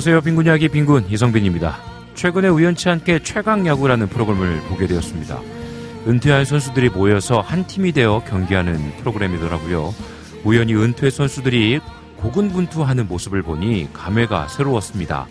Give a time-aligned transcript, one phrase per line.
[0.00, 0.22] 안녕하세요.
[0.22, 1.76] 빈군 이야기 빈군 이성빈입니다.
[2.14, 5.38] 최근에 우연치 않게 최강 야구라는 프로그램을 보게 되었습니다.
[6.06, 9.94] 은퇴한 선수들이 모여서 한 팀이 되어 경기하는 프로그램이더라고요.
[10.42, 11.80] 우연히 은퇴 선수들이
[12.16, 15.26] 고군분투하는 모습을 보니 감회가 새로웠습니다.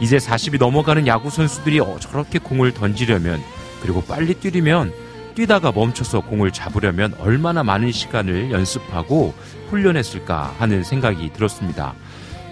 [0.00, 3.40] 이제 40이 넘어가는 야구 선수들이 어, 저렇게 공을 던지려면
[3.80, 4.92] 그리고 빨리 뛰려면
[5.34, 9.32] 뛰다가 멈춰서 공을 잡으려면 얼마나 많은 시간을 연습하고
[9.70, 11.94] 훈련했을까 하는 생각이 들었습니다.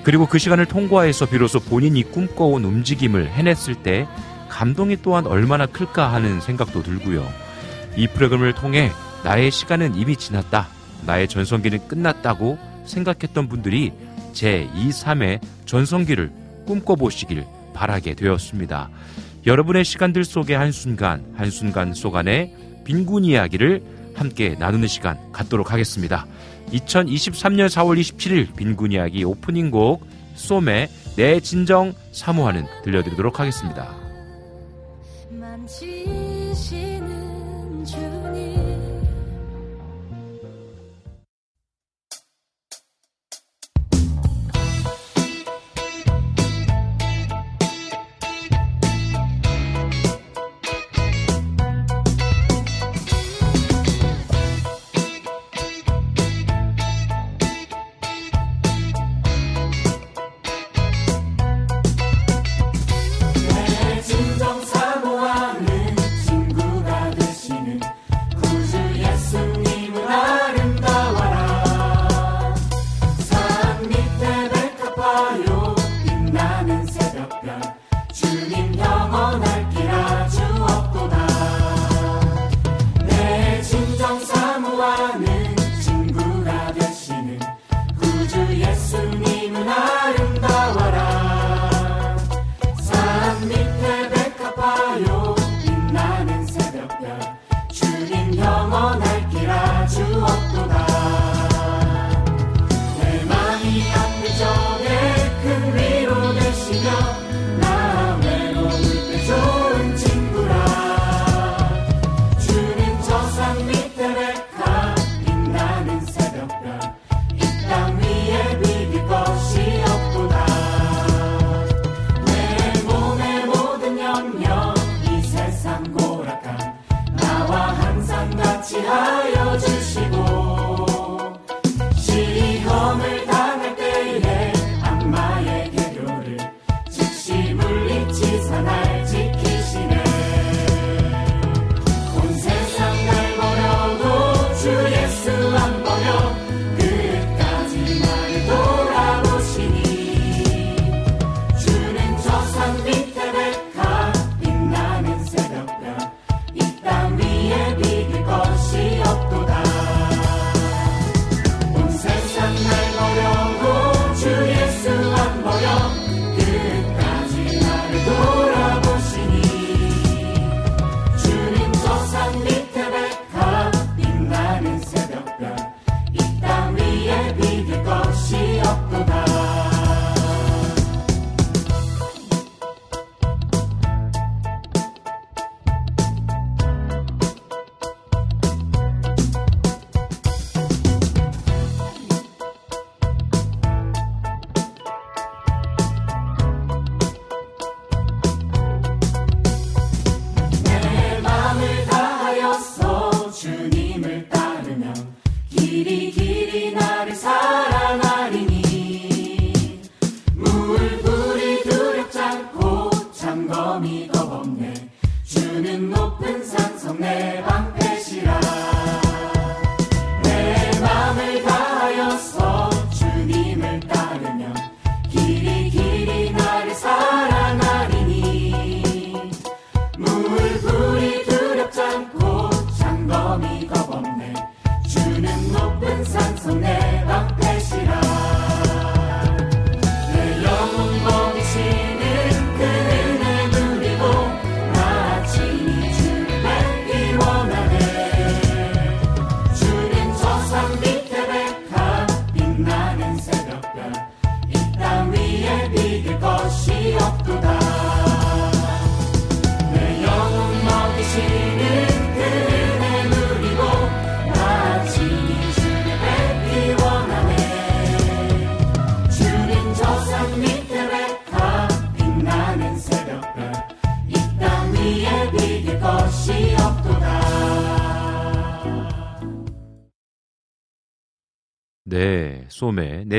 [0.04, 4.06] 그리고 그 시간을 통과해서 비로소 본인이 꿈꿔온 움직임을 해냈을 때
[4.48, 7.28] 감동이 또한 얼마나 클까 하는 생각도 들고요.
[7.96, 8.90] 이 프로그램을 통해
[9.24, 10.68] 나의 시간은 이미 지났다.
[11.06, 13.92] 나의 전성기는 끝났다고 생각했던 분들이
[14.32, 16.30] 제 2, 3의 전성기를
[16.66, 18.90] 꿈꿔보시길 바라게 되었습니다.
[19.46, 22.54] 여러분의 시간들 속의 한순간, 한순간 속 안에
[22.84, 23.82] 빈곤 이야기를
[24.14, 26.26] 함께 나누는 시간 갖도록 하겠습니다.
[26.72, 33.94] 2023년 4월 27일 빈곤 이야기 오프닝 곡 쏨의 내 진정 사모하는 들려드리도록 하겠습니다.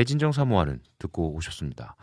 [0.00, 1.94] 내 진정 사모하는 듣고 오셨습니다.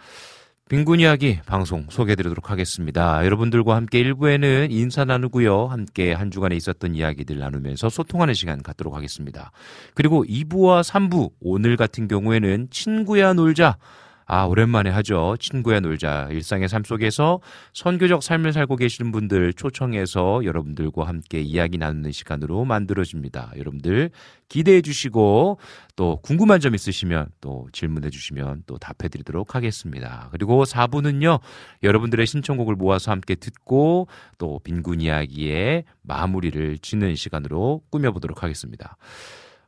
[0.70, 3.26] 빈곤 이야기 방송 소개해드리도록 하겠습니다.
[3.26, 5.66] 여러분들과 함께 1부에는 인사 나누고요.
[5.68, 9.52] 함께 한 주간에 있었던 이야기들 나누면서 소통하는 시간 갖도록 하겠습니다.
[9.96, 13.78] 그리고 2부와 3부 오늘 같은 경우에는 친구야 놀자
[14.30, 15.38] 아, 오랜만에 하죠.
[15.40, 16.28] 친구야 놀자.
[16.32, 17.40] 일상의 삶 속에서
[17.74, 23.54] 선교적 삶을 살고 계시는 분들 초청해서 여러분들과 함께 이야기 나누는 시간으로 만들어집니다.
[23.56, 24.10] 여러분들
[24.50, 25.60] 기대해 주시고
[25.96, 30.28] 또 궁금한 점 있으시면 또 질문해 주시면 또 답해 드리도록 하겠습니다.
[30.34, 31.40] 그리고 4부는요.
[31.84, 38.98] 여러분들의 신청곡을 모아서 함께 듣고 또 빈군 이야기의 마무리를 짓는 시간으로 꾸며 보도록 하겠습니다.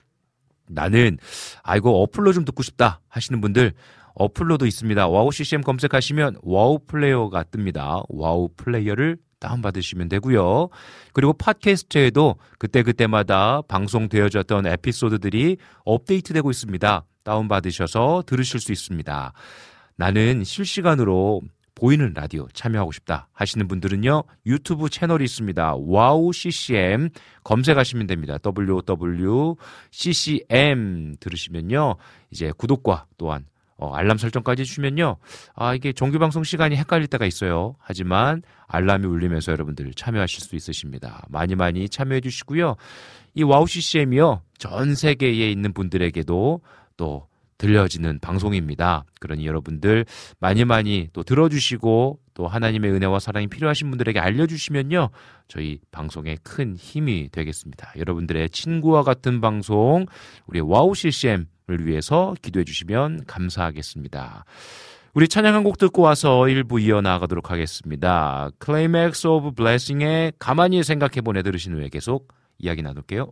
[0.73, 1.18] 나는
[1.63, 3.73] 아이고 어플로 좀 듣고 싶다 하시는 분들
[4.15, 5.07] 어플로도 있습니다.
[5.07, 8.06] 와우 CCM 검색하시면 와우 플레이어가 뜹니다.
[8.09, 10.69] 와우 플레이어를 다운받으시면 되고요.
[11.13, 17.06] 그리고 팟캐스트에도 그때그때마다 방송되어졌던 에피소드들이 업데이트되고 있습니다.
[17.24, 19.33] 다운받으셔서 들으실 수 있습니다.
[19.97, 21.41] 나는 실시간으로
[21.81, 27.09] 보이는 라디오 참여하고 싶다 하시는 분들은요 유튜브 채널이 있습니다 와우 CCM
[27.43, 28.37] 검색하시면 됩니다
[29.91, 31.95] WOWCCM 들으시면요
[32.29, 33.45] 이제 구독과 또한
[33.77, 35.17] 어, 알람 설정까지 주시면요.
[35.55, 37.73] 아, 이게 정규 방송 시간이 헷갈릴 때가 있어요.
[37.79, 41.25] 하지만 알람이 울리면서 여러분들 참여하실 수 있으십니다.
[41.29, 42.75] 많이 많이 참여해 주시고요.
[43.33, 44.43] 이 와우 CCM이요.
[44.59, 46.61] 전 세계에 있는 분들에게도
[46.95, 47.27] 또
[47.61, 49.05] 들려지는 방송입니다.
[49.19, 50.05] 그러니 여러분들
[50.39, 55.09] 많이 많이 또 들어주시고 또 하나님의 은혜와 사랑이 필요하신 분들에게 알려주시면요.
[55.47, 57.93] 저희 방송에 큰 힘이 되겠습니다.
[57.97, 60.07] 여러분들의 친구와 같은 방송,
[60.47, 64.43] 우리 와우 CCM 을 위해서 기도해 주시면 감사하겠습니다.
[65.13, 68.50] 우리 찬양 한 곡 듣고 와서 일부 이어나가도록 하겠습니다.
[68.62, 73.31] Climax of Blessing의 가만히 생각해 보네 들으신 후에 계속 이야기 나눌게요.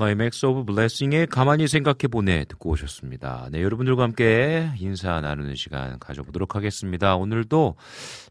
[0.00, 3.48] Climax of Blessing의 가만히 생각해 보네 듣고 오셨습니다.
[3.52, 7.16] 네, 여러분들과 함께 인사 나누는 시간 가져보도록 하겠습니다.
[7.16, 7.76] 오늘도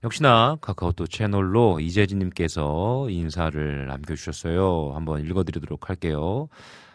[0.03, 4.93] 역시나 카카오톡 채널로 이재진님께서 인사를 남겨주셨어요.
[4.95, 6.49] 한번 읽어드리도록 할게요.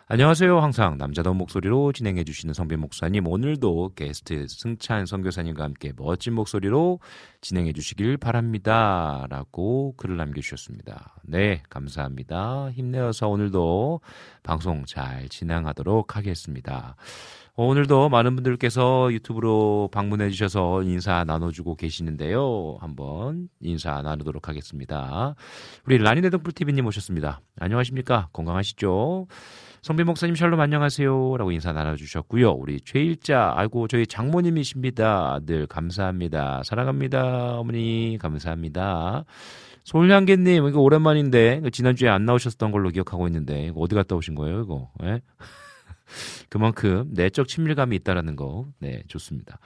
[0.06, 0.60] 안녕하세요.
[0.60, 3.26] 항상 남자다운 목소리로 진행해 주시는 성빈 목사님.
[3.26, 7.00] 오늘도 게스트 승찬 선교사님과 함께 멋진 목소리로
[7.40, 9.26] 진행해 주시길 바랍니다.
[9.30, 11.16] 라고 글을 남겨주셨습니다.
[11.22, 12.70] 네, 감사합니다.
[12.72, 14.02] 힘내어서 오늘도
[14.42, 16.96] 방송 잘 진행하도록 하겠습니다.
[17.56, 22.76] 오늘도 많은 분들께서 유튜브로 방문해 주셔서 인사 나눠주고 계시는데요.
[22.78, 25.34] 한번 인사 나누도록 하겠습니다.
[25.86, 27.40] 우리 라니네 등불TV님 오셨습니다.
[27.58, 28.28] 안녕하십니까?
[28.34, 29.28] 건강하시죠?
[29.84, 31.36] 성빈 목사님 샬롬 안녕하세요.
[31.36, 32.52] 라고 인사 나눠주셨고요.
[32.52, 35.40] 우리 최일자, 아이고, 저희 장모님이십니다.
[35.44, 36.62] 늘 감사합니다.
[36.64, 37.58] 사랑합니다.
[37.58, 39.26] 어머니, 감사합니다.
[39.82, 44.90] 솔향개님, 이거 오랜만인데, 지난주에 안 나오셨던 걸로 기억하고 있는데, 어디 갔다 오신 거예요, 이거?
[45.02, 45.20] 예?
[46.48, 49.58] 그만큼 내적 친밀감이 있다라는 거, 네, 좋습니다.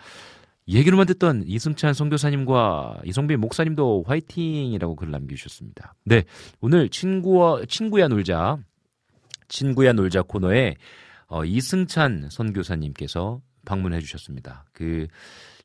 [0.67, 5.95] 얘기로만 듣던 이승찬 선교사님과 이성빈 목사님도 화이팅이라고 글 남겨주셨습니다.
[6.07, 6.25] 네,
[6.61, 8.59] 오늘 친구와, 친구야 놀자.
[9.49, 10.77] 친구야 놀자 코너에
[11.27, 14.65] 어, 이승찬 선교사님께서 방문해 주셨습니다.
[14.73, 15.09] 그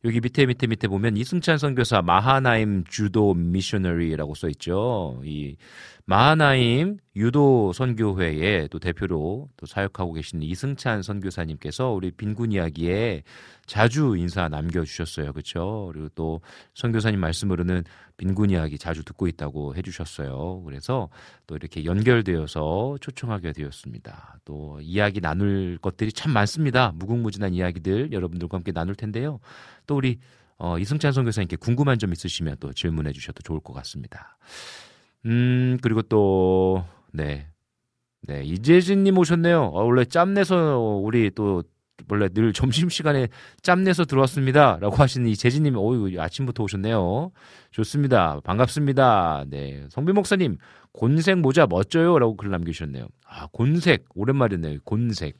[0.05, 5.21] 여기 밑에 밑에 밑에 보면 이승찬 선교사 마하나임 주도 미셔너리라고 써 있죠.
[5.23, 5.55] 이
[6.05, 13.23] 마하나임 유도 선교회의 또 대표로 또 사역하고 계신 이승찬 선교사님께서 우리 빈군 이야기에
[13.65, 15.31] 자주 인사 남겨주셨어요.
[15.31, 15.89] 그렇죠?
[15.93, 16.41] 그리고 또
[16.73, 17.85] 선교사님 말씀으로는
[18.17, 20.63] 빈군 이야기 자주 듣고 있다고 해주셨어요.
[20.65, 21.07] 그래서
[21.47, 24.39] 또 이렇게 연결되어서 초청하게 되었습니다.
[24.43, 26.91] 또 이야기 나눌 것들이 참 많습니다.
[26.95, 29.39] 무궁무진한 이야기들 여러분들과 함께 나눌 텐데요.
[29.87, 30.19] 또 우리
[30.57, 34.37] 어, 이승찬 선교사님께 궁금한 점 있으시면 또 질문해 주셔도 좋을 것 같습니다.
[35.25, 37.47] 음, 그리고 또, 네.
[38.25, 39.61] 네, 이재진님 오셨네요.
[39.73, 41.63] 어, 원래 짬내서 우리 또,
[42.09, 43.27] 원래 늘 점심시간에
[43.61, 44.77] 짬내서 들어왔습니다.
[44.81, 47.31] 라고 하시는 이 재진님, 어유 아침부터 오셨네요.
[47.71, 48.39] 좋습니다.
[48.43, 49.45] 반갑습니다.
[49.47, 49.85] 네.
[49.89, 50.57] 성빈 목사님,
[50.91, 52.19] 곤색 모자 멋져요.
[52.19, 53.07] 라고 글 남기셨네요.
[53.25, 54.05] 아, 곤색.
[54.15, 54.79] 오랜만이네요.
[54.83, 55.39] 곤색.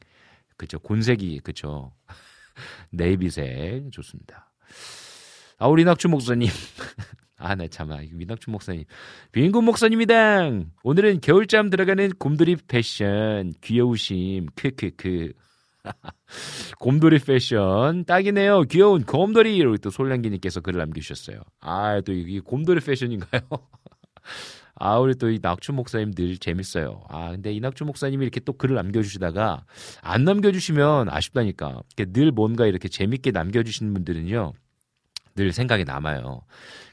[0.56, 0.78] 그쵸.
[0.78, 1.92] 곤색이, 그쵸.
[2.92, 3.90] 네이비색.
[3.90, 4.50] 좋습니다.
[5.58, 6.48] 아, 우리 낙주 목사님.
[7.44, 7.98] 아, 나 참아.
[8.10, 8.84] 민낙춘 목사님.
[9.32, 10.48] 빈군 목사님이다.
[10.82, 13.52] 오늘은 겨울잠 들어가는 곰돌이 패션.
[13.60, 14.46] 귀여우심.
[14.54, 15.32] 크크크.
[16.80, 18.06] 곰돌이 패션.
[18.06, 18.62] 딱이네요.
[18.62, 19.56] 귀여운 곰돌이.
[19.56, 21.36] 이러고 또 솔량기님께서 글을 남겨주셨어요.
[21.60, 23.42] 아, 또 이게 곰돌이 패션인가요?
[24.76, 27.04] 아, 우리 또 이 낙춘 목사님 들 재밌어요.
[27.10, 29.66] 아, 근데 이 낙춘 목사님이 이렇게 또 글을 남겨주시다가
[30.00, 31.82] 안 남겨주시면 아쉽다니까.
[32.08, 34.54] 늘 뭔가 이렇게 재밌게 남겨주시는 분들은요.
[35.36, 36.42] 늘 생각이 남아요.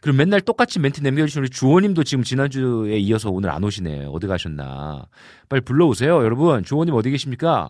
[0.01, 4.07] 그리고 맨날 똑같이 멘트 남겨주시는 우리 주호님도 지금 지난주에 이어서 오늘 안 오시네.
[4.09, 5.05] 어디 가셨나.
[5.47, 6.23] 빨리 불러오세요.
[6.23, 7.69] 여러분, 주호님 어디 계십니까?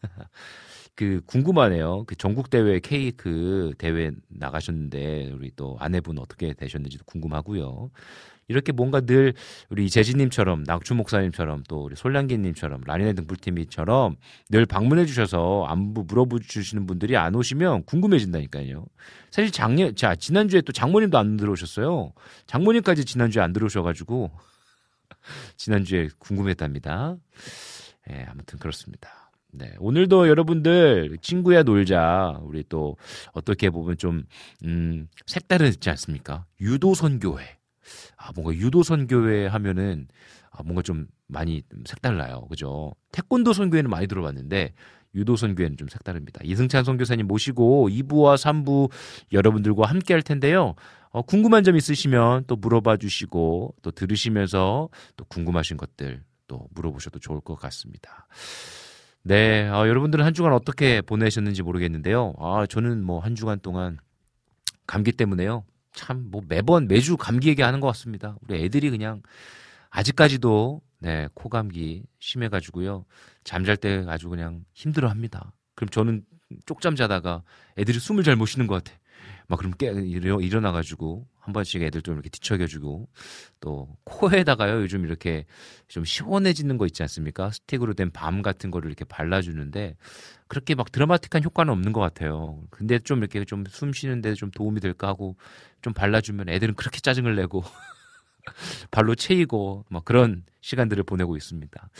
[0.94, 2.04] 그 궁금하네요.
[2.06, 7.90] 그 전국 대회 케이크 대회 나가셨는데 우리 또 아내분 어떻게 되셨는지도 궁금하고요.
[8.48, 9.34] 이렇게 뭔가 늘
[9.68, 14.16] 우리 재진님처럼 낙주 목사님처럼 또 우리 솔량기님처럼 라니네 등불팀이처럼
[14.48, 18.86] 늘 방문해 주셔서 안부 물어보 주시는 분들이 안 오시면 궁금해진다니까요.
[19.30, 22.12] 사실 작년 자 지난주에 또 장모님도 안 들어오셨어요.
[22.46, 24.30] 장모님까지 지난주에 안 들어오셔가지고
[25.56, 27.16] 지난주에 궁금했답니다.
[28.10, 29.30] 예, 네, 아무튼 그렇습니다.
[29.50, 32.40] 네, 오늘도 여러분들 친구야 놀자.
[32.42, 32.96] 우리 또
[33.32, 34.24] 어떻게 보면 좀
[34.64, 36.44] 음, 색다르지 않습니까?
[36.60, 37.57] 유도 선교회.
[38.16, 40.08] 아, 뭔가 유도 선교회 하면은
[40.50, 42.46] 아, 뭔가 좀 많이 색달라요.
[42.48, 42.92] 그죠?
[43.12, 44.72] 태권도 선교회는 많이 들어봤는데
[45.14, 46.40] 유도 선 교회는 좀 색다릅니다.
[46.44, 48.90] 이승찬 선교사님 모시고 2부와 3부
[49.32, 50.74] 여러분들과 함께 할 텐데요.
[51.10, 57.40] 어, 궁금한 점 있으시면 또 물어봐 주시고 또 들으시면서 또 궁금하신 것들 또 물어보셔도 좋을
[57.40, 58.26] 것 같습니다.
[59.22, 62.34] 네, 어, 여러분들은 한 주간 어떻게 보내셨는지 모르겠는데요.
[62.38, 63.98] 아, 저는 뭐 한 주간 동안
[64.86, 65.64] 감기 때문에요.
[65.92, 68.36] 참 뭐 매번 매주 감기 얘기하는 것 같습니다.
[68.42, 69.22] 우리 애들이 그냥
[69.90, 73.04] 아직까지도 네, 코감기 심해가지고요.
[73.44, 75.52] 잠잘 때 아주 그냥 힘들어 합니다.
[75.74, 76.24] 그럼 저는
[76.66, 77.42] 쪽잠 자다가
[77.78, 78.98] 애들이 숨을 잘 못 쉬는 것 같아.
[79.46, 83.08] 막 그럼 깨 일어, 일어나가지고 한 번씩 애들 좀 이렇게 뒤척여주고
[83.60, 85.46] 또 코에다가요 요즘 이렇게
[85.88, 87.50] 좀 시원해지는 거 있지 않습니까?
[87.50, 89.96] 스틱으로 된 밤 같은 거를 이렇게 발라주는데
[90.48, 92.60] 그렇게 막 드라마틱한 효과는 없는 것 같아요.
[92.70, 95.36] 근데 좀 이렇게 좀 숨 쉬는 데 좀 도움이 될까 하고
[95.82, 97.62] 좀 발라주면 애들은 그렇게 짜증을 내고
[98.90, 101.90] 발로 채이고 막 그런 시간들을 보내고 있습니다.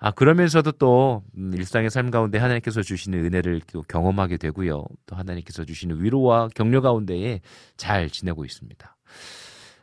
[0.00, 4.84] 아, 그러면서도 또 음, 일상의 삶 가운데 하나님께서 주시는 은혜를 또 경험하게 되고요.
[5.06, 7.40] 또 하나님께서 주시는 위로와 격려 가운데에
[7.76, 8.96] 잘 지내고 있습니다.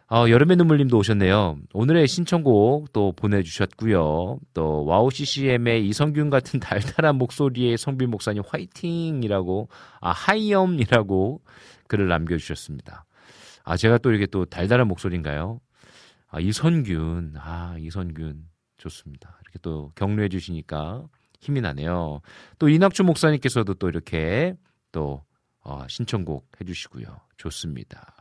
[0.08, 1.58] 어, 여름의 눈물님도 오셨네요.
[1.74, 4.38] 오늘의 신청곡 또 보내주셨고요.
[4.54, 9.68] 또 와우 CCM의 이성균 같은 달달한 목소리의 성빈 목사님 화이팅이라고
[10.02, 11.42] 아 하이엄이라고
[11.88, 13.06] 글을 남겨주셨습니다.
[13.64, 15.60] 아 제가 또 이렇게 또 달달한 목소리인가요?
[16.28, 18.46] 아 이선균 아 이선균
[18.78, 19.40] 좋습니다.
[19.42, 21.08] 이렇게 또 격려해 주시니까
[21.42, 22.22] 힘이 나네요.
[22.60, 24.54] 또 이낙주 목사님께서도 또 이렇게
[24.92, 25.24] 또
[25.62, 27.08] 어, 신청곡 해주시고요.
[27.38, 28.14] 좋습니다.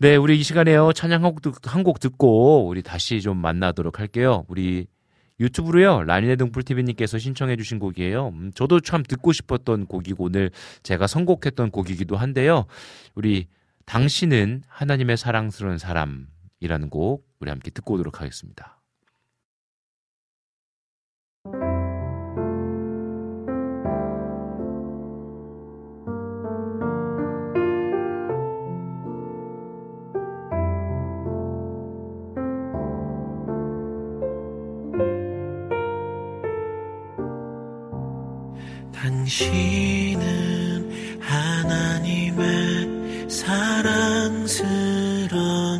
[0.00, 0.92] 네, 우리 이 시간에요.
[0.94, 4.44] 찬양 한 곡 듣고 우리 다시 좀 만나도록 할게요.
[4.48, 4.86] 우리
[5.38, 6.04] 유튜브로요.
[6.04, 8.28] 라니네 등불TV님께서 신청해 주신 곡이에요.
[8.28, 10.50] 음, 저도 참 듣고 싶었던 곡이고 오늘
[10.82, 12.64] 제가 선곡했던 곡이기도 한데요.
[13.14, 13.46] 우리
[13.84, 18.79] 당신은 하나님의 사랑스러운 사람이라는 곡 우리 함께 듣고 오도록 하겠습니다.
[39.30, 42.48] 당신은 하나님의
[43.30, 44.58] 사랑스런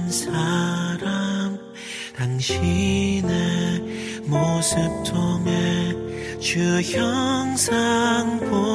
[0.08, 1.58] 사람.
[2.16, 3.80] 당신의
[4.26, 5.92] 모습 통해
[6.38, 8.69] 주 형상 보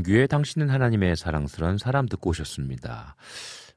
[0.00, 3.16] 네, 안원규의 당신은 하나님의 사랑스러운 사람 듣고 오셨습니다.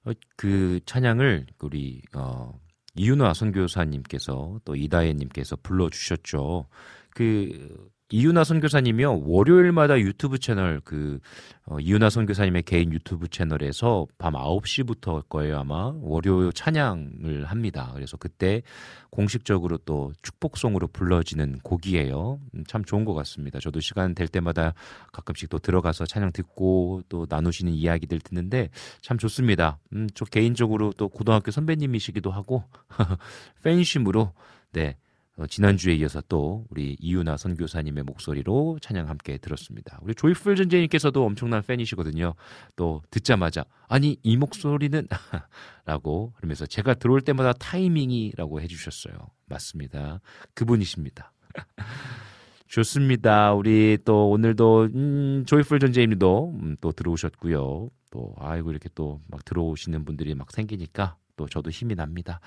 [0.05, 2.59] 어, 그 찬양을 우리 어,
[2.95, 6.67] 이윤화 선교사님께서 또 이다혜님께서 불러주셨죠.
[7.11, 11.19] 그 이윤아 선교사님이요 월요일마다 유튜브 채널 그
[11.65, 17.89] 어, 이윤아 선교사님의 개인 유튜브 채널에서 밤 9시부터 거예요 아마 월요 찬양을 합니다.
[17.95, 18.61] 그래서 그때
[19.09, 22.39] 공식적으로 또 축복송으로 불러지는 곡이에요.
[22.53, 23.59] 음, 참 좋은 것 같습니다.
[23.59, 24.75] 저도 시간 될 때마다
[25.11, 28.69] 가끔씩 또 들어가서 찬양 듣고 또 나누시는 이야기들 듣는데
[29.01, 29.79] 참 좋습니다.
[29.93, 32.63] 음, 저 개인적으로 또 고등학교 선배님이시기도 하고
[33.63, 34.33] 팬심으로
[34.71, 34.97] 네
[35.35, 39.99] 어, 지난주에 이어서 또 우리 이유나 선교사님의 목소리로 찬양 함께 들었습니다.
[40.03, 42.35] 우리 조이풀 전재님께서도 엄청난 팬이시거든요.
[42.75, 45.07] 또 듣자마자 아니 이 목소리는
[45.85, 49.15] 라고 그러면서 제가 들어올 때마다 타이밍이라고 해주셨어요.
[49.47, 50.21] 맞습니다.
[50.53, 51.33] 그분이십니다.
[52.67, 53.53] 좋습니다.
[53.53, 57.89] 우리 또 오늘도 음, 조이풀 전재님도 음, 또 들어오셨고요.
[58.11, 62.39] 또 아이고 이렇게 또 막 들어오시는 분들이 막 생기니까 또 저도 힘이 납니다.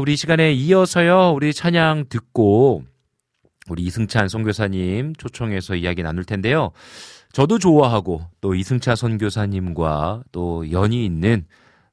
[0.00, 2.82] 우리 시간에 이어서요, 우리 찬양 듣고
[3.68, 6.72] 우리 이승찬 선교사님 초청해서 이야기 나눌 텐데요.
[7.32, 11.46] 저도 좋아하고 또 이승찬 선교사님과 또 연이 있는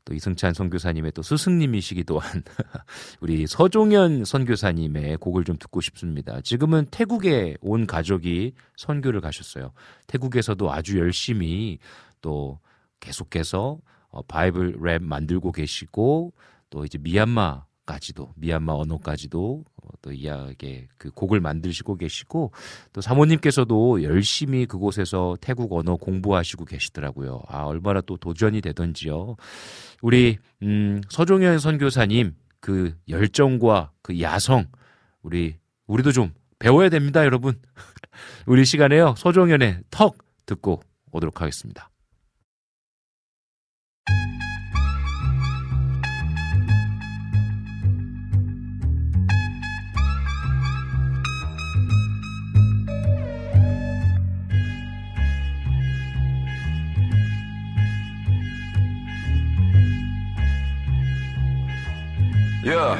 [0.06, 2.42] 또 이승찬 선교사님의 또 스승님이시기도 한
[3.22, 6.42] 우리 서종현 선교사님의 곡을 좀 듣고 싶습니다.
[6.42, 9.72] 지금은 태국에 온 가족이 선교를 가셨어요.
[10.08, 11.78] 태국에서도 아주 열심히
[12.22, 12.60] 또
[13.02, 13.78] 계속해서
[14.10, 16.34] 어, 바이블 랩 만들고 계시고
[16.70, 22.52] 또 이제 미얀마 까지도 미얀마 언어까지도 어, 또 이야기의 그 곡을 만드시고 계시고
[22.92, 27.42] 또 사모님께서도 열심히 그곳에서 태국 언어 공부하시고 계시더라고요.
[27.48, 29.38] 아 얼마나 또 도전이 되던지요.
[30.02, 34.66] 우리 음 서종현 선교사님 그 열정과 그 야성
[35.22, 35.56] 우리
[35.88, 37.60] 우리도 좀 배워야 됩니다, 여러분.
[38.46, 39.16] 우리 시간에요.
[39.18, 41.90] 서종현의 턱 듣고 오도록 하겠습니다.
[62.68, 62.98] Yeah,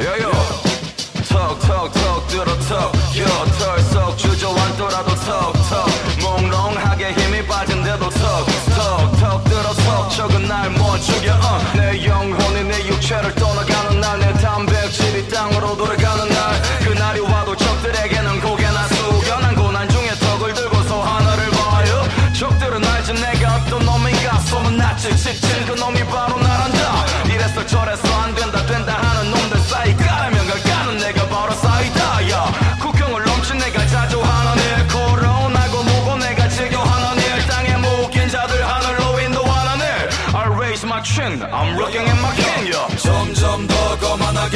[0.00, 0.32] yeah, yeah.
[1.28, 2.90] 턱, 턱, 턱, 들어 턱.
[3.12, 5.86] Yeah, 털썩 주저앉더라도 턱, 턱.
[6.22, 10.08] 몽롱하게 힘이 빠진데도 턱, 턱, 턱, 들어 턱.
[10.10, 11.76] 적은 날 못 죽여, uh.
[11.76, 14.32] 내 영혼이 내 육체를 떠나가는 날, 내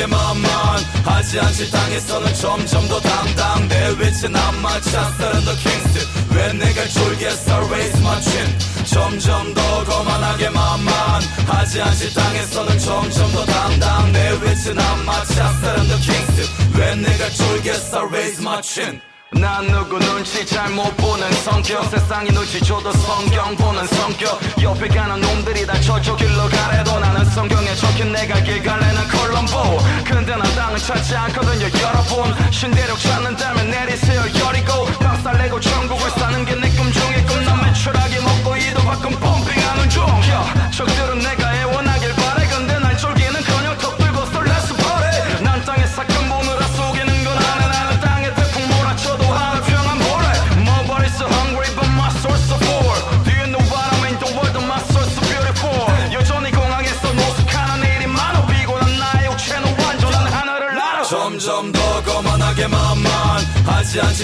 [0.06, 3.68] 만만하지 않지 땅에서는 점점 더 당당.
[3.68, 6.08] 내 위치 난 마치 아스타른 더 킹스.
[6.34, 7.56] 왜 내가 졸겠어?
[7.66, 8.58] Raise my chin.
[8.84, 14.12] 점점 더 거만하게 만만하지 않지 땅에서는 점점 더 당당.
[14.12, 16.78] 내 위치 난 마치 아스타른 더 킹스.
[16.78, 18.06] 왜 내가 졸겠어?
[18.06, 21.84] Raise my chin 난 누구 눈치 잘 못 보는 성격.
[21.90, 24.40] 세상이 눈치 줘도 성경 보는 성격.
[24.62, 29.78] 옆에 가는 놈들이 다 저쪽 길로 가래도 나는 성경에 적힌 내가 길 갈래는 콜럼보.
[30.04, 32.34] 근데 난 땅을 찾지 않거든요 여러분.
[32.50, 34.86] 신대륙 찾는다면 내리세요 여리고.
[34.98, 40.04] 박살내고 천국을 사는 게 내 꿈 중에 꿈난 매출하게 먹고 이도 가끔 펌핑하는 중.
[40.04, 41.47] yeah, 적들은 내가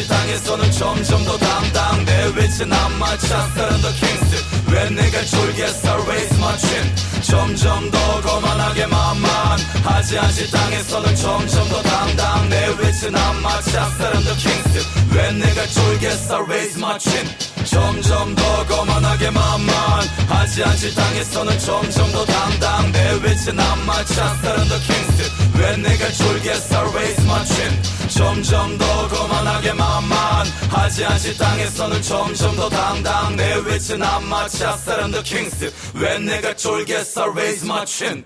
[0.02, 4.44] 땅에서는 점점 더내 위치 난 마치 아스타른 더 킹스.
[4.66, 5.94] 왜 내가 졸겠어?
[6.02, 6.96] Raise my chin.
[7.22, 15.14] 점점 더 거만하게 만만하지 않지 땅에서는 점점 더내 위치 난 마치 아스타른 더 킹스.
[15.14, 16.38] 왜 내가 졸겠어?
[16.42, 17.28] Raise my chin.
[17.64, 25.77] 점점 더 거만하게 만만하지 않지 땅에서는 점점 더내 위치 난 마치 아스타른 더 킹스 왜
[25.77, 33.55] 내가 졸겠어 raise my chin 점점 더 거만하게 만만하지 않지 땅에서는 점점 더 당당 내
[33.67, 38.25] 위치 난 마치 아스타른 the Kings 왜 내가 쫄겠어 raise my chin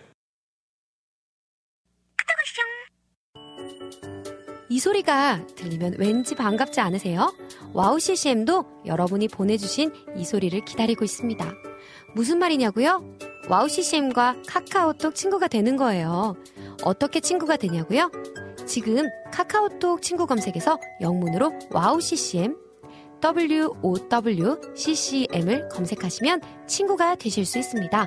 [4.71, 7.35] 이 소리가 들리면 왠지 반갑지 않으세요?
[7.73, 11.51] 와우 CCM도 여러분이 보내주신 이 소리를 기다리고 있습니다.
[12.15, 13.03] 무슨 말이냐고요?
[13.49, 16.37] 와우 CCM과 카카오톡 친구가 되는 거예요.
[16.85, 18.11] 어떻게 친구가 되냐고요?
[18.67, 22.57] 지금 카카오톡 친구 검색에서 영문으로 와우 CCM
[23.83, 28.07] WOWCCM을 검색하시면 친구가 되실 수 있습니다.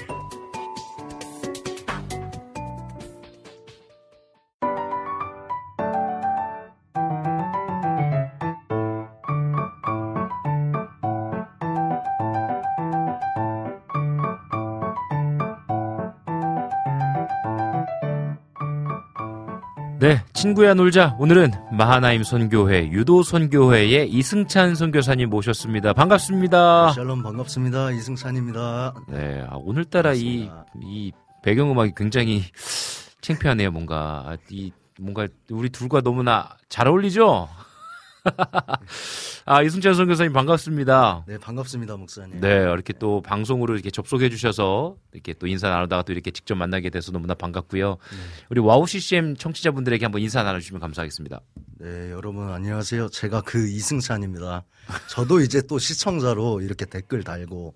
[20.41, 21.17] 친구야 놀자.
[21.19, 25.93] 오늘은 마하나임 선교회 유도 선교회의 이승찬 선교사님 모셨습니다.
[25.93, 26.93] 반갑습니다.
[26.93, 27.91] 샬롬 반갑습니다.
[27.91, 28.95] 이승찬입니다.
[29.07, 30.89] 네, 아, 오늘따라 이, 반갑습니다.
[30.89, 31.11] 이
[31.43, 32.41] 배경음악이 굉장히
[33.21, 34.23] 창피하네요, 뭔가.
[34.25, 37.47] 아, 이, 뭔가 우리 둘과 너무나 잘 어울리죠?
[39.45, 41.25] 아, 이승찬 선교사님 반갑습니다.
[41.27, 42.39] 네, 반갑습니다, 목사님.
[42.39, 46.89] 네, 이렇게 또 방송으로 이렇게 접속해 주셔서 이렇게 또 인사 나누다가 또 이렇게 직접 만나게
[46.89, 47.97] 돼서 너무나 반갑고요.
[48.49, 51.41] 우리 와우 CCM 청취자분들에게 한번 인사 나눠주시면 감사하겠습니다.
[51.79, 53.09] 네, 여러분 안녕하세요.
[53.09, 54.63] 제가 그 이승찬입니다.
[55.09, 57.75] 저도 이제 또 시청자로 이렇게 댓글 달고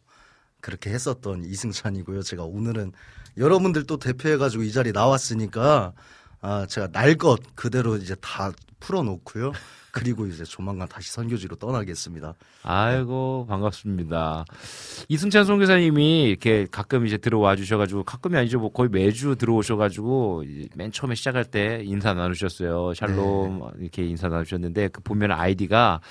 [0.61, 2.21] 그렇게 했었던 이승찬이고요.
[2.21, 2.91] 제가 오늘은
[3.37, 5.93] 여러분들 또 대표해가지고 이 자리 나왔으니까
[6.41, 9.51] 아, 제가 날 것 그대로 이제 다 풀어놓고요.
[9.95, 12.33] 그리고 이제 조만간 다시 선교지로 떠나겠습니다.
[12.63, 14.43] 아이고 반갑습니다.
[15.07, 20.43] 이승찬 선교사님이 이렇게 가끔 이제 들어와 주셔가지고 가끔이 아니죠 뭐 거의 매주 들어오셔가지고
[20.75, 22.93] 맨 처음에 시작할 때 인사 나누셨어요.
[22.93, 26.01] 샬롬 이렇게 인사 나누셨는데 그 보면 아이디가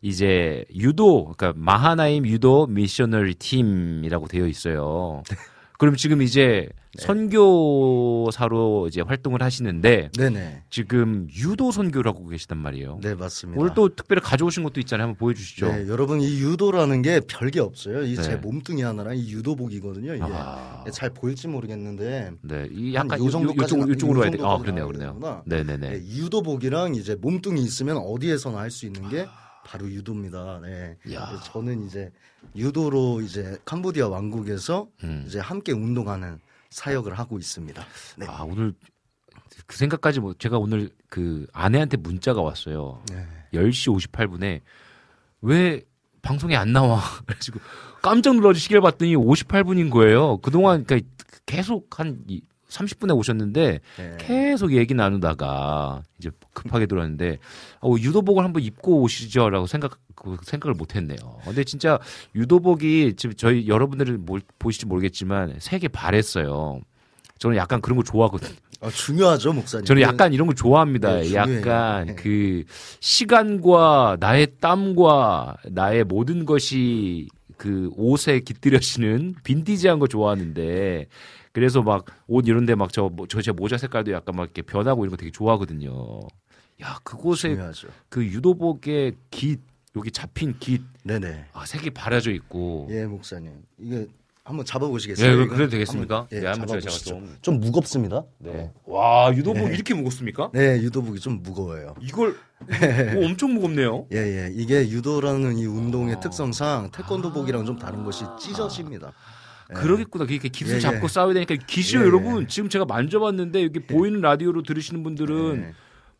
[0.00, 5.22] 이제 유도 그러니까 마하나임 유도 미셔너리 팀이라고 되어 있어요.
[5.84, 6.66] 그럼 지금 이제
[6.98, 10.62] 선교사로 이제 활동을 하시는데 네네.
[10.70, 13.00] 지금 유도 선교를 하고 계시단 말이에요.
[13.02, 13.60] 네, 맞습니다.
[13.60, 15.08] 오늘 또 특별히 가져오신 것도 있잖아요.
[15.08, 15.66] 한번 보여주시죠.
[15.68, 18.02] 네, 여러분 이 유도라는 게 별게 없어요.
[18.04, 18.36] 이제 네.
[18.36, 20.14] 몸뚱이 하나랑 이 유도복이거든요.
[20.14, 20.84] 이게 아.
[20.90, 24.38] 잘 보일지 모르겠는데 네, 이한 약간 요 이쪽 이쪽으로 요 와야 돼.
[24.40, 25.08] 아, 그러네요, 그러네요.
[25.20, 25.42] 되는구나.
[25.44, 25.90] 네, 네, 네.
[25.90, 29.26] 네, 유도복이랑 이제 몸뚱이 있으면 어디에서나 할 수 있는 게
[29.64, 30.60] 바로 유도입니다.
[30.62, 30.96] 네.
[31.44, 32.12] 저는 이제
[32.54, 35.24] 유도로 이제 캄보디아 왕국에서 음.
[35.26, 36.38] 이제 함께 운동하는
[36.70, 37.84] 사역을 하고 있습니다.
[38.18, 38.26] 네.
[38.28, 38.74] 아, 오늘
[39.66, 43.02] 그 생각까지 뭐 제가 오늘 그 아내한테 문자가 왔어요.
[43.10, 43.26] 네.
[43.54, 44.60] 10시 58분에
[45.42, 45.82] 왜
[46.22, 47.00] 방송에 안 나와?
[47.26, 47.60] 그래가지고
[48.02, 50.38] 깜짝 놀라서 시계를 봤더니 58분인 거예요.
[50.38, 51.08] 그동안 그러니까
[51.46, 52.42] 계속 한 이-
[52.74, 54.16] 30분에 오셨는데 네.
[54.18, 57.38] 계속 얘기 나누다가 이제 급하게 들어왔는데
[57.80, 61.18] 어, 유도복을 한번 입고 오시죠라고 생각 그 생각을 못했네요.
[61.44, 61.98] 근데 진짜
[62.34, 66.80] 유도복이 지금 저희 여러분들은 뭘 보실지 모르겠지만 색이 바랬어요.
[67.38, 68.54] 저는 약간 그런 거 좋아하거든요.
[68.80, 69.84] 아, 중요하죠, 목사님.
[69.86, 71.20] 저는 약간 이런 거 좋아합니다.
[71.20, 71.34] 네.
[71.34, 72.14] 약간 네.
[72.14, 72.64] 그
[73.00, 81.06] 시간과 나의 땀과 나의 모든 것이 그 옷에 깃들여지는 빈티지한 거 좋아하는데
[81.54, 85.10] 그래서 막 옷 이런 데 막 저 저제 모자 색깔도 약간 막 이렇게 변하고 이런
[85.12, 86.20] 거 되게 좋아하거든요.
[86.82, 87.88] 야 그곳에 중요하죠.
[88.08, 89.60] 그 유도복의 깃
[89.96, 91.46] 여기 잡힌 깃 네네.
[91.52, 92.88] 아, 색이 바래져 있고.
[92.90, 93.52] 예, 목사님.
[93.78, 94.08] 이게
[94.42, 95.30] 한번 잡아보시겠어요?
[95.42, 96.16] 예, 그래도 되겠습니까?
[96.22, 97.10] 한번, 예, 네, 한번 제가 잡아보시죠.
[97.10, 98.24] 좀- 좀 무겁습니다.
[98.38, 98.72] 네.
[98.86, 100.50] 와 유도복 이렇게 무겁습니까?
[100.52, 101.94] 네, 유도복이 좀 무거워요.
[102.00, 102.36] 이걸
[103.16, 104.06] 오, 엄청 무겁네요.
[104.12, 104.50] 예, 예.
[104.52, 106.20] 이게 유도라는 이 운동의 아.
[106.20, 109.06] 특성상 태권도복이랑 좀 다른 것이 찢어집니다.
[109.08, 109.33] 예.
[109.68, 110.24] 그러겠구나.
[110.24, 111.08] 이렇게 깃을 예, 잡고 예.
[111.08, 111.58] 싸워야 되니까 예,
[112.00, 112.42] 여러분.
[112.42, 112.46] 예.
[112.46, 115.74] 지금 제가 만져봤는데 이게 보이는 라디오로 들으시는 분들은 예.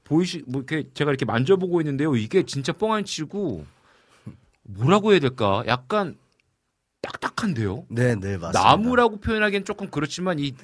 [0.04, 2.16] 보이시 뭐 이렇게 제가 이렇게 만져보고 있는데요.
[2.16, 3.64] 이게 진짜 뻥 안 치고
[4.62, 5.62] 뭐라고 해야 될까?
[5.66, 6.16] 약간
[7.02, 7.86] 딱딱한데요.
[7.90, 8.62] 네, 네, 맞습니다.
[8.62, 10.54] 나무라고 표현하기엔 조금 그렇지만 이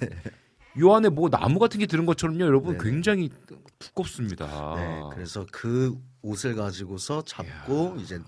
[0.79, 2.85] 요 안에 뭐 나무 같은 게 들은 것처럼요, 여러분 네.
[2.85, 3.31] 굉장히
[3.79, 4.47] 두껍습니다.
[4.77, 8.21] 네, 그래서 그 옷을 가지고서 잡고 이제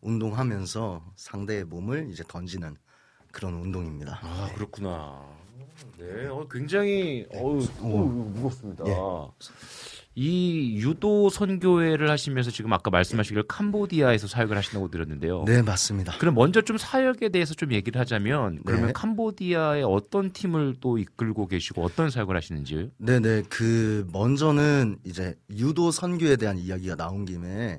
[0.00, 2.76] 운동하면서 상대의 몸을 이제 던지는
[3.32, 4.18] 그런 운동입니다.
[4.22, 5.22] 아 그렇구나.
[5.98, 8.84] 네, 어, 굉장히 어우, 어우, 무겁습니다.
[8.86, 8.94] 예.
[10.16, 15.44] 이 유도 선교회를 하시면서 지금 아까 말씀하시기를 캄보디아에서 사역을 하신다고 들었는데요.
[15.46, 16.18] 네, 맞습니다.
[16.18, 18.92] 그럼 먼저 좀 사역에 대해서 좀 얘기를 하자면 그러면 네.
[18.92, 22.88] 캄보디아의 어떤 팀을 또 이끌고 계시고 어떤 사역을 하시는지요?
[22.98, 23.44] 네네.
[23.48, 27.78] 그, 먼저는 이제 유도 선교에 대한 이야기가 나온 김에.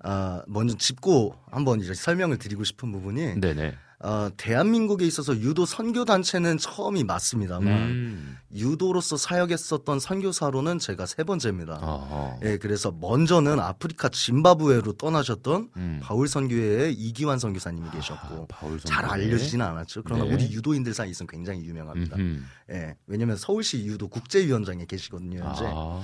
[0.00, 3.74] 아, 먼저 짚고 한번 이제 설명을 드리고 싶은 부분이, 네네.
[4.00, 8.38] 어, 대한민국에 있어서 유도 선교 단체는 처음이 맞습니다만, 음.
[8.54, 11.78] 유도로서 사역했었던 선교사로는 제가 세 번째입니다.
[11.82, 12.40] 어허.
[12.44, 16.00] 예, 그래서 먼저는 아프리카 짐바브웨로 떠나셨던 음.
[16.00, 19.04] 바울 선교회의 이기환 선교사님이 아, 계셨고, 바울 잘.
[19.04, 20.02] 알려지지는 않았죠.
[20.04, 20.32] 그러나 네.
[20.32, 22.16] 우리 유도인들 사이에서는 굉장히 유명합니다.
[22.16, 22.42] 음흠.
[22.70, 25.64] 예, 왜냐면 서울시 유도 국제위원장에 계시거든요, 현재.
[25.66, 26.00] 아.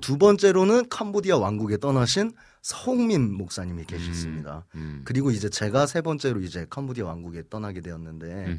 [0.00, 2.32] 두 번째로는 캄보디아 왕국에 떠나신
[2.66, 4.66] 서홍민 목사님이 계셨습니다.
[4.74, 5.02] 음.
[5.04, 8.58] 그리고 이제 제가 세 번째로 이제 캄보디아 왕국에 떠나게 되었는데.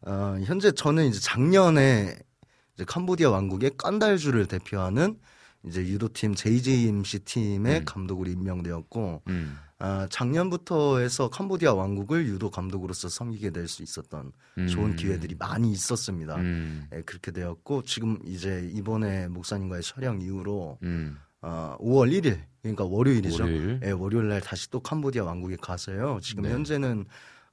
[0.00, 2.18] 어, 현재 저는 이제 작년에
[2.74, 5.16] 이제 캄보디아 왕국의 깐달주를 대표하는
[5.64, 7.84] 이제 유도팀 JJMC 팀의 음.
[7.84, 9.56] 감독으로 임명되었고, 음.
[9.78, 14.66] 아, 작년부터 해서 캄보디아 왕국을 유도 감독으로서 섬기게 될 수 있었던 음.
[14.66, 16.34] 좋은 기회들이 많이 있었습니다.
[16.34, 16.88] 음.
[16.92, 21.18] 예, 그렇게 되었고 지금 이제 이번에 목사님과의 촬영 이후로 음.
[21.42, 22.40] 어, 5월 1일
[22.74, 23.44] 그러니까 월요일이죠.
[23.44, 23.80] 월요일.
[23.84, 26.18] 예, 월요일 날 다시 또 캄보디아 왕국에 가서요.
[26.22, 26.50] 지금 네.
[26.50, 27.06] 현재는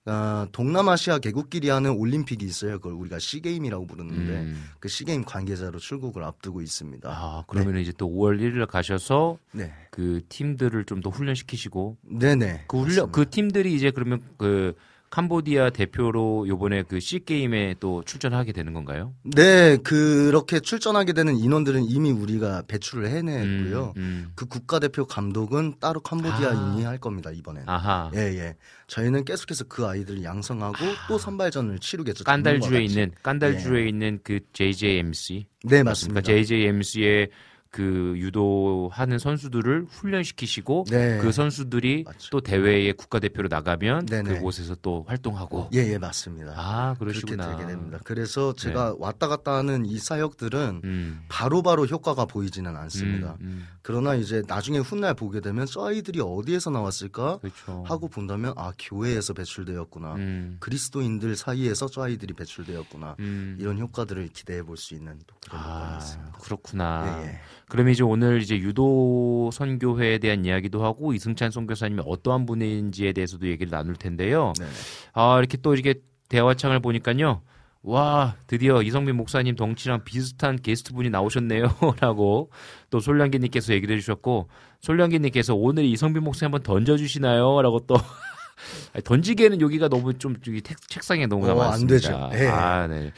[0.05, 2.79] 아, 동남아시아 개국끼리 하는 올림픽이 있어요.
[2.79, 4.69] 그걸 우리가 시게임이라고 부르는데 음.
[4.81, 7.09] 그 시게임 관계자로 출국을 앞두고 있습니다.
[7.09, 12.65] 아, 그러면 이제 또 5월 1일 가셔서 네, 그 팀들을 좀 더 훈련시키시고 네, 네.
[12.67, 14.73] 그 훈련 그 팀들이 이제 그러면 그
[15.13, 19.13] 캄보디아 대표로 요번에 그 C 게임에 또 출전하게 되는 건가요?
[19.21, 23.93] 네, 그렇게 출전하게 되는 인원들은 이미 우리가 배출을 해냈고요.
[23.95, 24.31] 음, 음.
[24.33, 27.65] 그 국가 대표 감독은 따로 캄보디아인이 할 겁니다 이번엔.
[27.67, 28.09] 아하.
[28.15, 28.55] 예, 예.
[28.87, 32.23] 저희는 계속해서 그 아이들을 양성하고 또 선발전을 치르겠죠.
[32.23, 32.83] 깐달주에.
[32.83, 35.83] 있는 깐달주에 있는 그 JJMC 네?
[35.83, 36.21] 맞습니다.
[36.21, 37.29] JJMC의
[37.73, 41.17] 그 유도하는 선수들을 훈련시키시고 네.
[41.17, 42.29] 그 선수들이 맞죠.
[42.29, 44.35] 또 대회에 국가대표로 나가면 네네.
[44.35, 46.53] 그곳에서 또 활동하고 예, 예, 맞습니다.
[46.55, 47.57] 아 그렇게 그러시구나.
[47.57, 47.97] 되게 됩니다.
[48.03, 51.23] 그래서 제가 왔다 갔다 하는 이 사역들은 음.
[51.29, 53.37] 바로바로 효과가 보이지는 않습니다.
[53.41, 53.67] 음, 음.
[53.81, 57.83] 그러나 이제 나중에 훗날 보게 되면 저 아이들이 어디에서 나왔을까 그렇죠.
[57.87, 60.13] 하고 본다면 아 교회에서 배출되었구나.
[60.13, 60.57] 음.
[60.59, 63.15] 그리스도인들 사이에서 저 아이들이 배출되었구나.
[63.19, 63.57] 음.
[63.59, 66.31] 이런 효과들을 기대해 볼 수 있는 또 그런 효과가 아, 있습니다.
[66.39, 67.21] 그렇구나.
[67.23, 67.39] 예, 예.
[67.73, 73.71] 그러면 이제 오늘 이제 유도 선교회에 대한 이야기도 하고 이승찬 선교사님이 어떠한 분인지에 대해서도 얘기를
[73.71, 74.53] 나눌 텐데요.
[74.59, 74.65] 네.
[75.13, 75.95] 아 이렇게 또 이렇게
[76.29, 77.41] 대화창을 보니까요.
[77.81, 82.51] 와 드디어 이성민 목사님 덩치랑 비슷한 게스트 분이 나오셨네요라고
[82.91, 84.49] 또 솔량기님께서 얘기를 해주셨고
[84.81, 87.95] 솔량기님께서 오늘 이성민 목사님 한번 던져주시나요라고 또
[89.03, 91.87] 던지기에는 여기가 너무 좀 책- 책상에 너무 어, 안.
[91.87, 92.29] 되죠.
[92.35, 92.45] 예.
[92.45, 93.11] 아 네.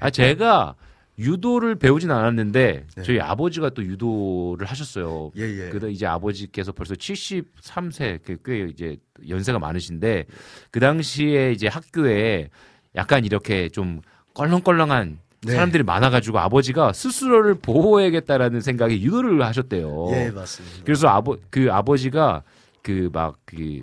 [0.00, 0.74] 아 제가
[1.22, 3.02] 유도를 배우진 않았는데 네.
[3.02, 5.30] 저희 아버지가 또 유도를 하셨어요.
[5.36, 5.70] 예, 예.
[5.70, 8.96] 그다 이제 아버지께서 벌써 73세 그꽤 이제
[9.28, 10.26] 연세가 많으신데
[10.70, 12.50] 그 당시에 이제 학교에
[12.94, 14.00] 약간 이렇게 좀
[14.34, 15.52] 껄렁껄렁한 네.
[15.52, 20.08] 사람들이 많아가지고 아버지가 스스로를 보호해야겠다라는 생각에 유도를 하셨대요.
[20.12, 20.84] 예, 맞습니다.
[20.84, 22.42] 그래서 아버 그 아버지가
[22.82, 23.82] 그 막그 그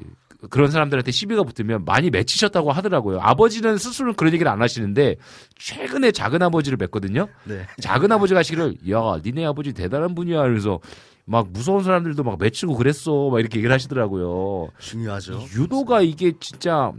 [0.52, 3.20] 런 사람들한테 시비가 붙으면 많이 맺히셨다고 하더라고요.
[3.20, 5.18] 아버지는 스스로는 그런 얘기를 안 하시는데
[5.58, 7.28] 최근에 작은 아버지를 뵀거든요.
[7.44, 7.68] 네.
[7.82, 10.80] 작은 아버지가 하시기를 야 니네 아버지 대단한 분이야 그래서
[11.26, 14.70] 막 무서운 사람들도 막 맺히고 그랬어 막 이렇게 얘기를 하시더라고요.
[14.80, 15.46] 중요하죠.
[15.58, 16.94] 유도가 이게 진짜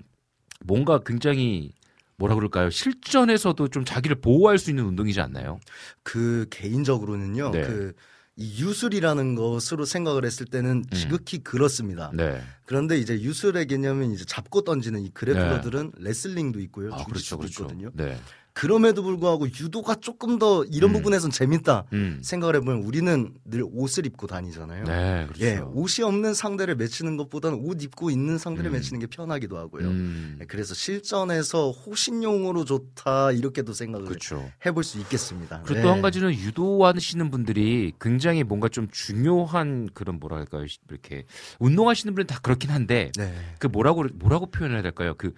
[0.64, 1.72] 뭔가 굉장히
[2.16, 2.68] 뭐라 그럴까요?
[2.68, 5.58] 실전에서도 좀 자기를 보호할 수 있는 운동이지 않나요?
[6.02, 7.50] 그 개인적으로는요.
[7.52, 7.62] 네.
[7.62, 7.92] 그이
[8.40, 12.10] 유술이라는 것으로 생각을 했을 때는 지극히 그렇습니다.
[12.14, 12.40] 네.
[12.64, 16.94] 그런데 이제 유술의 개념은 이제 잡고 던지는 이 그래플러들은 레슬링도 있고요.
[16.94, 17.64] 아, 그렇죠, 그렇죠.
[17.64, 17.90] 있거든요.
[17.94, 18.18] 네.
[18.60, 20.96] 그럼에도 불구하고 유도가 조금 더 이런 음.
[20.96, 22.20] 부분에선 재밌다 음.
[22.22, 24.84] 생각을 해보면 우리는 늘 옷을 입고 다니잖아요.
[24.84, 25.44] 네, 그렇죠.
[25.46, 28.72] 예, 옷이 없는 상대를 맺히는 것보다는 옷 입고 있는 상대를 음.
[28.74, 29.88] 맺히는 게 편하기도 하고요.
[29.88, 30.36] 음.
[30.42, 34.52] 예, 그래서 실전에서 호신용으로 좋다 이렇게도 생각을 그렇죠.
[34.66, 35.62] 해볼 수 있겠습니다.
[35.64, 35.82] 그리고 네.
[35.82, 41.24] 또한 가지는 유도하시는 분들이 굉장히 뭔가 좀 중요한 그런 뭐랄까요 이렇게
[41.60, 43.32] 운동하시는 분은 다 그렇긴 한데 네.
[43.58, 45.14] 그 뭐라고 뭐라고 표현해야 될까요?
[45.16, 45.32] 그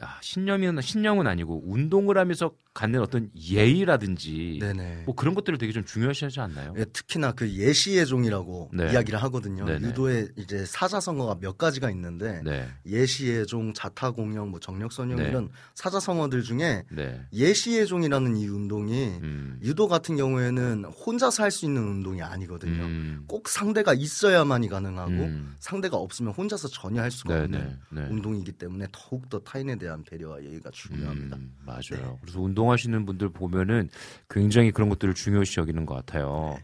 [0.00, 5.02] 아, 신념이나 신념은 아니고 운동을 하면서 갖는 어떤 예의라든지 네네.
[5.06, 6.74] 뭐 그런 것들을 되게 좀 중요시하지 않나요?
[6.78, 8.92] 예, 특히나 그 예시의 종이라고 네.
[8.92, 9.64] 이야기를 하거든요.
[9.64, 9.88] 네네.
[9.88, 15.28] 유도에 이제 사자성어가 몇 가지가 있는데 네, 예시의 종, 자타공영, 뭐 정력선영 네.
[15.28, 21.64] 이런 사자성어들 중에 네, 예시의 종이라는 이 운동이 음, 유도 같은 경우에는 혼자서 할 수
[21.64, 22.84] 있는 운동이 아니거든요.
[22.84, 25.56] 음, 꼭 상대가 있어야만이 가능하고 음.
[25.58, 28.08] 상대가 없으면 혼자서 전혀 할 수가 네, 없는 네, 네.
[28.10, 31.36] 운동이기 때문에 더욱 더 타인에 대한 배려와 예의가 중요합니다.
[31.36, 31.80] 음, 맞아요.
[31.90, 32.18] 네.
[32.20, 33.88] 그래서 운동하시는 분들 보면은
[34.28, 36.56] 굉장히 그런 것들을 중요시 여기는 것 같아요.
[36.56, 36.62] 네.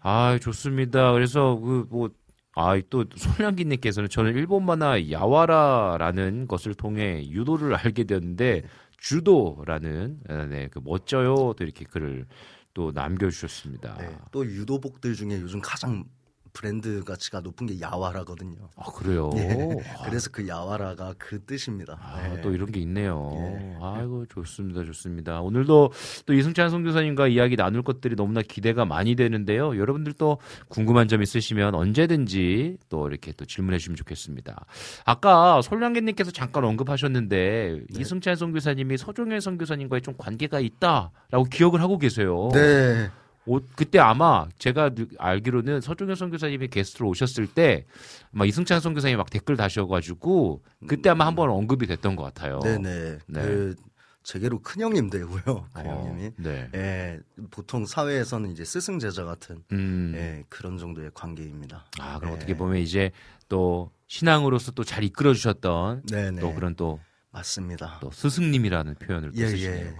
[0.00, 1.12] 아, 좋습니다.
[1.12, 2.10] 그래서 그뭐
[2.54, 8.64] 아, 또 손량기님께서는 저는 일본 만화 야와라라는 것을 통해 유도를 알게 되었는데
[8.98, 11.34] 주도라는 아, 네, 그 멋져요.
[11.34, 12.26] 또 이렇게 글을
[12.74, 13.96] 또 남겨주셨습니다.
[13.98, 16.04] 네, 또 유도복들 중에 요즘 가장
[16.52, 18.56] 브랜드 가치가 높은 게 야와라거든요.
[18.76, 19.30] 아 그래요.
[19.36, 21.98] 예, 아, 그래서 그 야와라가 그 뜻입니다.
[22.00, 22.40] 아, 네.
[22.40, 23.30] 또 이런 게 있네요.
[23.34, 23.76] 예.
[23.80, 25.40] 아이고 좋습니다, 좋습니다.
[25.40, 25.92] 오늘도
[26.26, 29.78] 또 이승찬 선교사님과 이야기 나눌 것들이 너무나 기대가 많이 되는데요.
[29.78, 30.38] 여러분들 또
[30.68, 34.66] 궁금한 점 있으시면 언제든지 또 이렇게 또 질문해 주시면 좋겠습니다.
[35.04, 38.00] 아까 솔량개님께서 잠깐 언급하셨는데 네.
[38.00, 42.48] 이승찬 선교사님이 서종현 선교사님과의 좀 관계가 있다라고 기억을 하고 계세요.
[42.52, 43.10] 네.
[43.52, 47.84] 오, 그때 아마 제가 느- 알기로는 서종현 선교사님이 게스트로 오셨을 때
[48.32, 52.60] 아마 이승찬 선교사님이 막 댓글 다셔가지고 그때 아마 한 번 언급이 됐던 것 같아요.
[52.60, 53.18] 네네.
[53.26, 53.40] 네.
[53.42, 53.74] 그
[54.22, 55.42] 제게로 큰 형님 되고요.
[55.44, 56.30] 그 어, 형님이.
[56.36, 56.68] 네.
[56.74, 57.18] 예,
[57.50, 60.12] 보통 사회에서는 이제 스승 제자 같은 음.
[60.14, 61.86] 예, 그런 정도의 관계입니다.
[61.98, 62.36] 아, 그럼 네.
[62.36, 63.10] 어떻게 보면 이제
[63.48, 66.02] 또 신앙으로서 또 잘 이끌어 주셨던.
[66.40, 67.00] 또 그런 또,
[67.32, 67.98] 맞습니다.
[68.00, 69.86] 또 스승님이라는 표현을 또 예, 쓰시네요.
[69.86, 69.94] 예.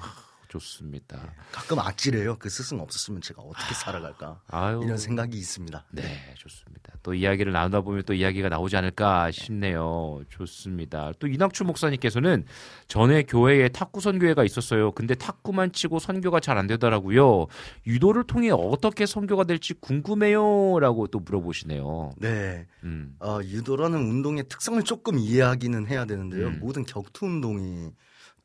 [0.51, 1.33] 와, 좋습니다.
[1.53, 2.37] 가끔 아찔해요.
[2.39, 4.81] 그 스승 없었으면 제가 어떻게 살아갈까 아유.
[4.85, 5.85] 이런 생각이 있습니다.
[5.93, 6.93] 네, 좋습니다.
[7.03, 10.23] 또 이야기를 나누다 보면 또 이야기가 나오지 않을까 싶네요.
[10.29, 11.13] 좋습니다.
[11.19, 12.45] 또 이낙춘 목사님께서는
[12.89, 14.91] 전에 교회에 탁구 선교회가 있었어요.
[14.93, 17.47] 근데 탁구만 치고 선교가 잘 안 되더라고요.
[17.87, 22.13] 유도를 통해 어떻게 선교가 될지 궁금해요라고 또 물어보시네요.
[22.19, 22.67] 네.
[22.83, 23.15] 음.
[23.21, 26.49] 어, 유도라는 운동의 특성을 조금 이해하기는 해야 되는데요.
[26.49, 26.59] 음.
[26.61, 27.93] 모든 격투 운동이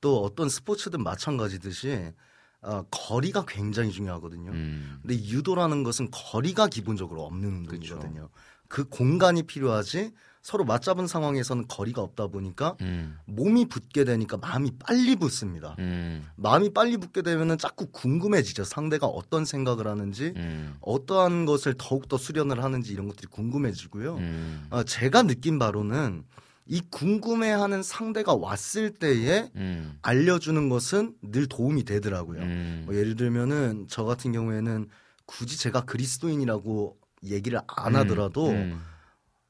[0.06, 2.14] 또 어떤 스포츠든 마찬가지듯이
[2.62, 4.52] 어, 거리가 굉장히 중요하거든요.
[4.52, 5.00] 음.
[5.02, 8.30] 근데 유도라는 것은 거리가 기본적으로 없는 운동이거든요.
[8.68, 10.12] 그 공간이 필요하지
[10.44, 13.18] 서로 맞잡은 상황에서는 거리가 없다 보니까 음.
[13.26, 15.76] 몸이 붙게 되니까 마음이 빨리 붙습니다.
[15.80, 16.24] 음.
[16.36, 18.64] 마음이 빨리 붙게 되면은 자꾸 궁금해지죠.
[18.64, 20.78] 상대가 어떤 생각을 하는지, 음.
[20.82, 24.18] 어떠한 것을 더욱더 수련을 하는지 이런 것들이 궁금해지고요.
[24.18, 24.68] 음.
[24.70, 26.26] 어, 제가 느낀 바로는
[26.68, 29.98] 이 궁금해하는 상대가 왔을 때에 음.
[30.02, 32.42] 알려주는 것은 늘 도움이 되더라고요.
[32.42, 32.84] 음.
[32.86, 34.88] 뭐 예를 들면은 저 같은 경우에는
[35.26, 38.82] 굳이 제가 그리스도인이라고 얘기를 안 하더라도 음.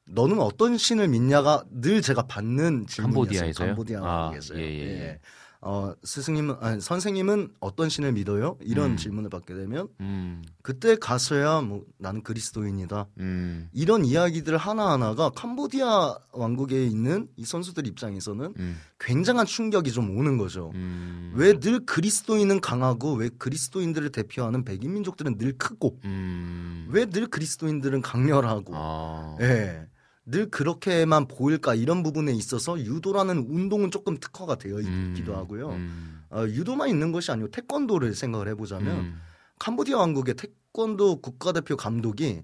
[0.08, 3.52] 너는 어떤 신을 믿냐가 늘 제가 받는 질문이었어요.
[3.52, 3.68] 캄보디아에서요?
[3.68, 4.06] 캄보디아에서.
[4.06, 5.20] 아, 예, 예, 예.
[5.68, 8.56] 어, 스승님은 아니, 선생님은 어떤 신을 믿어요?
[8.60, 8.96] 이런 음.
[8.96, 10.44] 질문을 받게 되면 음.
[10.62, 13.08] 그때 가서야 뭐 나는 그리스도인이다.
[13.18, 13.68] 음.
[13.72, 18.76] 이런 이야기들 하나하나가 캄보디아 왕국에 있는 이 선수들 입장에서는 음.
[19.00, 20.70] 굉장한 충격이 좀 오는 거죠.
[20.76, 21.32] 음.
[21.34, 26.86] 왜늘 그리스도인은 강하고 왜 그리스도인들을 대표하는 백인 민족들은 늘 크고 음.
[26.90, 29.36] 왜늘 그리스도인들은 강렬하고 아.
[29.40, 29.88] 예.
[30.26, 35.38] 늘 그렇게만 보일까 이런 부분에 있어서 유도라는 운동은 조금 특화가 되어 있기도 음.
[35.38, 35.70] 하고요.
[35.70, 36.20] 음.
[36.30, 39.20] 어, 유도만 있는 것이 아니고 태권도를 생각을 해보자면 음.
[39.60, 42.42] 캄보디아 왕국의 태권도 국가대표 감독이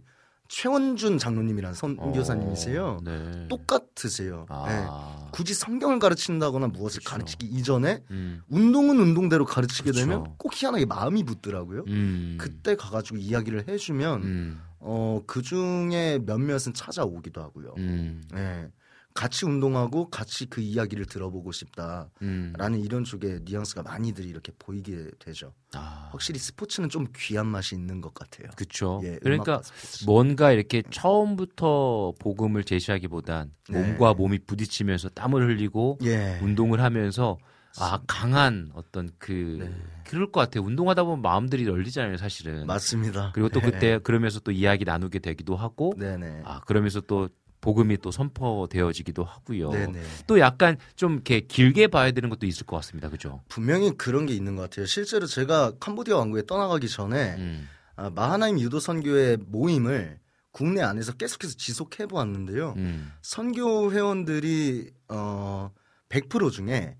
[0.52, 2.84] 최원준 선교사님이세요.
[2.84, 3.48] 어, 네.
[3.48, 4.44] 똑같으세요.
[4.50, 4.54] 예.
[4.54, 5.28] 아.
[5.32, 7.10] 굳이 성경을 가르친다거나 무엇을 그렇죠.
[7.10, 8.42] 가르치기 이전에 음.
[8.48, 10.06] 운동은 운동대로 가르치게 그렇죠.
[10.06, 11.84] 되면 꼭 희한하게 마음이 붙더라고요.
[11.88, 12.36] 음.
[12.38, 14.60] 그때 가가지고 이야기를 해주면 음.
[14.78, 17.74] 어, 그 중에 몇몇은 찾아오기도 하고요.
[17.78, 18.22] 음.
[18.34, 18.68] 예.
[19.14, 22.80] 같이 운동하고 같이 그 이야기를 들어보고 싶다라는 음.
[22.82, 25.52] 이런 쪽의 뉘앙스가 많이들 이렇게 보이게 되죠.
[25.74, 26.08] 아.
[26.12, 28.48] 확실히 스포츠는 좀 귀한 맛이 있는 것 같아요.
[28.56, 29.00] 그쵸.
[29.04, 29.62] 예, 그러니까.
[30.06, 33.78] 뭔가 이렇게 처음부터 복음을 제시하기보단 네.
[33.78, 36.38] 몸과 몸이 부딪히면서 땀을 흘리고 예.
[36.42, 37.38] 운동을 하면서
[37.78, 39.74] 아 강한 어떤 그 네.
[40.04, 40.64] 그럴 것 같아요.
[40.64, 42.66] 운동하다 보면 마음들이 열리잖아요, 사실은.
[42.66, 43.32] 맞습니다.
[43.34, 43.70] 그리고 또 예.
[43.70, 46.42] 그때 그러면서 또 이야기 나누게 되기도 하고 네네.
[46.44, 47.30] 아 그러면서 또
[47.62, 49.70] 복음이 또 선포되어지기도 하고요.
[49.70, 50.02] 네네.
[50.26, 53.08] 또 약간 좀 이렇게 길게 봐야 되는 것도 있을 것 같습니다.
[53.08, 53.40] 그죠?
[53.48, 54.84] 분명히 그런 게 있는 것 같아요.
[54.84, 57.68] 실제로 제가 캄보디아 왕국에 떠나가기 전에 음.
[57.96, 60.18] 아, 마하나임 유도 선교회 모임을
[60.50, 62.74] 국내 안에서 계속해서 지속해 보았는데요.
[62.76, 63.12] 음.
[63.22, 65.70] 선교 회원들이 어,
[66.08, 66.96] 100% 중에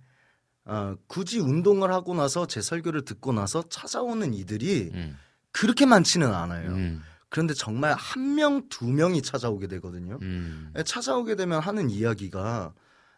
[0.64, 5.18] 어, 굳이 운동을 하고 나서 제 설교를 듣고 나서 찾아오는 이들이 음.
[5.50, 6.70] 그렇게 많지는 않아요.
[7.32, 7.34] 음.
[7.34, 10.18] 그런데 정말 한 명, 두 명이 찾아오게 되거든요.
[10.20, 10.70] 음.
[10.76, 12.74] 예, 찾아오게 되면 하는 이야기가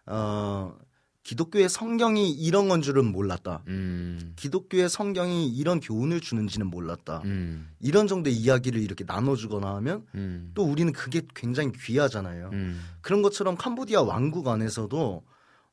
[0.06, 0.78] 어,
[1.24, 3.64] 기독교의 성경이 이런 건 줄은 몰랐다.
[3.66, 4.34] 음.
[4.36, 7.22] 기독교의 성경이 이런 교훈을 주는지는 몰랐다.
[7.24, 7.70] 음.
[7.80, 10.52] 이런 정도의 이야기를 이렇게 나눠주거나 하면 음.
[10.54, 12.50] 또 우리는 그게 굉장히 귀하잖아요.
[12.52, 12.80] 음.
[13.00, 15.24] 그런 것처럼 캄보디아 왕국 안에서도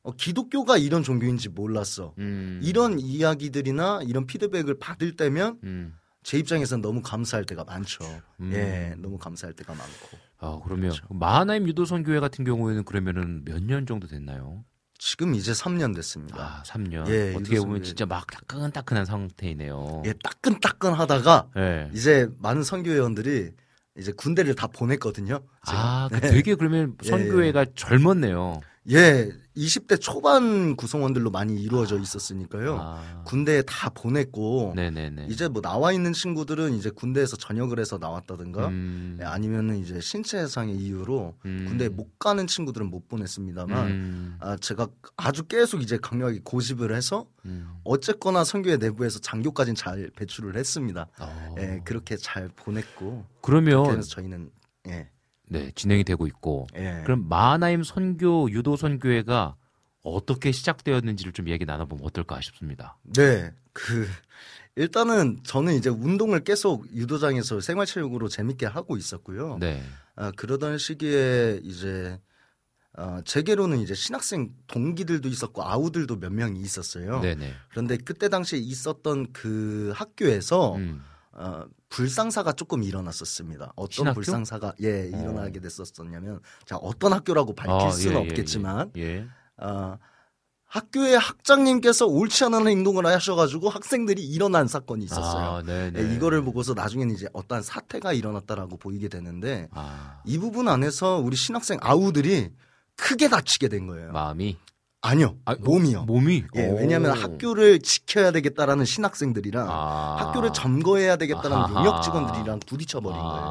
[0.04, 2.14] 어, 기독교가 이런 종교인지 몰랐어.
[2.18, 2.58] 음.
[2.62, 5.94] 이런 이야기들이나 이런 피드백을 받을 때면 음.
[6.22, 8.04] 제 입장에서는 너무 감사할 때가 많죠.
[8.40, 8.50] 음.
[8.52, 10.18] 예, 너무 감사할 때가 많고.
[10.38, 11.06] 아, 그러면 그렇죠.
[11.10, 14.64] 마하나임 유도선 교회 같은 경우에는 그러면은 몇 년 정도 됐나요?
[14.98, 16.60] 지금 이제 3년 됐습니다.
[16.60, 17.08] 아, 3년.
[17.08, 17.82] 예, 어떻게 보면 유도선교회.
[17.82, 20.02] 진짜 막 따끈따끈한 상태이네요.
[20.06, 21.90] 예, 따끈따끈하다가 예.
[21.92, 23.50] 이제 많은 선교회원들이
[23.98, 25.40] 이제 군대를 다 보냈거든요.
[25.66, 26.04] 제가.
[26.04, 28.60] 아, 그 되게 그러면 예, 선교회가 젊었네요.
[28.90, 32.78] 예, 20대 초반 구성원들로 많이 이루어져 있었으니까요.
[32.80, 35.28] 아, 군대에 다 보냈고 네네네.
[35.30, 40.38] 이제 뭐 나와 있는 친구들은 이제 군대에서 전역을 해서 나왔다든가 음, 예, 아니면은 이제 신체
[40.38, 41.66] 해상의 이유로 음.
[41.68, 47.26] 군대에 못 가는 친구들은 못 보냈습니다만 음, 아, 제가 아주 계속 이제 강력하게 고집을 해서
[47.44, 47.68] 음.
[47.84, 51.06] 어쨌거나 선교회 내부에서 장교까지는 잘 배출을 했습니다.
[51.20, 51.54] 어.
[51.58, 54.50] 예, 그렇게 잘 보냈고 그러면 그래서 저희는
[54.88, 55.08] 예,
[55.52, 57.02] 네 진행이 되고 있고 예.
[57.04, 59.56] 그럼 마하나임 선교 유도 선교회가
[60.02, 62.96] 어떻게 시작되었는지를 좀 얘기 나눠보면 어떨까 싶습니다.
[63.14, 64.08] 네, 그
[64.74, 69.58] 일단은 저는 이제 운동을 계속 유도장에서 생활체육으로 재밌게 하고 있었고요.
[69.60, 69.82] 네.
[70.16, 72.18] 아, 그러던 시기에 이제
[72.94, 77.20] 아, 제게로는 이제 신학생 동기들도 있었고 아우들도 몇 명이 있었어요.
[77.20, 77.52] 네네.
[77.70, 81.02] 그런데 그때 당시에 있었던 그 학교에서 음.
[81.34, 83.72] 어, 불상사가 조금 일어났었습니다.
[83.76, 84.14] 어떤 신학교?
[84.14, 85.18] 불상사가 예 어.
[85.18, 89.02] 일어나게 됐었었냐면 자 어떤 학교라고 밝힐 아, 수는 예, 예, 없겠지만 예.
[89.02, 89.26] 예.
[89.56, 89.98] 어,
[90.66, 95.44] 학교의 학장님께서 옳지 않은 행동을 하셔가지고 학생들이 일어난 사건이 있었어요.
[95.44, 96.00] 아, 네네.
[96.00, 101.36] 예, 이거를 보고서 나중에는 이제 어떠한 사태가 일어났다라고 보이게 되는데 아, 이 부분 안에서 우리
[101.36, 102.50] 신학생 아우들이
[102.96, 104.12] 크게 다치게 된 거예요.
[104.12, 104.56] 마음이
[105.02, 106.04] 아니요, 아, 몸이요.
[106.04, 106.76] 몸이 예, 오.
[106.76, 110.16] 왜냐하면 학교를 지켜야 되겠다라는 신학생들이랑 아.
[110.20, 111.56] 학교를 점거해야 되겠다는.
[111.74, 113.46] 용역 직원들이랑 부딪혀버린 거예요.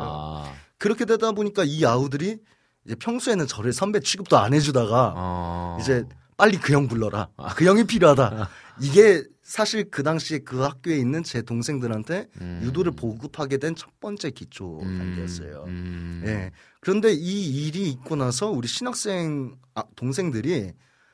[0.46, 0.54] 아.
[0.78, 2.38] 그렇게 되다 보니까 이 아우들이
[2.86, 5.78] 이제 평소에는 저를 선배 취급도 안 해주다가 어.
[5.82, 6.06] 이제
[6.38, 7.28] 빨리 그 형 불러라.
[7.58, 8.50] 그 형이 필요하다.
[8.80, 12.62] 이게 사실 그 당시에 그 학교에 있는 제 동생들한테 음.
[12.64, 15.66] 유도를 보급하게 된 첫 번째 기초 음, 단계였어요.
[15.68, 16.24] 음.
[16.26, 16.52] 예.
[16.80, 20.72] 그런데 이 일이 있고 나서 우리 신학생 아, 동생들이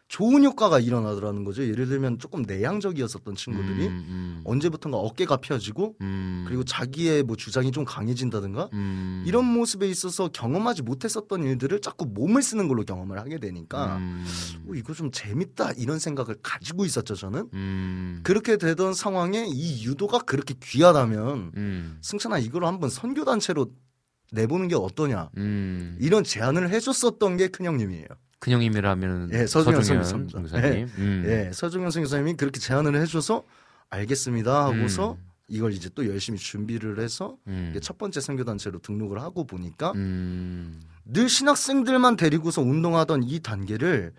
[0.08, 1.68] 좋은 효과가 일어나더라는 거죠.
[1.68, 4.41] 예를 들면 조금 내향적이었었던 친구들이 음, 음.
[4.45, 6.45] 언제부턴가 어깨가 펴지고 음.
[6.47, 9.24] 그리고 자기의 뭐 주장이 좀 강해진다든가 음.
[9.28, 14.26] 이런 모습에 있어서 경험하지 못했었던 일들을 자꾸 몸을 쓰는 걸로 경험을 하게 되니까 음.
[14.70, 18.22] 어, 이거 좀 재밌다 이런 생각을 가지고 있었죠 저는 음.
[18.24, 21.97] 그렇게 되던 상황에 이 유도가 그렇게 귀하다면 음.
[22.01, 23.74] 승찬아 이걸 한번 선교 단체로
[24.32, 25.97] 내보는 게 어떠냐 음.
[25.99, 28.08] 이런 제안을 해줬었던 게 큰 형님이에요.
[28.40, 29.84] 큰형님이라면 예, 서중현.
[29.84, 30.88] 선교사님.
[30.98, 31.24] 음.
[31.26, 33.44] 예, 서중현 선교사님이 그렇게 제안을 해줘서
[33.90, 35.28] 알겠습니다 하고서 음.
[35.48, 37.74] 이걸 이제 또 열심히 준비를 해서 음.
[37.82, 40.82] 첫 번째 선교 단체로 등록을 하고 보니까 음.
[41.06, 44.14] 늘 신학생들만 데리고서 운동하던 이 단계를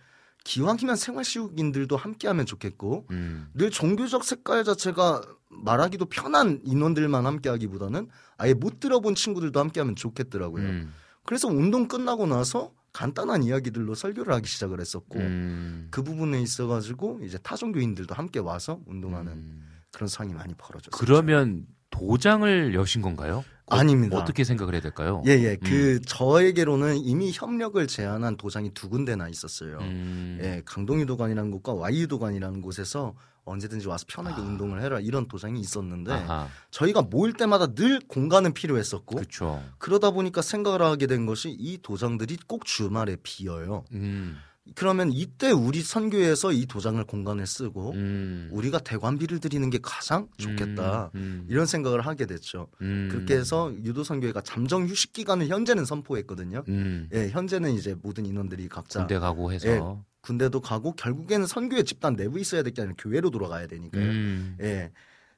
[0.44, 3.48] 기왕이면 생활시국인들도 함께하면 좋겠고 음.
[3.52, 8.08] 늘 종교적 색깔 자체가 말하기도 편한 인원들만 함께하기보다는
[8.38, 10.64] 아예 못 들어본 친구들도 함께하면 좋겠더라고요.
[10.64, 10.94] 음.
[11.24, 15.86] 그래서 운동 끝나고 나서 간단한 이야기들로 설교를 하기 시작을 했었고 음.
[15.92, 19.62] 그 부분에 있어가지고 이제 타종교인들도 함께 와서 운동하는 음.
[19.92, 20.90] 그런 상황이 많이 벌어졌어요.
[20.98, 23.44] 그러면 도장을 여신 건가요?
[23.66, 24.18] 어, 아닙니다.
[24.18, 25.22] 어떻게 생각을 해야 될까요?
[25.26, 25.58] 예 예 음.
[25.62, 29.78] 그 저에게로는 이미 협력을 제안한 도장이 두 군데나 있었어요.
[29.78, 30.40] 음.
[30.42, 33.14] 예, 강동유 도관이라는 곳과 Y유도관이라는 곳에서
[33.48, 34.44] 언제든지 와서 편하게 아.
[34.44, 36.48] 운동을 해라 이런 도장이 있었는데 아하.
[36.70, 39.62] 저희가 모일 때마다 늘 공간은 필요했었고 그렇죠.
[39.78, 43.84] 그러다 보니까 생각을 하게 된 것이 이 도장들이 꼭 주말에 비어요.
[43.92, 44.36] 음.
[44.74, 48.48] 그러면 이때 우리 선교에서 이 도장을 공간을 쓰고 음.
[48.52, 51.10] 우리가 대관비를 드리는 게 가장 좋겠다.
[51.14, 51.20] 음.
[51.20, 51.46] 음.
[51.48, 52.68] 이런 생각을 하게 됐죠.
[52.82, 53.08] 음.
[53.10, 56.64] 그렇게 해서 유도 선교회가 잠정 휴식 기간을 현재는 선포했거든요.
[56.68, 57.08] 음.
[57.14, 59.80] 예, 현재는 이제 모든 인원들이 각자 군대 가고 해서 예,
[60.28, 64.04] 군대도 가고 결국에는 선교회 집단 내부에 있어야 될 게 아니라 교회로 돌아가야 되니까요.
[64.04, 64.56] 음.
[64.60, 64.90] 예.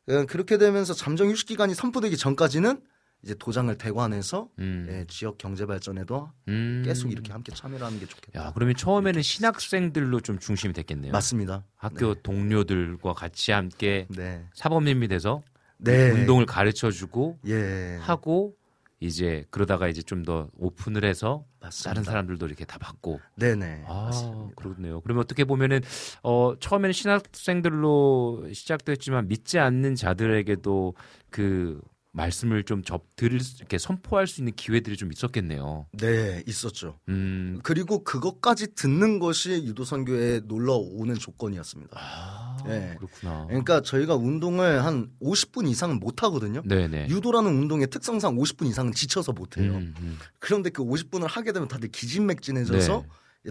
[0.09, 2.81] 어, 그렇게 되면서 잠정 휴식 기간이 선포되기 전까지는
[3.23, 4.87] 이제 도장을 대관해서 음.
[4.91, 6.83] 예, 지역 경제 발전에도 음.
[6.85, 8.41] 계속 이렇게 함께 참여를 하는 게 좋겠다.
[8.41, 11.13] 야, 그러면 처음에는 신학생들로 좀 중심이 됐겠네요.
[11.13, 11.65] 맞습니다.
[11.77, 14.45] 학교 동료들과 같이 함께 네.
[14.55, 15.43] 사범님이 돼서
[15.79, 16.11] 네.
[16.11, 17.97] 운동을 가르쳐 주고 예.
[18.01, 18.57] 하고
[19.03, 21.91] 이제 그러다가 이제 좀 더 오픈을 해서 맞습니다.
[21.91, 23.85] 다른 사람들도 이렇게 다 받고 네네.
[23.87, 24.55] 아, 맞습니다.
[24.55, 25.01] 그렇네요.
[25.01, 25.81] 그러면 어떻게 보면은
[26.23, 30.95] 어 처음에는 신학생들로 시작됐지만 믿지 않는 자들에게도
[31.31, 31.81] 그
[32.13, 35.87] 말씀을 좀접 들을 수- 이렇게 선포할 수 있는 기회들이 좀 있었겠네요.
[35.93, 36.99] 네, 있었죠.
[37.09, 37.61] 음.
[37.63, 41.97] 그리고 그것까지 듣는 것이 유도 선교에 놀러 오는 조건이었습니다.
[41.97, 42.97] 아, 네.
[42.99, 43.47] 그렇구나.
[43.47, 46.63] 그러니까 저희가 운동을 한 50분 이상은 못 하거든요.
[46.65, 47.09] 네네.
[47.11, 49.75] 유도라는 운동의 특성상 50분 이상은 지쳐서 못 해요.
[49.75, 50.19] 음, 음.
[50.41, 53.05] 그런데 그 50분을 하게 되면 다들 기진맥진해져서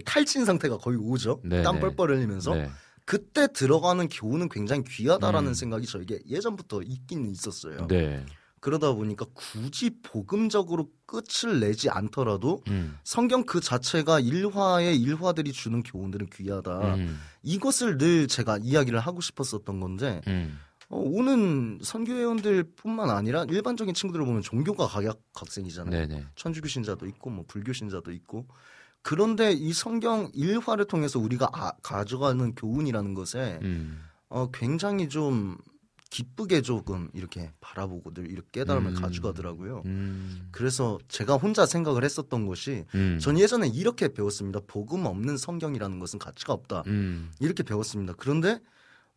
[0.04, 1.40] 탈진 상태가 거의 오죠.
[1.44, 1.80] 네, 땀 네.
[1.80, 2.70] 뻘뻘 흘리면서 네.
[3.06, 5.54] 그때 들어가는 교훈은 굉장히 귀하다라는 음.
[5.54, 7.86] 생각이 저에게 예전부터 있긴 있었어요.
[7.88, 8.24] 네.
[8.60, 12.96] 그러다 보니까 굳이 복음적으로 끝을 내지 않더라도 음.
[13.04, 16.94] 성경 그 자체가 일화의 일화들이 주는 교훈들은 귀하다.
[16.96, 17.18] 음.
[17.42, 20.58] 이것을 늘 제가 이야기를 하고 싶었었던 건데 음.
[20.90, 26.08] 어, 오는 선교회원들뿐만 아니라 일반적인 친구들을 보면 종교가 각각각색이잖아요.
[26.08, 26.26] 네네.
[26.36, 28.46] 천주교 신자도 있고 뭐 불교 신자도 있고
[29.02, 34.04] 그런데 이 성경 일화를 통해서 우리가 아- 가져가는 교훈이라는 것에 음.
[34.28, 35.56] 어, 굉장히 좀
[36.10, 39.00] 기쁘게 조금 이렇게 바라보고 늘 이렇게 깨달음을 음.
[39.00, 39.82] 가져가더라고요.
[39.86, 40.48] 음.
[40.50, 43.18] 그래서 제가 혼자 생각을 했었던 것이 음.
[43.20, 44.60] 전 예전에 이렇게 배웠습니다.
[44.66, 46.82] 복음 없는 성경이라는 것은 가치가 없다.
[46.88, 47.30] 음.
[47.38, 48.14] 이렇게 배웠습니다.
[48.18, 48.60] 그런데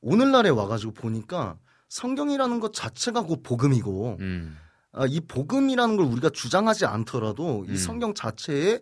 [0.02, 1.58] 오늘날에 와가지고 보니까
[1.90, 4.56] 성경이라는 것 자체가 곧 복음이고 음.
[4.92, 7.74] 아, 이 복음이라는 걸 우리가 주장하지 않더라도 음.
[7.74, 8.82] 이 성경 자체의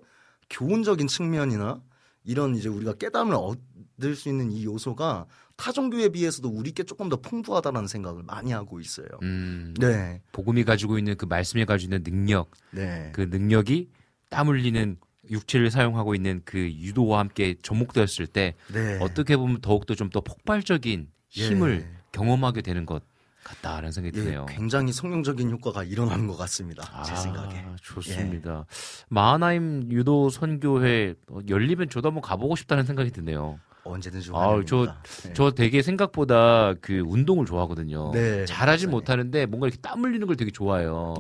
[0.49, 1.81] 교훈적인 측면이나
[2.25, 5.25] 이런 이제 우리가 깨달음을 얻을 수 있는 이 요소가
[5.61, 9.05] 타 종교에 비해서도 우리께 조금 더 풍부하다는 생각을 많이 하고 있어요.
[9.21, 9.75] 음.
[9.79, 13.89] 네, 복음이 가지고 있는 그 말씀이 가지고 있는 능력, 네, 그 능력이
[14.29, 14.97] 땀 흘리는
[15.29, 18.97] 육체를 사용하고 있는 그 유도와 함께 접목되었을 때 네.
[19.01, 21.07] 어떻게 보면 더욱더 좀 더 폭발적인
[21.37, 21.47] 예.
[21.47, 23.03] 힘을 경험하게 되는 것
[23.43, 24.45] 같다라는 생각이 예, 드네요.
[24.47, 27.03] 굉장히 성경적인 효과가 일어나는 것 같습니다.
[27.03, 27.55] 제 생각에.
[27.55, 27.65] 예.
[27.83, 28.65] 좋습니다.
[29.09, 33.59] 마하나임 유도 선교회 어, 열리면 저도 한번 가보고 싶다는 생각이 드네요.
[33.83, 35.03] 언제든지 아우, 저- 환영입니다.
[35.23, 35.33] 네.
[35.33, 38.11] 저 되게 생각보다 그 운동을 좋아하거든요.
[38.13, 38.45] 네,
[38.87, 38.91] 맞아요.
[38.91, 41.15] 못하는데 뭔가 이렇게 땀 흘리는 걸 되게 좋아해요.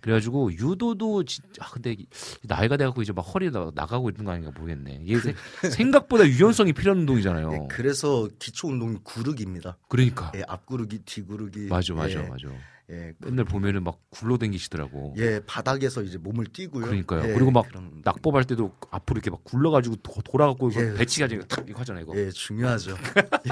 [0.00, 2.06] 그래가지고 유도도 진짜 아, 근데 이-
[2.42, 5.00] 나이가 돼갖고 이제 막 허리 나, 나가고 있는 거 아닌가 모르겠네.
[5.04, 5.34] 이게 세-
[5.70, 7.50] 생각보다 유연성이 필요한 운동이잖아요.
[7.50, 9.76] 네, 그래서 기초 운동이 구르기입니다.
[9.88, 11.66] 그러니까 예, 앞구르기, 뒤구르기.
[11.68, 12.48] 맞아 맞아 예, 맞아.
[12.90, 15.14] 예, 맨날 보면은 막 굴러댕기시더라고.
[15.18, 16.84] 예, 바닥에서 이제 몸을 띄고요.
[16.86, 17.28] 그러니까요.
[17.28, 20.94] 예, 그리고 막 그런- 낙법할 때도 앞으로 이렇게 막 굴러가지고 도- 돌아가고 예.
[20.94, 22.02] 배치가 지금 탁 이거 하잖아요.
[22.02, 22.16] 이거.
[22.16, 22.96] 예, 중요하죠.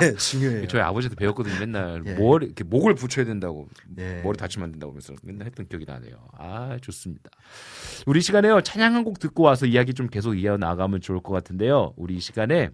[0.02, 0.66] 예, 중요해요.
[0.66, 1.60] 저희 아버지한테 배웠거든요.
[1.60, 2.14] 맨날 예.
[2.14, 3.68] 머리 이렇게 목을 붙여야 된다고
[3.98, 4.22] 예.
[4.24, 6.16] 머리 다치면 안 된다고 하면서 맨날 했던 기억이 나네요.
[6.36, 7.30] 아 좋습니다.
[8.06, 11.32] 우리 이 시간에요 찬양 한 곡 듣고 와서 이야기 좀 계속 이어 나가면 좋을 것
[11.32, 11.92] 같은데요.
[11.96, 12.70] 우리 이 시간에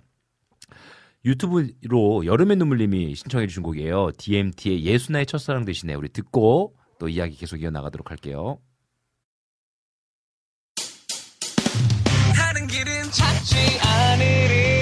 [1.25, 4.11] 유튜브로 여름의 눈물님이 신청해 주신 곡이에요.
[4.19, 8.59] DMT의 예수나의 첫사랑 대신에 우리 듣고 또 이야기 계속 이어 나가도록 할게요.
[12.35, 14.74] 하는 길은 찾지 않으리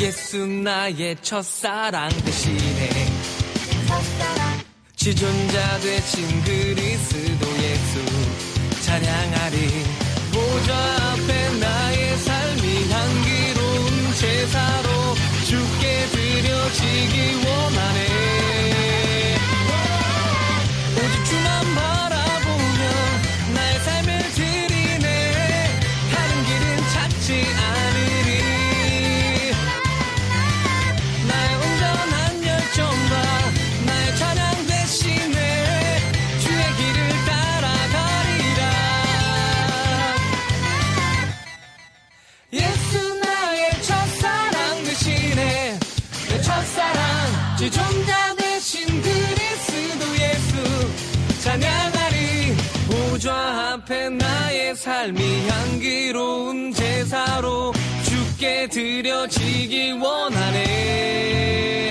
[0.00, 2.88] 예수 나의 첫사랑 대신에
[4.94, 9.58] 지존자 되신 그리스도 예수 찬양하리.
[10.32, 10.74] 보좌
[11.12, 14.88] 앞에 나의 삶이 향기로운 제사로
[15.44, 18.37] 주께 드려지기 원하네
[53.88, 57.72] 앞에 나의 삶이 향기로운 제사로
[58.04, 61.87] 주께 드려지기 원하네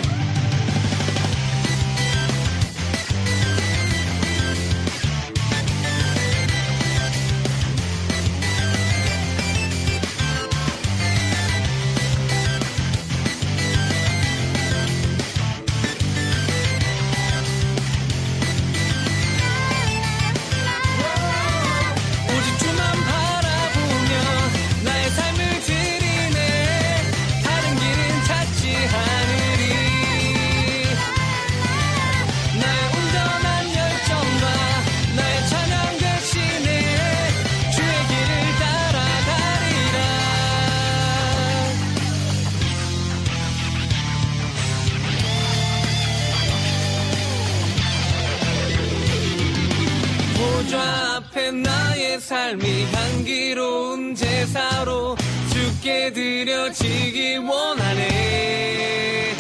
[52.28, 55.16] 삶이 향기로운 제사로
[55.50, 59.34] 주께 드려지기 원하네.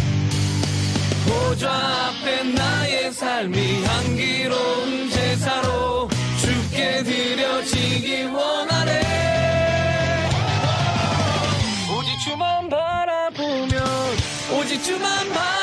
[1.26, 6.08] 보좌 앞에 나의 삶이 향기로운 제사로
[6.40, 9.02] 주께 드려지기 원하네.
[11.92, 13.68] 오직 주만 바라보
[14.50, 15.57] 고깃주만 바라보며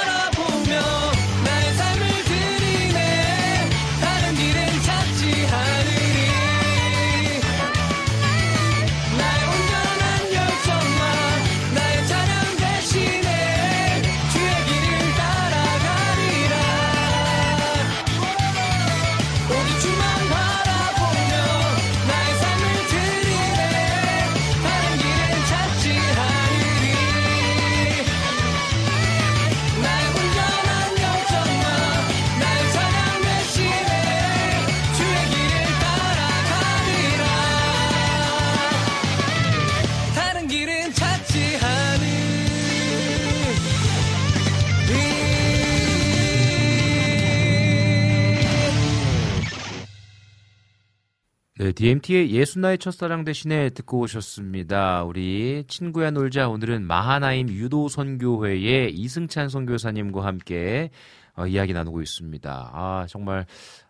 [51.56, 55.04] 네, DMT의 예수나의 첫사랑 대신에 듣고 오셨습니다.
[55.04, 60.90] 우리 친구야 놀자 오늘은 마하나임 유도 선교회의 이승찬 선교사님과 함께
[61.36, 62.70] 어, 이야기 나누고 있습니다.
[62.72, 63.46] 아 정말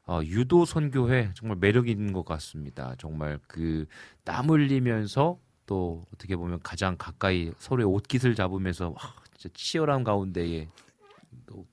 [0.06, 2.94] 어, 유도 선교회 정말 매력 있는 것 같습니다.
[2.98, 3.86] 정말 그
[4.24, 10.93] 땀 흘리면서 또 어떻게 보면 가장 가까이 서로의 옷깃을 잡으면서 와, 진짜 치열한 가운데에 또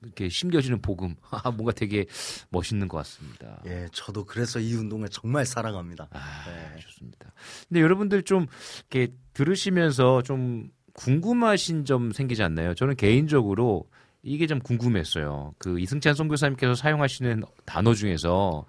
[0.02, 2.06] 이렇게 심겨지는 복음 아, 뭔가 되게
[2.50, 3.62] 멋있는 것 같습니다.
[3.66, 6.08] 예, 저도 그래서 이 운동을 정말 사랑합니다.
[6.12, 6.80] 아, 네.
[6.80, 7.32] 좋습니다.
[7.68, 8.46] 근데 여러분들 좀
[8.90, 12.74] 이렇게 들으시면서 좀 궁금하신 점 생기지 않나요?
[12.74, 13.88] 저는 개인적으로
[14.22, 15.54] 이게 좀 궁금했어요.
[15.58, 18.66] 그 이승찬 선교사님께서 사용하시는 단어 중에서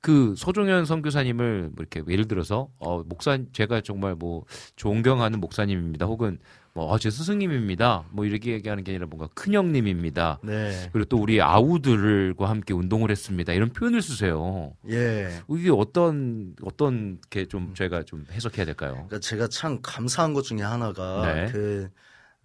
[0.00, 4.44] 그 소종현 선교사님을 뭐 이렇게 예를 들어서 어 목사 제가 정말 뭐
[4.76, 6.06] 존경하는 목사님입니다.
[6.06, 6.38] 혹은
[6.76, 8.04] 뭐제 스승님입니다.
[8.10, 10.40] 뭐 이렇게 얘기하는 게 아니라 뭔가 큰 형님입니다.
[10.44, 10.88] 네.
[10.92, 13.52] 그리고 또 우리 아우들과 함께 운동을 했습니다.
[13.52, 14.74] 이런 표현을 쓰세요.
[14.88, 15.42] 예.
[15.50, 18.92] 이게 어떤 어떤 게좀 저희가 좀 해석해야 될까요?
[18.92, 21.52] 그러니까 제가 참 감사한 것 중에 하나가 네.
[21.52, 21.90] 그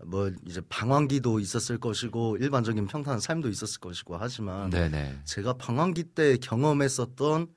[0.05, 5.19] 뭐 이제 방황기도 있었을 것이고 일반적인 평탄한 삶도 있었을 것이고 하지만 네네.
[5.25, 7.47] 제가 방황기 때 경험했었던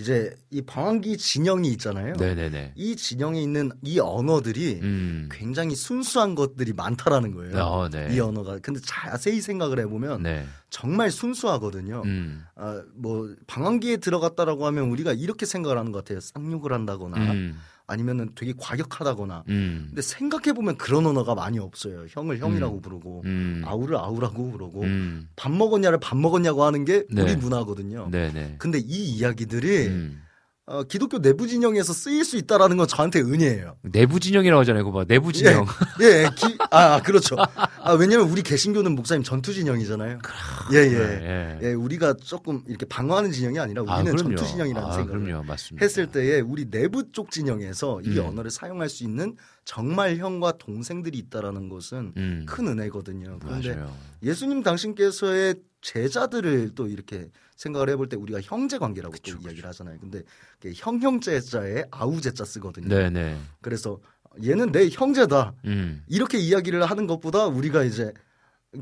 [0.00, 2.14] 이제 이 방황기 진영이 있잖아요.
[2.14, 2.72] 네네네.
[2.74, 5.28] 이 진영에 있는 이 언어들이 음.
[5.30, 7.58] 굉장히 순수한 것들이 많다라는 거예요.
[7.58, 8.08] 어, 네.
[8.10, 8.58] 이 언어가.
[8.60, 10.46] 근데 자세히 생각을 해보면 네.
[10.70, 12.00] 정말 순수하거든요.
[12.06, 12.46] 음.
[12.56, 16.20] 아, 뭐 방황기에 들어갔다라고 하면 우리가 이렇게 생각을 하는 것 같아요.
[16.20, 17.58] 쌍욕을 한다거나 음.
[17.90, 19.44] 아니면은 되게 과격하다거나.
[19.48, 19.86] 음.
[19.88, 22.06] 근데 생각해 보면 그런 언어가 많이 없어요.
[22.08, 23.62] 형을 형이라고 부르고 음.
[23.66, 25.28] 아우를 아우라고 부르고 음.
[25.36, 27.22] 밥 먹었냐를 밥 먹었냐고 하는 게 네.
[27.22, 28.08] 우리 문화거든요.
[28.10, 28.54] 네 네.
[28.58, 30.22] 근데 이 이야기들이 음.
[30.70, 33.76] 어, 기독교 내부 진영에서 쓰일 수 있다라는 건 저한테 은혜예요.
[33.82, 34.84] 내부 진영이라고 하잖아요.
[34.84, 35.04] 그거 봐.
[35.04, 35.66] 내부 진영.
[36.00, 37.34] 예, 기, 아, 그렇죠.
[37.36, 40.20] 아, 왜냐면 우리 개신교는 목사님 전투 진영이잖아요.
[40.72, 40.94] 예, 예.
[40.94, 41.58] 예.
[41.60, 44.36] 예, 우리가 조금 이렇게 방어하는 진영이 아니라 아, 우리는 그럼요.
[44.36, 45.42] 전투 진영이라는 아, 생각을 그럼요.
[45.42, 45.84] 맞습니다.
[45.84, 48.26] 했을 때에 우리 내부 쪽 진영에서 이 음.
[48.26, 52.46] 언어를 사용할 수 있는 정말 형과 동생들이 있다라는 것은 음.
[52.48, 53.40] 큰 은혜거든요.
[53.40, 53.92] 그런데 맞아요.
[54.22, 57.28] 예수님 당신께서의 제자들을 또 이렇게
[57.60, 59.98] 생각을 해볼 때 우리가 형제 관계라고 또 이야기를 하잖아요.
[60.00, 60.22] 근데
[60.74, 62.88] 형형제자에 아우제자 쓰거든요.
[62.88, 63.36] 네네.
[63.60, 64.00] 그래서
[64.42, 65.52] 얘는 내 형제다.
[65.66, 66.02] 음.
[66.08, 68.14] 이렇게 이야기를 하는 것보다 우리가 이제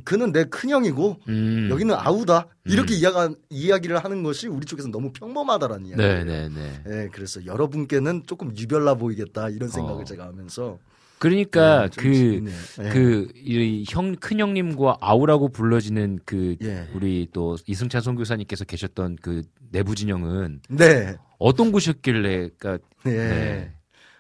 [0.05, 1.68] 그는 내 큰형이고 음.
[1.70, 2.47] 여기는 아우다.
[2.66, 2.99] 이렇게 음.
[2.99, 6.24] 이야가, 이야기를 하는 것이 우리 쪽에서 너무 평범하다라는 이야기예요.
[6.24, 6.83] 네네네.
[6.87, 10.05] 예, 그래서 여러분께는 조금 유별나 보이겠다 이런 생각을 어.
[10.05, 10.79] 제가 하면서
[11.18, 12.52] 그러니까 네, 좀 그.
[12.84, 12.88] 예.
[12.90, 16.88] 그, 이 형, 큰 형님과 아우라고 불러지는 그, 예.
[16.94, 23.72] 우리 또 이승찬 선교사님께서 계셨던 그 내부 진영은 네, 어떤 곳이었길래, 그니까, 예, 네.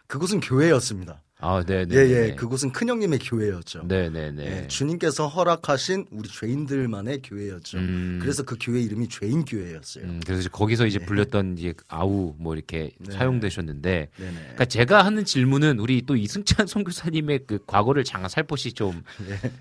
[0.06, 1.22] 그곳은 교회였습니다.
[1.40, 1.96] 아, 네 네.
[1.96, 3.86] 예, 예, 그곳은 큰형님의 교회였죠.
[3.86, 4.44] 네 네네.
[4.44, 7.78] 예, 주님께서 허락하신 우리 죄인들만의 교회였죠.
[7.78, 8.18] 음.
[8.20, 10.04] 그래서 그 교회 이름이 죄인 교회였어요.
[10.04, 13.12] 음, 그래서 거기서 이제 불렸던 이제 아우 뭐 이렇게 네.
[13.12, 14.32] 사용되셨는데, 네네.
[14.32, 19.04] 그러니까 제가 하는 질문은 우리 또 이승찬 선교사님의 그 과거를 잠깐 살포시 좀,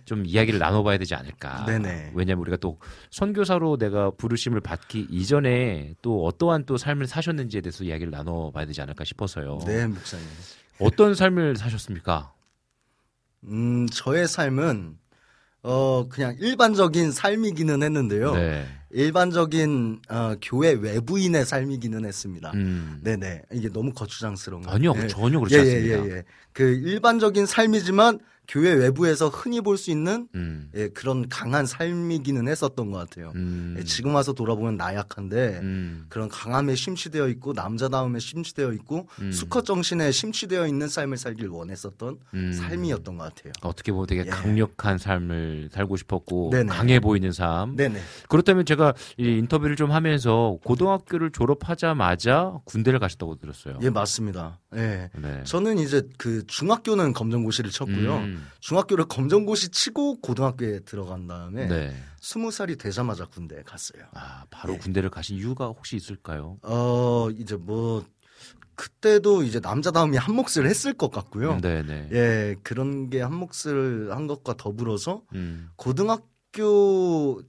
[0.05, 1.65] 좀 이야기를 나눠봐야 되지 않을까.
[1.67, 1.73] 예.
[1.73, 2.13] 네네.
[2.15, 2.79] 왜냐면 우리가 또
[3.11, 9.03] 선교사로 내가 부르심을 받기 이전에 또 어떠한 또 삶을 사셨는지에 대해서 이야기를 나눠봐야 되지 않을까
[9.03, 9.59] 싶어서요.
[9.67, 10.25] 네, 목사님.
[10.79, 12.33] 어떤 삶을 사셨습니까?
[13.45, 14.97] 음, 저의 삶은
[15.63, 18.35] 어 그냥 일반적인 삶이기는 했는데요.
[18.35, 18.65] 네.
[18.89, 22.51] 일반적인 어, 교회 외부인의 삶이기는 했습니다.
[22.53, 22.99] 음.
[23.03, 25.07] 네네 이게 너무 거추장스러운 거 아니요, 예.
[25.07, 26.05] 전혀 그렇지 예, 않습니다.
[26.05, 26.23] 예, 예, 예.
[26.53, 30.71] 그 일반적인 삶이지만 교회 외부에서 흔히 볼 수 있는 음.
[30.73, 33.31] 예, 그런 강한 삶이기는 했었던 것 같아요.
[33.35, 33.75] 음.
[33.77, 36.05] 예, 지금 와서 돌아보면 나약한데 음.
[36.09, 39.31] 그런 강함에 심취되어 있고 남자다움에 심취되어 있고 음.
[39.31, 42.53] 수컷 정신에 심취되어 있는 삶을 살길 원했었던 음.
[42.53, 43.53] 삶이었던 것 같아요.
[43.61, 44.29] 어떻게 보면 되게 예.
[44.29, 46.73] 강력한 삶을 살고 싶었고 네네.
[46.73, 47.75] 강해 보이는 삶.
[47.75, 47.99] 네네.
[48.29, 53.79] 그렇다면 제가 제가 이 인터뷰를 좀 하면서 고등학교를 졸업하자마자 군대를 가셨다고 들었어요.
[53.81, 54.59] 예, 맞습니다.
[54.75, 55.09] 예.
[55.15, 55.43] 네.
[55.45, 58.17] 저는 이제 그 중학교는 검정고시를 쳤고요.
[58.17, 61.95] 음, 중학교를 검정고시 치고 고등학교에 들어간 다음에 네.
[62.19, 64.03] 스무 살이 되자마자 군대에 갔어요.
[64.13, 64.77] 아, 바로 예.
[64.77, 66.57] 군대를 가신 이유가 혹시 있을까요?
[66.63, 68.05] 어, 이제 뭐
[68.75, 71.59] 그때도 이제 남자다움이 한 몫을 했을 것 같고요.
[71.61, 72.09] 네, 네.
[72.11, 77.41] 예, 그런 게 한 몫을 한 것과 더불어서 음, 고등학교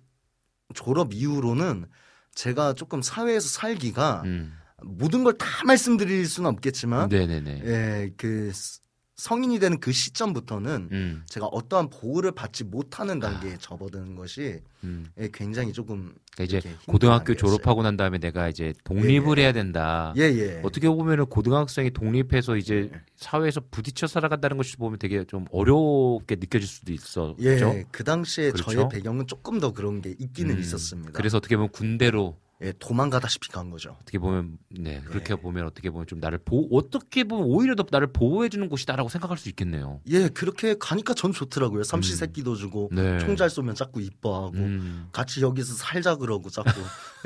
[0.75, 1.87] 졸업 이후로는
[2.35, 4.55] 제가 조금 사회에서 살기가 음.
[4.83, 7.61] 모든 걸 다 말씀드릴 수는 없겠지만 네, 네, 네.
[7.64, 8.81] 예, 그 스-
[9.16, 15.07] 성인이 되는 그 시점부터는 음, 제가 어떠한 보호를 받지 못하는 단계에 접어드는 것이 음.
[15.18, 17.35] 예, 굉장히 조금 그러니까 이제 고등학교.
[17.35, 19.45] 졸업하고 난 다음에 내가 이제 독립을 예, 예.
[19.47, 20.14] 해야 된다.
[20.16, 20.61] 예, 예.
[20.62, 23.01] 어떻게 보면은 고등학생이 독립해서 이제 예.
[23.16, 27.35] 사회에서 부딪혀 살아간다는 것이 보면 되게 좀 어렵게 느껴질 수도 있어.
[27.41, 27.74] 예, 그죠?
[27.91, 28.70] 그 당시에 그렇죠?
[28.70, 31.11] 저의 배경은 조금 더 그런 게 있기는 음, 있었습니다.
[31.14, 33.97] 그래서 어떻게 보면 군대로 예, 도망가다시피 간 거죠.
[34.01, 35.37] 어떻게 보면 네 그렇게 예.
[35.37, 39.39] 보면 어떻게 보면 좀 나를 보 어떻게 보면 오히려 더 나를 보호해 주는 곳이다라고 생각할
[39.39, 40.01] 수 있겠네요.
[40.09, 41.85] 예, 그렇게 가니까 전 좋더라고요.
[41.85, 43.19] 삼시 세끼도 주고 네.
[43.19, 45.09] 총잘 쏘면 자꾸 이뻐하고 음.
[45.13, 46.71] 같이 여기서 살자 그러고 자꾸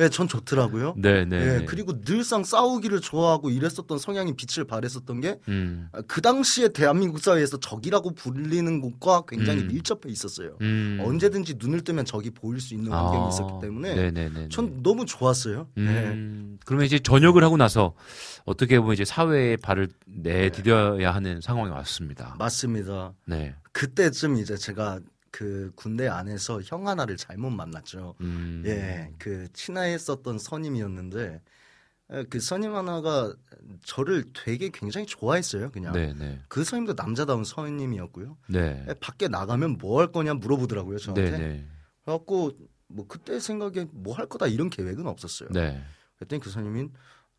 [0.01, 0.97] 예, 전 좋더라고요.
[0.99, 1.37] 네, 네.
[1.37, 1.65] 예, 네.
[1.65, 5.89] 그리고 늘상 싸우기를 좋아하고 이랬었던 성향이 빛을 발했었던 게 음.
[6.07, 9.69] 그 당시에 대한민국 사회에서 적이라고 불리는 곳과 굉장히 음.
[9.69, 10.59] 밀접해 있었어요.
[10.61, 10.99] 음.
[11.03, 14.49] 언제든지 눈을 뜨면 적이 보일 수 있는 환경이 있었기 때문에 네, 네, 네.
[14.51, 15.69] 전 너무 좋 았어요.
[15.75, 15.83] 네.
[15.85, 17.95] 음, 그러면 이제 전역을 하고 나서
[18.45, 22.35] 어떻게 보면 이제 사회에 발을 내디뎌야 하는 상황이 왔습니다.
[22.39, 23.15] 맞습니다.
[23.27, 23.55] 네.
[23.73, 25.01] 그때쯤 이제 제가
[25.31, 28.15] 그 군대 안에서 형 하나를 잘못 만났죠.
[28.21, 28.63] 음.
[28.67, 31.41] 예, 그 친하했었던 선임이었는데
[32.11, 33.33] 에, 그 선임 하나가
[33.85, 35.71] 저를 되게 굉장히 좋아했어요.
[35.71, 36.39] 그냥 네, 네.
[36.49, 38.37] 그 선임도 남자다운 선임이었고요.
[38.49, 38.85] 네.
[38.89, 41.31] 에, 밖에 나가면 뭐 할 거냐 물어보더라고요 저한테.
[41.31, 41.67] 네, 네.
[42.05, 42.53] 그래갖고
[42.93, 45.49] 뭐 그때 생각에 뭐 할 거다 이런 계획은 없었어요.
[45.53, 45.83] 네.
[46.17, 46.89] 그랬더니 그 선임이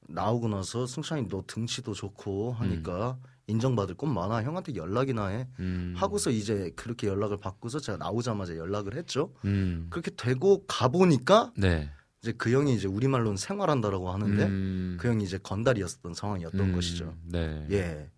[0.10, 5.94] 나오고 나서 승찬이 너 등치도 좋고 하니까 인정받을 건 많아 형한테 연락이나 해 음.
[5.96, 9.34] 하고서 이제 그렇게 연락을 받고서 제가 나오자마자 연락을 했죠.
[9.46, 9.88] 음.
[9.90, 11.90] 그렇게 되고 가보니까 네.
[12.22, 14.98] 이제 그 형이 이제 우리말로는 생활한다라고 하는데 음.
[15.00, 16.74] 그 형이 이제 건달이었던 상황이었던 음.
[16.74, 17.16] 것이죠.
[17.26, 17.68] 네.
[17.72, 18.10] 예.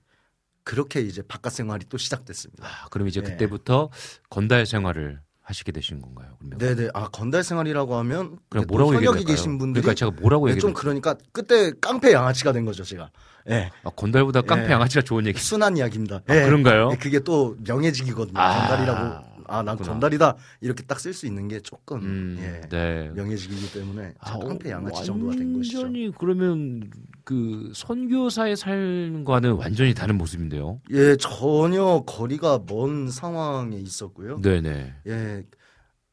[0.63, 2.65] 그렇게 이제 바깥 생활이 또 시작됐습니다.
[2.65, 3.29] 아, 그럼 이제 예.
[3.29, 3.89] 그때부터
[4.29, 6.37] 건달 생활을 하시게 되신 건가요?
[6.39, 6.57] 그러면?
[6.57, 6.89] 네네.
[6.95, 9.25] 아 건달 생활이라고 하면 그냥 뭐라고 현역이?
[9.25, 13.09] 계신 분들이 그러니까 제가 뭐라고 네, 얘기를 좀 그러니까 그때 깡패 양아치가 된 거죠 제가.
[13.51, 13.69] 예.
[13.83, 14.71] 아, 건달보다 깡패 예.
[14.71, 15.39] 양아치가 좋은 얘기.
[15.39, 16.15] 순한 이야기입니다.
[16.27, 16.89] 아, 그런가요?
[16.93, 18.39] 예, 그게 또 명예직이거든요.
[18.39, 19.77] 아, 건달이라고 아 난.
[19.77, 23.09] 건달이다 이렇게 딱 쓸 수 있는 게 조금 음, 예, 네.
[23.15, 25.83] 명예직이기 때문에 아, 깡패 양아치 어, 정도가 된 것이죠.
[25.83, 26.89] 완전히 그러면
[27.23, 30.81] 그 선교사의 삶과는 완전히 다른 모습인데요.
[30.91, 34.41] 예, 전혀 거리가 먼 상황에 있었고요.
[34.41, 34.95] 네네.
[35.07, 35.43] 예,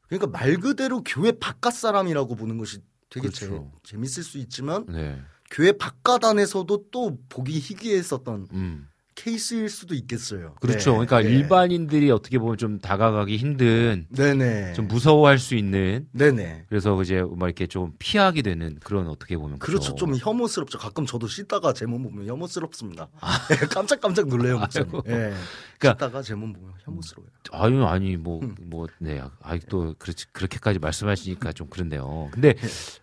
[0.07, 2.79] 그러니까 말 그대로 교회 바깥 사람이라고 보는 것이
[3.09, 3.71] 되게 그렇죠.
[3.83, 5.19] 재, 재밌을 수 있지만 네.
[5.51, 8.87] 교회 바깥 안에서도 또 보기 희귀했었던 음.
[9.15, 10.55] 케이스일 수도 있겠어요.
[10.59, 10.91] 그렇죠.
[10.99, 11.29] 네, 그러니까 네.
[11.29, 14.73] 일반인들이 어떻게 보면 좀 다가가기 힘든, 네네.
[14.73, 16.65] 좀 무서워할 수 있는, 네네.
[16.69, 19.95] 그래서 이제 막 이렇게 좀 피하게 되는 그런 어떻게 보면 그렇죠.
[19.95, 20.77] 좀 혐오스럽죠.
[20.79, 23.07] 가끔 저도 씻다가 제 몸 보면 혐오스럽습니다.
[23.51, 24.95] 예, 깜짝깜짝 놀래요, 목사님.
[24.95, 25.01] 아.
[25.07, 25.33] 예.
[25.79, 27.29] 그러니까- 씻다가 제 몸 보면 혐오스러워요.
[27.51, 32.29] 아유 아니 뭐뭐네 아직도 그렇지 그렇게까지 말씀하시니까 좀 그런데요.
[32.31, 32.55] 근데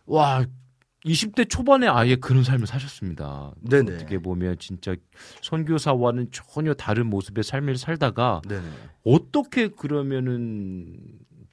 [0.06, 0.44] 와
[1.04, 3.52] 20대 초반에 아예 그런 삶을 사셨습니다.
[3.60, 3.94] 네네.
[3.94, 4.94] 어떻게 보면 진짜
[5.42, 8.68] 선교사와는 전혀 다른 모습의 삶을 살다가 네네.
[9.04, 10.98] 어떻게 그러면은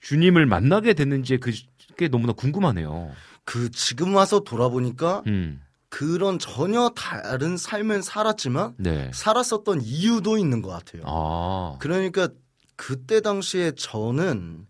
[0.02, 3.12] 주님을 만나게 됐는지 그게 너무나 궁금하네요.
[3.46, 9.10] 그 지금 와서 돌아보니까 음, 그런 전혀 다른 삶을 살았지만 네.
[9.14, 11.04] 살았었던 이유도 있는 것 같아요.
[11.06, 12.28] 아, 그러니까
[12.76, 14.68] 그때 당시에 저는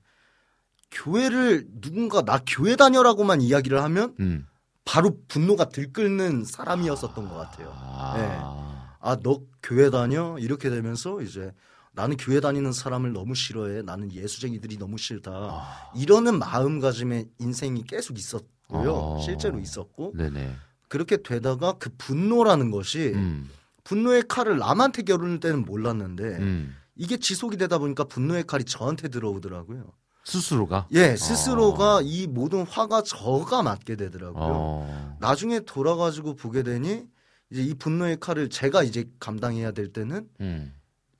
[0.91, 4.47] 교회를 누군가 나 교회 다녀라고만 이야기를 하면 음,
[4.87, 7.73] 바로 분노가 들끓는 사람이었었던 것 같아요.
[7.75, 10.37] 아, 아, 너 교회 다녀?
[10.39, 11.51] 이렇게 되면서 이제
[11.91, 13.81] 나는 교회 다니는 사람을 너무 싫어해.
[13.81, 15.31] 나는 예수쟁이들이 너무 싫다.
[15.31, 15.91] 아.
[15.93, 19.17] 이러는 마음가짐의 인생이 계속 있었고요.
[19.17, 19.21] 아.
[19.21, 20.13] 실제로 있었고.
[20.15, 20.55] 네네.
[20.87, 23.49] 그렇게 되다가 그 분노라는 것이 음,
[23.83, 29.91] 분노의 칼을 남한테 겨룰 때는 몰랐는데 음, 이게 지속이 되다 보니까 분노의 칼이 저한테 들어오더라고요.
[30.27, 34.43] 스스로가 예, 스스로가 이 모든 화가 저가 맞게 되더라고요.
[34.43, 35.17] 어.
[35.21, 37.07] 나중에 돌아가지고 보게 되니
[37.49, 40.73] 이제 이 분노의 칼을 제가 이제 감당해야 될 때는 음,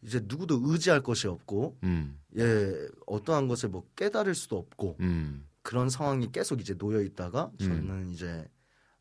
[0.03, 2.73] 이제 누구도 의지할 것이 없고 음, 예
[3.05, 5.47] 어떠한 것을 뭐 깨달을 수도 없고 음.
[5.61, 8.45] 그런 상황이 계속 이제 놓여 있다가 저는 이제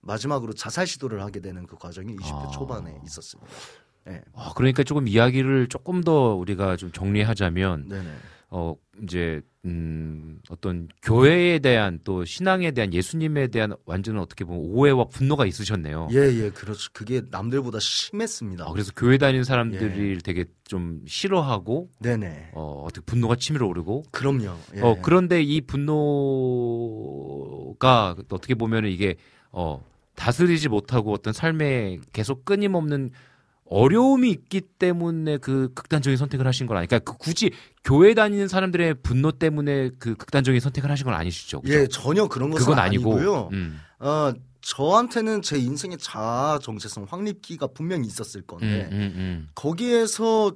[0.02, 2.50] 마지막으로 자살 시도를 하게 되는 그 과정이 20대 아.
[2.50, 3.50] 초반에 있었습니다.
[4.08, 4.22] 예.
[4.34, 8.14] 아, 그러니까 조금 이야기를 조금 더 우리가 좀 정리하자면 네네.
[8.48, 15.06] 어 이제 음 어떤 교회에 대한 또 신앙에 대한 예수님에 대한 완전 어떻게 보면 오해와
[15.06, 16.08] 분노가 있으셨네요.
[16.12, 16.90] 예, 예, 그렇죠.
[16.92, 18.64] 그게 남들보다 심했습니다.
[18.64, 19.44] 아, 그래서 교회 다니는 예.
[19.44, 22.50] 사람들이 되게 좀 싫어하고 네네.
[22.52, 24.56] 어 어떻게 분노가 치밀어 오르고 그럼요.
[24.76, 24.80] 예.
[24.80, 26.86] 어 그런데 이 분노가
[28.30, 29.16] 어떻게 보면은 이게
[29.50, 29.84] 어
[30.14, 33.10] 다스리지 못하고 어떤 삶에 계속 끊임없는
[33.68, 37.50] 어려움이 있기 때문에 그 극단적인 선택을 하신 건 아니까 그 굳이
[37.84, 41.60] 교회 다니는 사람들의 분노 때문에 그 극단적인 선택을 하신 건 아니시죠?
[41.60, 41.74] 그죠?
[41.74, 43.48] 예, 전혀 그런 것은 그건 아니고 아니고요.
[43.52, 49.48] 음, 어, 저한테는 제 인생의 자아 정체성 확립기가 분명히 있었을 음, 건데 음, 음.
[49.54, 50.52] 거기에서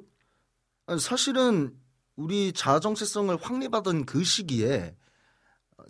[0.98, 1.72] 사실은
[2.16, 4.94] 우리 자아 정체성을 확립하던 그 시기에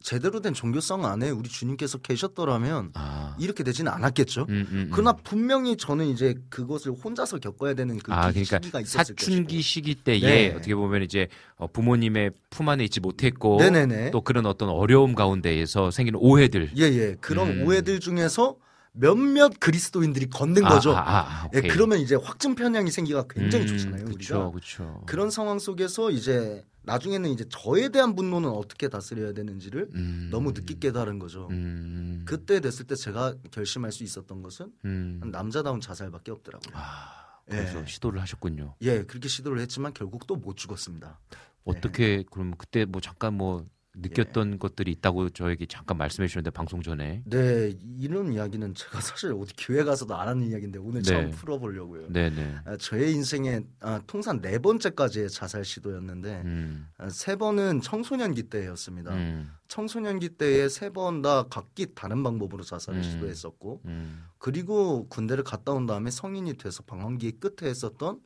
[0.03, 4.47] 제대로 된 종교성 안에 우리 주님께서 계셨더라면 아, 이렇게 되지는 않았겠죠.
[4.49, 4.91] 음, 음, 음.
[4.93, 9.57] 그러나 분명히 저는 이제 그것을 혼자서 겪어야 되는 그 아, 기- 그러니까 시기가 있었을 사춘기
[9.57, 9.63] 것이고.
[9.63, 10.51] 시기 때에 네.
[10.55, 14.11] 어떻게 보면 이제 어, 부모님의 품 안에 있지 못했고 네네네.
[14.11, 17.17] 또 그런 어떤 어려움 가운데에서 생기는 오해들 예, 예.
[17.21, 17.67] 그런 음.
[17.67, 18.57] 오해들 중에서
[18.93, 20.93] 몇몇 그리스도인들이 걷는 거죠.
[20.97, 21.61] 아, 아, 아, 예.
[21.61, 24.17] 그러면 이제 확증 편향이 생기가 굉장히 음, 좋잖아요, 우리가.
[24.19, 25.03] 그쵸, 그쵸.
[25.07, 30.79] 그런 상황 속에서 이제 나중에는 이제 저에 대한 분노는 어떻게 다스려야 되는지를 음, 너무 늦게
[30.81, 31.47] 깨달은 거죠.
[31.51, 35.21] 음, 그때 됐을 때 제가 결심할 수 있었던 것은 음.
[35.33, 36.77] 남자다운 자살밖에 없더라고요.
[36.77, 37.87] 아, 그래서 예.
[37.87, 38.75] 시도를 하셨군요.
[38.83, 41.21] 예, 그렇게 시도를 했지만 결국 또 못 죽었습니다.
[41.65, 47.23] 어떻게 그럼 그때 뭐 잠깐 뭐 느꼈던 것들이 있다고 저에게 잠깐 말씀해 주셨는데 방송 전에.
[47.27, 51.11] 네, 이런 이야기는 제가 사실 어디 교회 가서도 안 하는 이야기인데 오늘 네.
[51.11, 52.13] 처음 풀어보려고요.
[52.13, 52.57] 네네.
[52.67, 59.13] 아, 저의 인생에 아, 통산 네 번째까지의 자살 시도였는데 음, 아, 세 번은 청소년기 때였습니다.
[59.13, 63.03] 음, 청소년기 때에 세 번 다 각기 다른 방법으로 자살을 음.
[63.03, 68.21] 시도했었고 음, 그리고 군대를 갔다 온 다음에 성인이 돼서 방황기의 끝에 했었던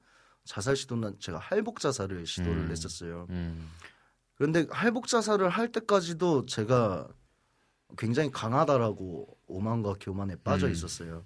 [0.44, 2.70] 자살 시도는 제가 할복 자살을 시도를 음.
[2.70, 3.26] 했었어요.
[4.34, 7.08] 음, 그런데 할복 자살을 할 때까지도 제가
[7.96, 10.72] 굉장히 강하다라고 오만과 교만에 빠져 음.
[10.72, 11.24] 있었어요.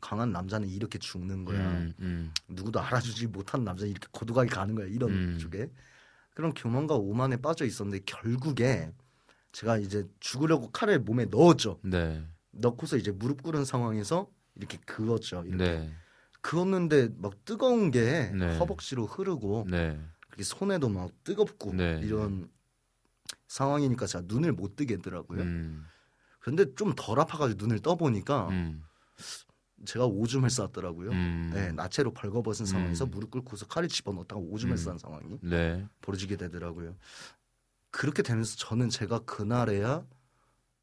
[0.00, 1.68] 강한 남자는 이렇게 죽는 거야.
[1.68, 4.86] 음, 음, 누구도 알아주지 못한 남자는 이렇게 고두가게 가는 거야.
[4.86, 5.38] 이런 음.
[5.38, 5.70] 쪽에.
[6.34, 8.92] 그런 교만과 오만에 빠져 있었는데 결국에
[9.52, 11.80] 제가 이제 죽으려고 칼을 몸에 넣었죠.
[11.82, 15.42] 네, 넣고서 이제 무릎 꿇은 상황에서 이렇게 그었죠.
[15.44, 15.92] 이렇게 네,
[16.40, 18.56] 그었는데 막 뜨거운 게 네.
[18.58, 20.00] 허벅지로 흐르고 네,
[20.30, 22.00] 그렇게 손에도 막 뜨겁고 네.
[22.02, 22.48] 이런
[23.48, 25.42] 상황이니까 제가 눈을 못 뜨겠더라고요.
[25.42, 25.84] 음,
[26.38, 28.82] 근데 좀 덜 아파가지고 눈을 떠보니까 음,
[29.84, 31.10] 제가 오줌을 쌌더라고요.
[31.10, 31.50] 음.
[31.52, 33.10] 네, 나체로 벌거벗은 상황에서 음.
[33.10, 34.76] 무릎 꿇고서 칼을 집어넣다가 오줌을 음.
[34.76, 36.96] 싼 상황이 네, 벌어지게 되더라고요.
[37.90, 40.06] 그렇게 되면서 저는 제가 그날에야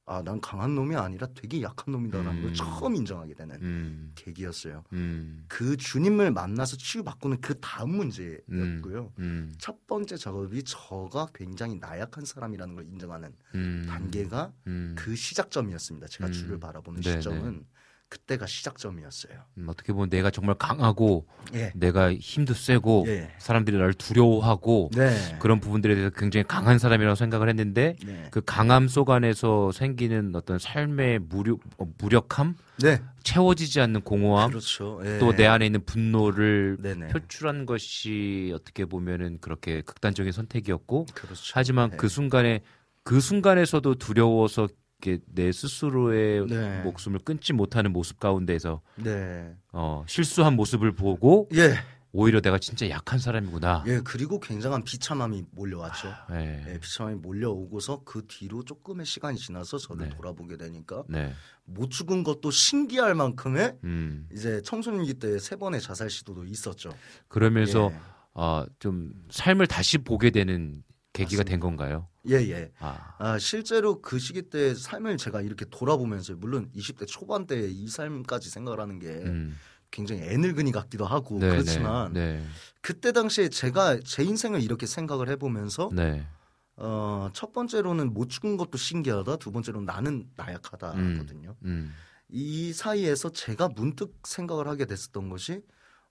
[0.10, 2.42] 아, 난 강한 놈이 아니라 되게 약한 놈이다라는 음.
[2.42, 4.86] 걸 처음 인정하게 되는 음, 계기였어요.
[4.94, 9.12] 음, 그 주님을 만나서 치유받고는 그 다음 문제였고요.
[9.20, 16.08] 음, 첫 번째 작업이 저가 굉장히 나약한 사람이라는 걸 인정하는 음, 단계가 음, 그 시작점이었습니다.
[16.08, 16.32] 제가 음.
[16.32, 17.02] 주를 바라보는.
[17.02, 17.66] 시점은
[18.10, 19.34] 그때가 시작점이었어요.
[19.58, 21.72] 음, 어떻게 보면 내가 정말 강하고 예.
[21.76, 23.32] 내가 힘도 세고 예.
[23.38, 25.38] 사람들이 나를 두려워하고 네.
[25.40, 28.28] 그런 부분들에 대해서 굉장히 강한 사람이라고 생각을 했는데 네.
[28.32, 33.02] 그 강함 속 안에서 생기는 어떤 삶의 무력, 어, 무력함, 네.
[33.24, 35.02] 채워지지 않는 공허함, 그렇죠.
[35.04, 35.18] 예.
[35.20, 37.10] 또내 안에 있는 분노를 네네.
[37.10, 41.52] 표출한 것이 어떻게 보면은 그렇게 극단적인 선택이었고 그렇죠.
[41.56, 41.98] 하지만 네.
[41.98, 42.62] 그 순간에
[43.04, 44.68] 그 순간에서도 두려워서
[45.02, 46.82] 이렇게 내 스스로의 네.
[46.84, 49.56] 목숨을 끊지 못하는 모습 가운데서 네.
[49.72, 51.76] 어, 실수한 모습을 보고 예.
[52.14, 53.84] 오히려 내가 진짜 약한 사람이구나.
[53.86, 56.12] 예, 그리고 굉장한 비참함이 몰려왔죠.
[56.32, 56.66] 네.
[56.68, 60.16] 예, 비참함이 몰려오고서 그 뒤로 조금의 시간이 지나서 저를 네.
[60.16, 61.32] 돌아보게 되니까 네.
[61.66, 64.28] 못 죽은 것도 신기할 만큼의 음.
[64.34, 66.90] 이제 청소년기 때 세 번의 자살 시도도 있었죠.
[67.28, 68.00] 그러면서 예.
[68.34, 70.82] 어, 좀 삶을 다시 보게 되는
[71.18, 72.08] 계기가 된 건가요?
[72.30, 72.72] 예, 예.
[72.80, 77.88] 아, 아, 실제로 그 시기 때 삶을 제가 이렇게 돌아보면서 물론 20대 초반 때 이
[77.88, 79.56] 삶까지 생각을 하는 게 음.
[79.92, 82.44] 굉장히 애늙은이 같기도 하고 네, 그렇지만 네,
[82.82, 86.28] 그때 당시에 제가 제 인생을 이렇게 생각을 해보면서 네, 네.
[86.76, 89.38] 어, 첫 번째로는 못 죽은 것도 신기하다.
[89.38, 91.56] 두 번째로는 나는 나약하다거든요.
[91.64, 91.94] 음,
[92.30, 95.62] 이 사이에서 제가 문득 생각을 하게 됐었던 것이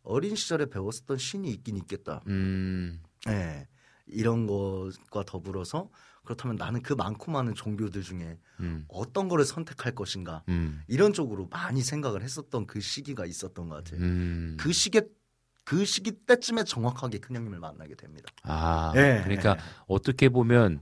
[0.02, 2.22] 어린 시절에 배웠었던 신이 있긴 있겠다.
[2.28, 3.66] 음, 예.
[4.07, 5.90] 이런 것과 더불어서
[6.24, 11.46] 그렇다면 나는 그 많고 많은 종교들 중에 음, 어떤 거를 선택할 것인가 음, 이런 쪽으로
[11.50, 14.00] 많이 생각을 했었던 그 시기가 있었던 것 같아요.
[14.00, 14.57] 음.
[14.59, 15.00] 그 시기
[15.64, 18.28] 그 시기 때쯤에 정확하게 큰형님을 만나게 됩니다.
[18.42, 19.57] 아, 예, 그러니까 예.
[19.88, 20.80] 어떻게 보면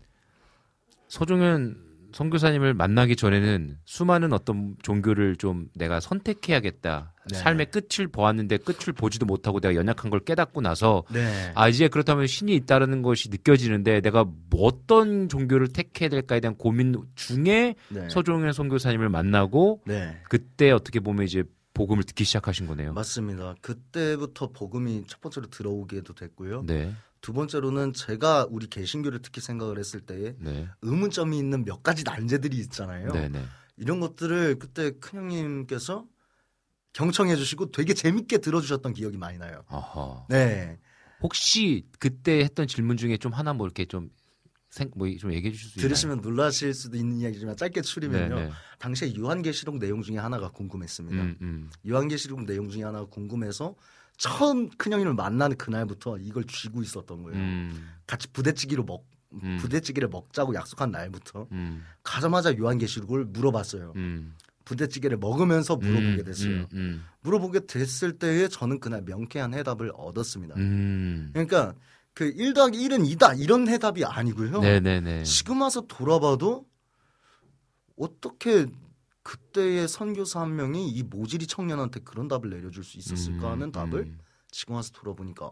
[1.08, 1.83] 서종현
[2.14, 7.12] 선교사님을 만나기 전에는 수많은 어떤 종교를 좀 내가 선택해야겠다.
[7.30, 7.38] 네.
[7.38, 11.52] 삶의 끝을 보았는데 끝을 보지도 못하고 내가 연약한 걸 깨닫고 나서 네.
[11.54, 16.94] 아 이제 그렇다면 신이 있다라는 것이 느껴지는데 내가 뭐 어떤 종교를 택해야 될까에 대한 고민
[17.16, 18.08] 중에 네.
[18.08, 20.16] 서종현 선교사님을 만나고 네.
[20.28, 21.42] 그때 어떻게 보면 이제
[21.72, 22.92] 복음을 듣기 시작하신 거네요.
[22.92, 23.56] 맞습니다.
[23.60, 26.62] 그때부터 복음이 첫 번째로 들어오게도 됐고요.
[27.24, 32.04] 네, 두 번째로는 제가 우리 개신교를 특히 생각을 했을 때에 네, 의문점이 있는 몇 가지
[32.04, 33.12] 난제들이 있잖아요.
[33.12, 33.42] 네, 네.
[33.78, 36.06] 이런 것들을 그때 큰형님께서
[36.92, 39.64] 경청해 주시고 되게 재밌게 들어주셨던 기억이 많이 나요.
[39.68, 40.26] 어허.
[40.28, 40.78] 네.
[41.22, 44.10] 혹시 그때 했던 질문 중에 좀 하나 뭐 이렇게 좀
[44.68, 45.88] 생, 뭐좀 얘기해 주실 수 있나요?
[45.88, 48.34] 들으시면 놀라실 수도 있는 이야기지만 짧게 추리면요.
[48.34, 48.52] 네, 네.
[48.78, 51.22] 당시에 요한계시록 내용 중에 하나가 궁금했습니다.
[51.22, 51.70] 음, 음.
[51.88, 53.76] 요한계시록 내용 중에 하나가 궁금해서
[54.16, 57.38] 처음 큰형님을 만나는 그날부터 이걸 쥐고 있었던 거예요.
[57.38, 59.04] 음, 같이 부대찌개로 먹
[59.42, 59.58] 음.
[59.60, 63.92] 부대찌개를 먹자고 약속한 날부터 음, 가자마자 요한계시록을 물어봤어요.
[63.96, 64.34] 음.
[64.64, 66.50] 부대찌개를 먹으면서 물어보게 됐어요.
[66.50, 70.54] 음, 음, 물어보게 됐을 때에 저는 그날 명쾌한 해답을 얻었습니다.
[70.56, 71.30] 음.
[71.32, 71.74] 그러니까
[72.14, 74.60] 그1 더하기 1은 2다 이런 해답이 아니고요.
[74.60, 75.24] 네네네.
[75.24, 76.64] 지금 와서 돌아봐도
[77.96, 78.66] 어떻게
[79.24, 84.18] 그때의 선교사 한 명이 이 모질이 청년한테 그런 답을 내려줄 수 있었을까 하는 답을 음,
[84.50, 85.50] 지금 와서 돌아보니까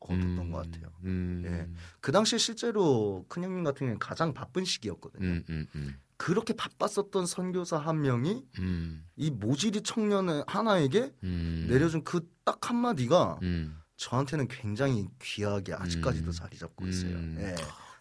[0.00, 0.90] 얻었던 음, 것 같아요.
[1.04, 1.70] 음, 예.
[2.00, 5.24] 그 당시에 실제로 큰형님 같은 경우는 가장 바쁜 시기였거든요.
[5.24, 11.66] 음, 음, 음, 그렇게 바빴었던 선교사 한 명이 음, 이 모질이 청년 하나에게 음.
[11.68, 16.32] 내려준 그 딱 한마디가 음, 저한테는 굉장히 귀하게 아직까지도 음.
[16.32, 17.14] 자리 잡고 있어요.
[17.14, 17.36] 음.
[17.38, 17.54] 예.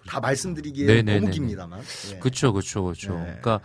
[0.08, 1.20] 다 말씀드리기에 네네네네.
[1.20, 1.84] 너무 깁니다만.
[2.12, 2.20] 예.
[2.20, 3.14] 그쵸, 그쵸, 그쵸.
[3.14, 3.26] 네.
[3.26, 3.62] 그러니까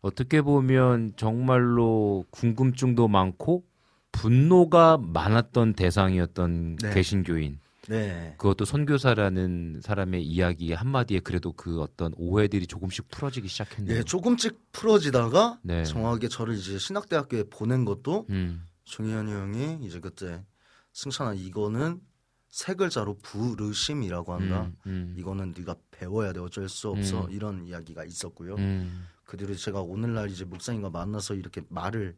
[0.00, 3.64] 어떻게 보면 정말로 궁금증도 많고
[4.12, 6.94] 분노가 많았던 대상이었던 네.
[6.94, 7.60] 개신교인.
[7.88, 8.34] 네.
[8.38, 13.96] 그것도 선교사라는 사람의 이야기 한마디에 그래도 그 어떤 오해들이 조금씩 풀어지기 시작했네요.
[13.96, 15.84] 예, 조금씩 풀어지다가 네.
[15.84, 20.44] 정확하게 저를 이제 신학대학교에 보낸 것도 음, 종현이 형이 이제 그때
[20.92, 22.00] 승찬아 이거는
[22.48, 24.62] 세 글자로 부르심이라고 한다.
[24.62, 27.30] 음, 음, 이거는 네가 배워야 돼 어쩔 수 없어 음.
[27.30, 28.56] 이런 이야기가 있었고요.
[29.30, 32.16] 음, 그 뒤로 제가 오늘날 이제 목사님과 만나서 이렇게 말을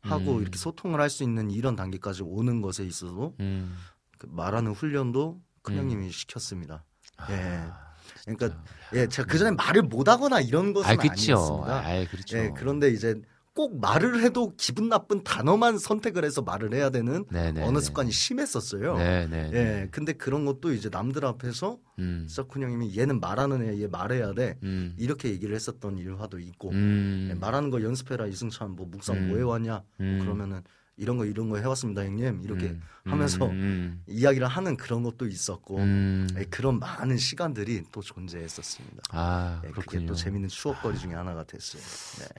[0.00, 0.42] 하고 음.
[0.42, 3.76] 이렇게 소통을 할 수 있는 이런 단계까지 오는 것에 있어서 음.
[4.18, 6.84] 그 말하는 훈련도 큰형님이 시켰습니다.
[7.30, 7.34] 예.
[7.34, 7.94] 아,
[8.26, 8.62] 그러니까
[8.94, 10.96] 예, 제가 그 전에 말을 못 하거나 이런 것은 아.
[10.98, 11.86] 아니었습니다.
[11.86, 12.38] 아, 그렇죠.
[12.38, 13.20] 예, 그런데 이제
[13.54, 17.62] 꼭 말을 해도 기분 나쁜 단어만 선택을 해서 말을 해야 되는 네네.
[17.62, 18.96] 언어 습관이 심했었어요.
[18.98, 19.50] 네네.
[19.52, 24.34] 예, 근데 그런 것도 이제 남들 앞에서 음, 서쿤 형님이 얘는 말하는 애, 얘 말해야
[24.34, 24.58] 돼.
[24.64, 29.28] 음, 이렇게 얘기를 했었던 일화도 있고 음, 예, 말하는 거 연습해라 이승찬 뭐 묵상 음.
[29.28, 30.18] 뭐 해 왔냐 음.
[30.20, 30.62] 그러면은
[30.96, 35.78] 이런 거 이런 거 해왔습니다 형님 이렇게 음, 하면서 음, 이야기를 하는 그런 것도 있었고
[35.78, 36.28] 음.
[36.38, 39.02] 예, 그런 많은 시간들이 또 존재했었습니다.
[39.10, 40.06] 아, 예, 그렇군요.
[40.06, 41.82] 또 재밌는 추억거리 중에 하나가 됐어요.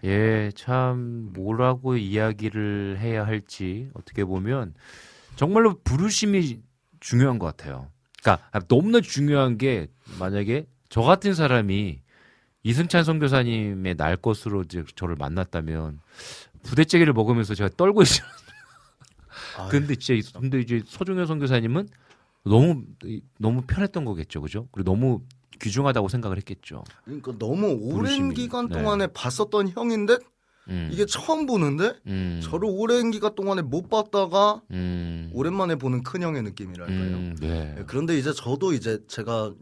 [0.01, 0.09] 네.
[0.09, 4.73] 예, 참 뭐라고 이야기를 해야 할지 어떻게 보면
[5.35, 6.61] 정말로 부르심이
[7.01, 7.91] 중요한 것 같아요.
[8.21, 9.87] 그러니까 너무나 중요한 게
[10.17, 11.99] 만약에 저 같은 사람이
[12.63, 14.63] 이승찬 선교사님의 날 것으로
[14.95, 15.99] 저를 만났다면
[16.63, 18.25] 부대찌개를 먹으면서 제가 떨고 있어요.
[18.27, 18.44] 아유,
[19.69, 21.87] 근데 진짜 이- 근데 이제 서종현 선교사님은
[22.43, 22.83] 너무
[23.39, 24.67] 너무 편했던 거겠죠, 그죠?
[24.71, 25.21] 그리고 너무
[25.61, 26.83] 귀중하다고 생각을 했겠죠.
[27.05, 28.35] 그러니까 너무 오랜 부르심이.
[28.35, 28.77] 기간 네.
[28.77, 30.17] 동안에 봤었던 형인데
[30.67, 36.21] 음, 이게 처음 보는데 음, 저를 오랜 기간 동안에 못 봤다가 음, 오랜만에 보는 큰
[36.23, 36.97] 형의 느낌이랄까요.
[37.17, 37.75] 음, 네.
[37.79, 39.53] 예, 그런데 이제 저도 이제 제가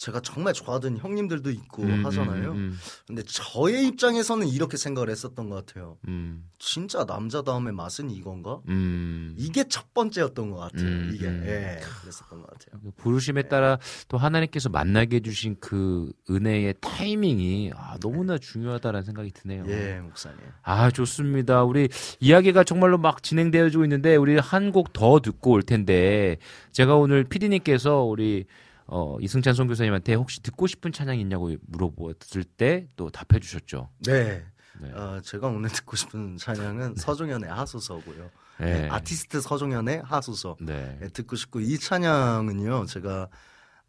[0.00, 2.52] 제가 정말 좋아하던 형님들도 있고 음, 하잖아요.
[2.52, 5.98] 음, 음, 근데 저의 입장에서는 이렇게 생각을 했었던 것 같아요.
[6.08, 8.60] 음, 진짜 남자다움의 맛은 이건가?
[8.68, 9.34] 음.
[9.36, 10.86] 이게 첫 번째였던 것 같아요.
[10.88, 11.42] 음, 이게 음.
[11.44, 12.80] 예, 그랬었던 것 같아요.
[12.96, 13.78] 부르심에 따라
[14.08, 19.64] 또 하나님께서 만나게 해주신 그 은혜의 타이밍이 아, 너무나 중요하다라는 생각이 드네요.
[19.68, 20.38] 예, 목사님.
[20.62, 21.62] 아 좋습니다.
[21.64, 21.90] 우리
[22.20, 26.38] 이야기가 정말로 막 진행되어지고 있는데 우리 한 곡 더 듣고 올 텐데
[26.72, 28.46] 제가 오늘 피디님께서 우리
[28.92, 33.88] 어, 이승찬 선교사님한테 혹시 듣고 싶은 찬양이 있냐고 물어봤을 때 또 답해 주셨죠.
[34.00, 34.44] 네.
[34.80, 34.92] 네.
[34.92, 38.30] 어, 제가 오늘 듣고 싶은 찬양은 서종현의 하소서고요.
[38.58, 38.82] 네.
[38.82, 40.56] 네, 아티스트 서종현의 하소서.
[40.60, 40.98] 네.
[41.00, 42.86] 네, 듣고 싶고 이 찬양은요.
[42.86, 43.28] 제가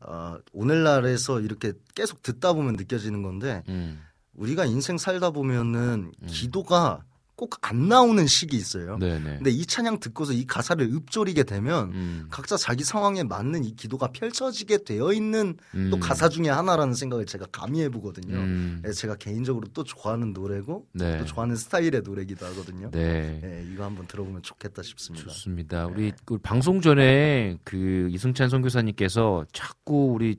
[0.01, 4.01] 어, 오늘날에서 이렇게 계속 듣다 보면 느껴지는 건데 음.
[4.33, 7.03] 우리가 인생 살다 보면은 기도가
[7.49, 8.97] 꼭 안 나오는 시기 있어요.
[8.97, 9.37] 네네.
[9.37, 12.27] 근데 이 찬양 듣고서 이 가사를 읊조리게 되면 음.
[12.29, 15.55] 각자 자기 상황에 맞는 이 기도가 펼쳐지게 되어 있는
[15.89, 15.99] 또 음.
[16.01, 18.35] 가사 중에 하나라는 생각을 제가 감히 해보거든요.
[18.35, 18.81] 음.
[18.83, 21.17] 네, 제가 개인적으로 또 좋아하는 노래고 네.
[21.19, 22.91] 또 좋아하는 스타일의 노래기도 하거든요.
[22.91, 23.39] 네.
[23.41, 25.27] 네, 이거 한번 들어보면 좋겠다 싶습니다.
[25.27, 25.85] 좋습니다.
[25.85, 30.37] 우리 그 방송 전에 그 이승찬 선교사님께서 자꾸 우리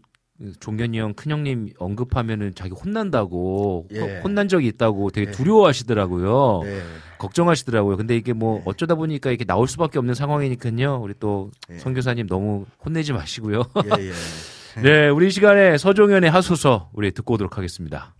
[0.61, 3.99] 종견이 형 큰형님 언급하면은 자기 혼난다고 예.
[4.01, 5.31] 호- 혼난 적이 있다고 되게 예.
[5.33, 6.61] 두려워하시더라고요.
[6.65, 6.81] 네.
[7.19, 7.97] 걱정하시더라고요.
[7.97, 11.01] 근데 이게 뭐 어쩌다 보니까 이렇게 나올 수밖에 없는 상황이니까요.
[11.03, 11.79] 우리 또 예.
[11.79, 13.63] 선교사님 너무 혼내지 마시고요.
[13.99, 14.13] 예, 예.
[14.83, 18.15] 네, 우리 이 시간에 서종현의 하소서 우리 듣고 오도록 하겠습니다.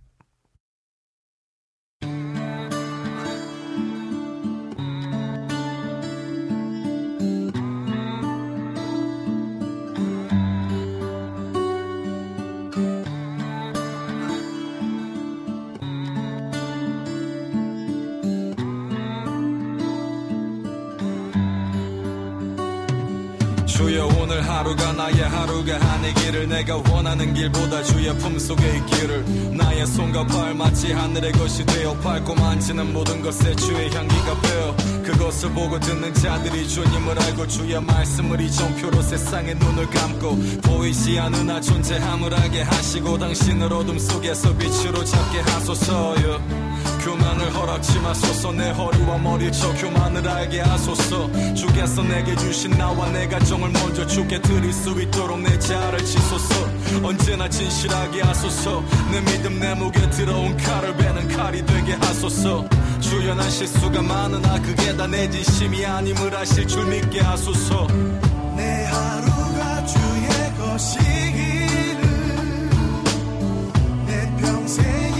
[24.63, 29.25] 하루가 나의 하루가 아니기를 내가 원하는 길보다 주의 품속에 있기를.
[29.57, 34.75] 나의 손과 발 마치 하늘의 것이 되어 밝고 만지는 모든 것에 주의 향기가 배어.
[35.03, 41.45] 그것을 보고 듣는 자들이 주님을 알고 주의 말씀을 이 정표로 세상의 눈을 감고 보이지 않는
[41.45, 46.72] 나 존재함을 알게 하시고 당신을 어둠 속에서 빛으로 잡게 하소서요
[47.03, 48.51] 교만을 허락치 마소서.
[48.51, 51.29] 내 허리와 머리 저 교만을 알게 하소서.
[51.53, 56.69] 주께서 내게 주신 나와 내 가정을 먼저 주께 드릴 수 있도록 내 자아를 치소서.
[57.03, 58.83] 언제나 진실하게 하소서.
[59.11, 62.65] 내 믿음 내 목에 들어온 칼을 베는 칼이 되게 하소서.
[63.35, 67.87] 난 실수가 많으나 그게 다 내 진심이 아님을 아실 줄 믿게 하소서.
[68.55, 72.01] 내 하루가 주의 것이기를
[74.07, 75.12] 내 평생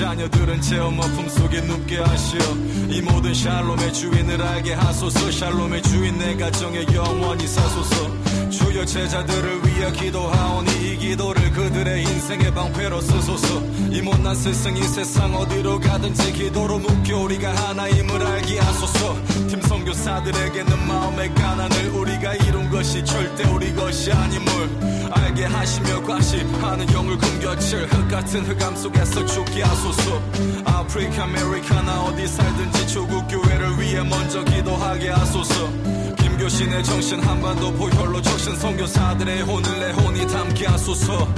[0.00, 2.40] 자녀들은 제 엄마 품속에 눕게 하시어.
[2.88, 5.30] 이 모든 샬롬의 주인을 알게 하소서.
[5.30, 8.48] 샬롬의 주인 내 가정에 영원히 사소서.
[8.48, 13.60] 주여 제자들을 위해 기도하오니 이 기도를 그들의 인생의 방패로 쓰소서.
[13.90, 19.14] 이 못난 스승이 세상 어 디로 가든지 기도로 묶여 우리가 하나임을 알게 하소서.
[19.46, 27.18] 팀 선교사들에게는 마음의 가난을 우리가 이룬 것이 절대 우리 것이 아님을 알게 하시며 과시하는 영을
[27.18, 30.22] 금겨칠 흙 같은 흑암 속에서 죽게 하소서.
[30.64, 35.68] 아프리카 아메리카나 어디 살든지 조국 교회를 위해 먼저 기도하게 하소서.
[36.16, 41.28] 김교신의 정신 한반도 보혈로 적신 선교사들의 혼을 내 혼이 담게 하소서.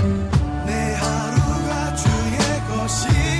[0.64, 2.38] 내 하루가 주의
[2.68, 3.31] 것이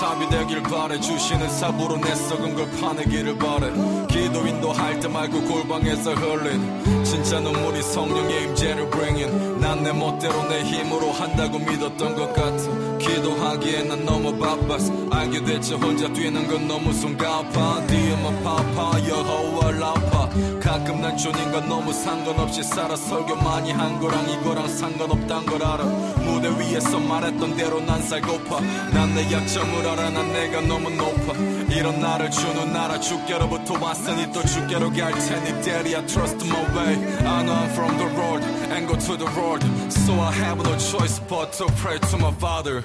[0.00, 0.98] 삽이 되길 바래.
[0.98, 3.70] 주시는 삽으로 내 썩은 걸 파내기를 바래.
[4.08, 9.60] 기도 인도할 때 말고 골방에서 흘린 진짜 눈물이 성령의 임재를 bringing.
[9.60, 14.90] 난 내 멋대로 내 힘으로 한다고 믿었던 것 같아 기도하기엔 난 너무 바빴어.
[15.10, 17.86] 알게 됐지 혼자 뛰는 건 너무 숨가파.
[17.86, 20.28] 디음은 파파 여호와 라파
[20.70, 22.94] 가끔 난 주님과 너무 상관없이 살아.
[22.94, 25.84] 설교 많이 한 거랑 이거랑 상관없단 걸 알아.
[25.84, 28.60] 무대 위에서 말했던 대로 난 살고파.
[28.94, 30.10] 난 내 약점을 알아.
[30.10, 31.34] 난 내가 너무 높아.
[31.74, 36.94] 이런 나를 주는 나라 주께로부터 왔으니 또 주께로 갈 테니 Daddy I trust my way.
[37.26, 40.76] I know I'm from the road and go to the road So I have no
[40.78, 42.84] choice but to pray to my father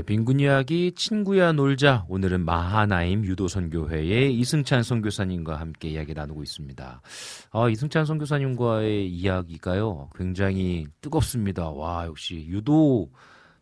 [0.00, 2.06] 네, 빈군 이야기 친구야 놀자.
[2.08, 7.02] 오늘은 마하나임 유도선교회의 이승찬 선교사님과 함께 이야기 나누고 있습니다.
[7.50, 11.68] 아, 이승찬 선교사님과의 이야기가요, 굉장히 뜨겁습니다.
[11.68, 13.10] 와, 역시 유도,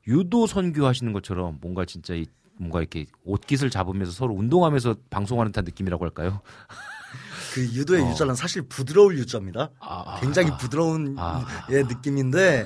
[0.06, 2.24] 유도 선교하시는 것처럼 뭔가 진짜 이,
[2.56, 6.40] 뭔가 이렇게 옷깃을 잡으면서 서로 운동하면서 방송하는 듯한 느낌이라고 할까요?
[7.52, 8.10] 그 유도의 어.
[8.10, 9.70] 유자는 사실 부드러울 유자입니다.
[9.80, 11.44] 아, 굉장히 아, 부드러운 아.
[11.72, 12.64] 예, 느낌인데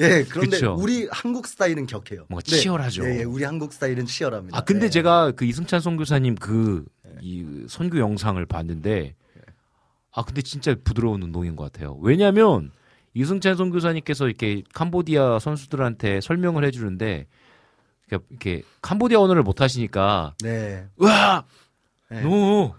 [0.00, 0.76] 예 그런데 그쵸.
[0.78, 2.26] 우리 한국 스타일은 격해요.
[2.28, 2.56] 뭔가 네.
[2.56, 3.04] 치열하죠.
[3.04, 4.56] 예, 예, 우리 한국 스타일은 치열합니다.
[4.58, 4.90] 아 근데 예.
[4.90, 6.84] 제가 그 이승찬 선교사님 그
[7.22, 9.14] 이 선교 영상을 봤는데
[10.12, 11.98] 아 근데 진짜 부드러운 운동인 것 같아요.
[12.00, 12.70] 왜냐하면
[13.14, 17.26] 이승찬 선교사님께서 이렇게 캄보디아 선수들한테 설명을 해 주는데
[18.08, 20.86] 이렇게, 이렇게 캄보디아 언어를 못 하시니까 네.
[20.96, 21.44] 와
[22.10, 22.22] 네.
[22.22, 22.74] 너, 뭐,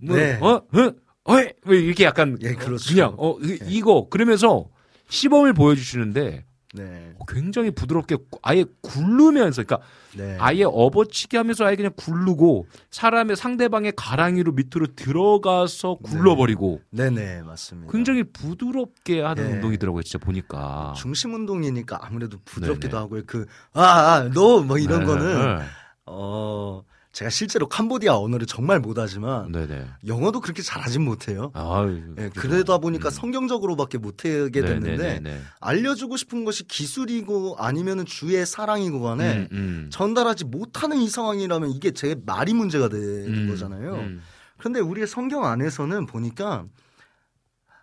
[0.00, 0.38] 네.
[0.40, 0.92] 어, 어,
[1.24, 1.34] 어,
[1.64, 2.88] 왜 이렇게 약간 예, 그렇죠.
[2.94, 4.68] 그냥 어 이- 이거 그러면서
[5.08, 6.44] 시범을 보여주시는데
[6.74, 7.14] 네.
[7.28, 9.86] 굉장히 부드럽게 아예 굴르면서 그러니까
[10.16, 10.36] 네.
[10.40, 17.92] 아예 업어치기 하면서 아예 그냥 굴르고 사람의 상대방의 가랑이로 밑으로 들어가서 굴러버리고 네 네 맞습니다.
[17.92, 19.52] 굉장히 부드럽게 하는 네.
[19.54, 22.98] 운동이더라고요 진짜 보니까 중심 운동이니까 아무래도 부드럽기도 네네.
[23.00, 23.22] 하고요.
[23.26, 25.64] 그아 너 뭐 이런 네, 거는 네.
[26.06, 26.82] 어
[27.14, 31.52] 제가 실제로 캄보디아 언어를 정말 못하지만 네네 영어도 그렇게 잘하진 못해요.
[31.54, 31.86] 아
[32.18, 33.10] 예, 그러다 보니까 음.
[33.10, 35.40] 성경적으로밖에 못하게 됐는데.
[35.60, 39.88] 알려주고 싶은 것이 기술이고 아니면은 주의 사랑이고 간에 음, 음.
[39.92, 43.94] 전달하지 못하는 이 상황이라면 이게 제 말이 문제가 되는 음, 거잖아요.
[43.94, 44.20] 음.
[44.58, 46.64] 그런데 우리의 성경 안에서는 보니까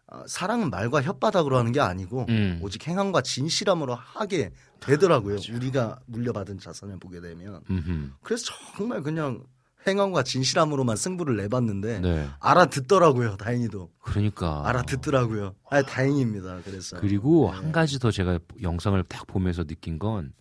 [0.07, 2.59] 어, 사랑은 말과 혓바닥으로 하는 게 아니고 음.
[2.61, 4.51] 오직 행함과 진실함으로 하게
[4.81, 5.37] 되더라고요.
[5.53, 7.61] 우리가 물려받은 자선을 보게 되면.
[7.69, 8.09] 음흠.
[8.21, 9.43] 그래서 정말 그냥
[9.87, 13.37] 행함과 진실함으로만 승부를 내봤는데 네 알아듣더라고요.
[13.37, 15.55] 다행히도 그러니까 알아듣더라고요.
[15.69, 16.59] 아 다행입니다.
[16.63, 17.57] 그래서 그리고 네.
[17.57, 20.33] 한 가지 더 제가 영상을 딱 보면서 느낀 건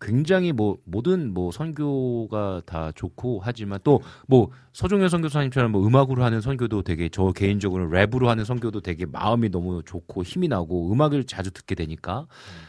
[0.00, 6.40] 굉장히 뭐 모든 뭐 선교가 다 좋고 하지만 또 뭐 서종현 선교사님처럼 뭐 음악으로 하는
[6.40, 11.50] 선교도 되게 저 개인적으로 랩으로 하는 선교도 되게 마음이 너무 좋고 힘이 나고 음악을 자주
[11.50, 12.26] 듣게 되니까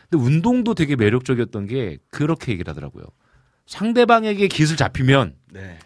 [0.10, 3.04] 근데 운동도 되게 매력적이었던 게 그렇게 얘기를 하더라고요.
[3.68, 5.78] 상대방에게 깃을 잡히면 네.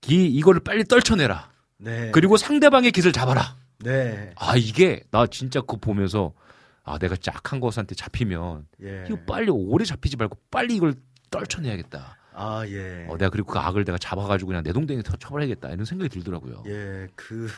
[0.00, 1.50] 기 이거를 빨리 떨쳐내라.
[1.78, 2.10] 네.
[2.12, 3.56] 그리고 상대방의 깃을 잡아라.
[3.82, 4.32] 네.
[4.36, 6.32] 아 이게 나 진짜 그거 보면서
[6.90, 9.04] 아 내가 짝한 것한테 잡히면 예.
[9.08, 10.94] 이거 빨리 오래 잡히지 말고 빨리 이걸
[11.30, 12.16] 떨쳐내야겠다.
[12.32, 13.06] 아 예.
[13.08, 16.64] 어, 내가 그리고 그 악을 내가 잡아가지고 그냥 내 동댕이 더 쳐버려야겠다 이런 생각이 들더라고요.
[16.66, 17.08] 예.
[17.14, 17.48] 그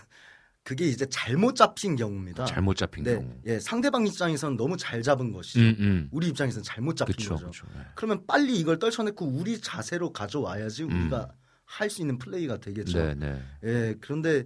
[0.65, 2.45] 그게 이제 잘못 잡힌 경우입니다.
[2.45, 3.15] 잘못 잡힌 네.
[3.15, 3.35] 경우.
[3.47, 3.59] 예.
[3.59, 5.61] 상대방 입장에서는 너무 잘 잡은 것이죠.
[5.61, 6.09] 음, 음.
[6.13, 7.47] 우리 입장에서는 잘못 잡힌 그쵸, 거죠.
[7.47, 7.67] 그쵸.
[7.75, 7.81] 네.
[7.95, 11.03] 그러면 빨리 이걸 떨쳐내고 우리 자세로 가져와야지 음.
[11.03, 11.33] 우리가
[11.65, 12.99] 할수 있는 플레이가 되겠죠.
[12.99, 13.43] 네, 네.
[13.65, 14.45] 예, 그런데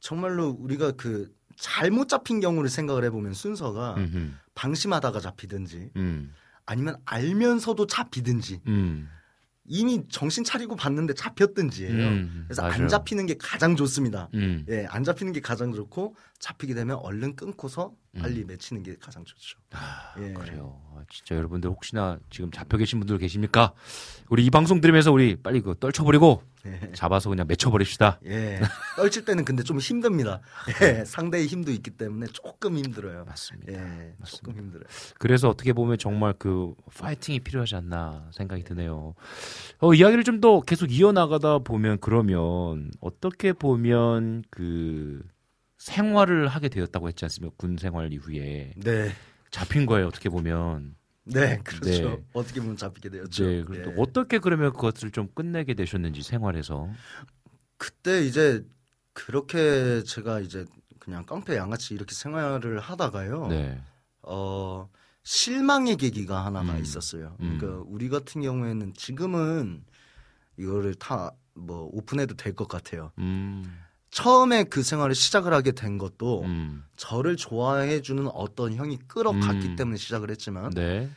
[0.00, 4.30] 정말로 우리가 그 잘못 잡힌 경우를 생각을 해보면 순서가 음흠.
[4.54, 6.32] 방심하다가 잡히든지 음,
[6.66, 9.08] 아니면 알면서도 잡히든지 음,
[9.64, 12.08] 이미 정신 차리고 봤는데 잡혔든지예요.
[12.08, 12.74] 음, 그래서 맞아요.
[12.74, 14.28] 안 잡히는 게 가장 좋습니다.
[14.34, 14.64] 음.
[14.68, 19.58] 예, 안 잡히는 게 가장 좋고 잡히게 되면 얼른 끊고서 빨리 맺히는 게 가장 좋죠.
[20.18, 20.22] 예.
[20.22, 20.34] 음.
[20.34, 20.80] 그래요.
[20.94, 23.72] 아, 진짜 여러분들 혹시나 지금 잡혀 계신 분들 계십니까?
[24.28, 26.92] 우리 이 방송 들으면서 우리 빨리 그 떨쳐버리고 예.
[26.94, 28.20] 잡아서 그냥 맺혀버립시다.
[28.26, 28.60] 예.
[28.96, 30.40] 떨칠 때는 근데 좀 힘듭니다.
[30.82, 31.04] 예.
[31.04, 33.24] 상대의 힘도 있기 때문에 조금 힘들어요.
[33.24, 33.72] 맞습니다.
[33.72, 34.14] 예.
[34.24, 34.86] 조금 힘들어요.
[35.18, 39.14] 그래서 어떻게 보면 정말 그 파이팅이 필요하지 않나 생각이 드네요.
[39.80, 45.20] 어, 이야기를 좀 더 계속 이어나가다 보면 그러면 어떻게 보면 그
[45.78, 47.54] 생활을 하게 되었다고 했지 않습니까?
[47.56, 49.12] 군 생활 이후에 네.
[49.50, 50.08] 잡힌 거예요.
[50.08, 50.96] 어떻게 보면.
[51.24, 51.88] 네, 그렇죠.
[51.90, 52.24] 네.
[52.32, 53.44] 어떻게 보면 잡히게 되었죠.
[53.46, 53.94] 네, 예.
[53.96, 56.88] 어떻게 그러면 그것을 좀 끝내게 되셨는지 생활에서.
[57.76, 58.64] 그때 이제
[59.12, 60.64] 그렇게 제가 이제
[60.98, 63.48] 그냥 깡패 양아치 이렇게 생활을 하다가요.
[63.48, 63.80] 네.
[64.22, 64.88] 어,
[65.22, 66.82] 실망의 계기가 하나가 음.
[66.82, 67.36] 있었어요.
[67.40, 67.58] 음.
[67.58, 69.84] 그러니까 우리 같은 경우에는 지금은
[70.56, 73.10] 이거를 다 뭐 오픈해도 될 것 같아요.
[73.18, 73.64] 음.
[74.10, 76.84] 처음에 그 생활을 시작을 하게 된 것도 음.
[76.96, 79.76] 저를 좋아해 주는 어떤 형이 끌어갔기 음.
[79.76, 81.10] 때문에 시작을 했지만 네.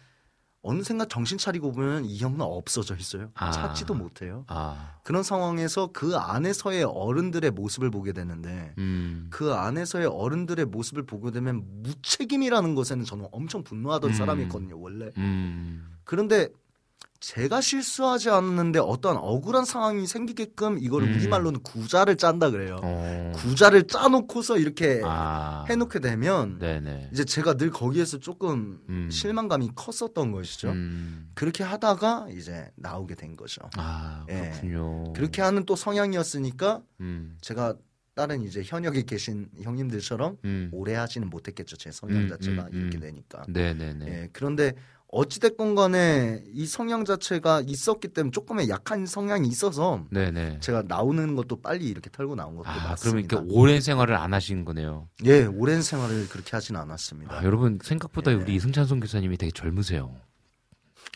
[0.64, 3.32] 어느샌가 정신 차리고 보면 이 형은 없어져 있어요.
[3.34, 3.50] 아.
[3.52, 4.46] 찾지도 못해요.
[4.48, 5.00] 아.
[5.04, 9.28] 그런 상황에서 그 안에서의 어른들의 모습을 보게 되는데 음.
[9.32, 14.14] 그 안에서의 어른들의 모습을 보게 되면 무책임이라는 것에는 저는 엄청 분노하던 음.
[14.14, 15.10] 사람이었거든요, 원래.
[15.18, 15.98] 음.
[16.04, 16.50] 그런데
[17.22, 21.16] 제가 실수하지 않았는데 어떠한 억울한 상황이 생기게끔 이거를 음.
[21.16, 22.80] 우리말로는 구자를 짠다 그래요.
[22.82, 23.32] 어.
[23.36, 25.64] 구자를 짜놓고서 이렇게 아.
[25.70, 27.10] 해놓게 되면 네네.
[27.14, 29.10] 이제 제가 늘 거기에서 조금 음.
[29.12, 30.72] 실망감이 컸었던 것이죠.
[30.72, 31.30] 음.
[31.36, 33.62] 그렇게 하다가 이제 나오게 된 거죠.
[33.78, 34.50] 아, 예.
[34.50, 35.14] 그렇군요.
[35.14, 37.38] 그렇게 하는 또 성향이었으니까 음.
[37.42, 37.76] 제가
[38.16, 40.70] 다른 이제 현역에 계신 형님들처럼 음.
[40.74, 41.78] 오래 하지는 못했겠죠.
[41.78, 43.02] 제 성향 음, 자체가 음, 이렇게 음.
[43.02, 43.44] 되니까.
[43.48, 44.06] 네네네.
[44.08, 44.74] 예, 그런데
[45.12, 50.62] 어찌됐건 간에 이 성향 자체가 있었기 때문에 조금의 약한 성향이 있어서 네네.
[50.62, 53.38] 제가 나오는 것도 빨리 이렇게 털고 나온 것도 아, 그러면 맞습니다.
[53.38, 55.10] 이렇게 오랜 생활을 안 하신 거네요.
[55.26, 57.34] 예, 오랜 생활을 그렇게 하진 않았습니다.
[57.40, 58.36] 아, 여러분 생각보다 예.
[58.36, 60.16] 우리 이승찬 선교사님이 되게 젊으세요.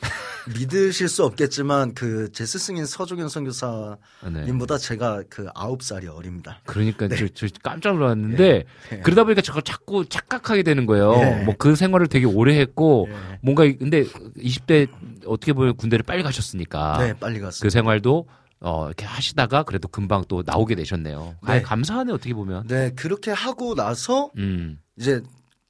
[0.54, 4.84] 믿으실 수 없겠지만 그 제 스승인 서종현 선교사님보다 네.
[4.88, 6.60] 제가 그 아홉 살이 어립니다.
[6.66, 8.98] 그러니까 저, 저 깜짝 놀랐는데 예.
[9.00, 11.14] 그러다 보니까 저걸 자꾸 착각하게 되는 거예요.
[11.16, 11.44] 예.
[11.46, 13.40] 뭐그 생활을 되게 오래 했고 예.
[13.42, 14.90] 뭔가 근데 20대
[15.26, 17.64] 어떻게 보면 군대를 빨리 가셨으니까 네, 빨리 갔습니다.
[17.64, 18.28] 그 생활도
[18.60, 21.36] 어, 이렇게 하시다가 그래도 금방 또 나오게 되셨네요.
[21.42, 21.62] 아, 네.
[21.62, 22.68] 감사하네 어떻게 보면.
[22.68, 24.80] 네, 그렇게 하고 나서 음.
[24.98, 25.22] 이제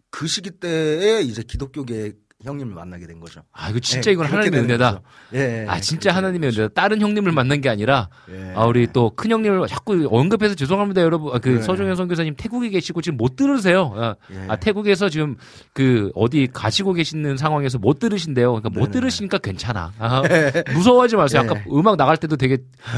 [0.10, 2.14] 그 시기 때에 이제 기독교계
[2.45, 3.41] 형님을 만나게 된 거죠.
[3.51, 4.91] 아 이거 진짜 예, 이건 그렇게 하나님의 은혜다.
[4.91, 5.03] 거죠.
[5.34, 6.73] 예, 아 진짜 하나님의 은혜다.
[6.73, 8.09] 다른 형님을 만난 게 아니라.
[8.30, 8.53] 예.
[8.55, 11.34] 아 우리 또 큰 형님을 자꾸 언급해서 죄송합니다 여러분.
[11.35, 11.61] 아, 그 네.
[11.61, 13.93] 서종현 선교사님 태국에 계시고 지금 못 들으세요.
[13.95, 14.45] 아, 예.
[14.49, 15.35] 아, 태국에서 지금
[15.73, 18.51] 그 어디 가시고 계시는 상황에서 못 들으신대요.
[18.53, 18.91] 그러니까 못 네네.
[18.91, 19.93] 들으시니까 괜찮아.
[19.99, 20.22] 아,
[20.73, 21.41] 무서워하지 마세요.
[21.43, 21.47] 예.
[21.49, 22.57] 아까 음악 나갈 때도 되게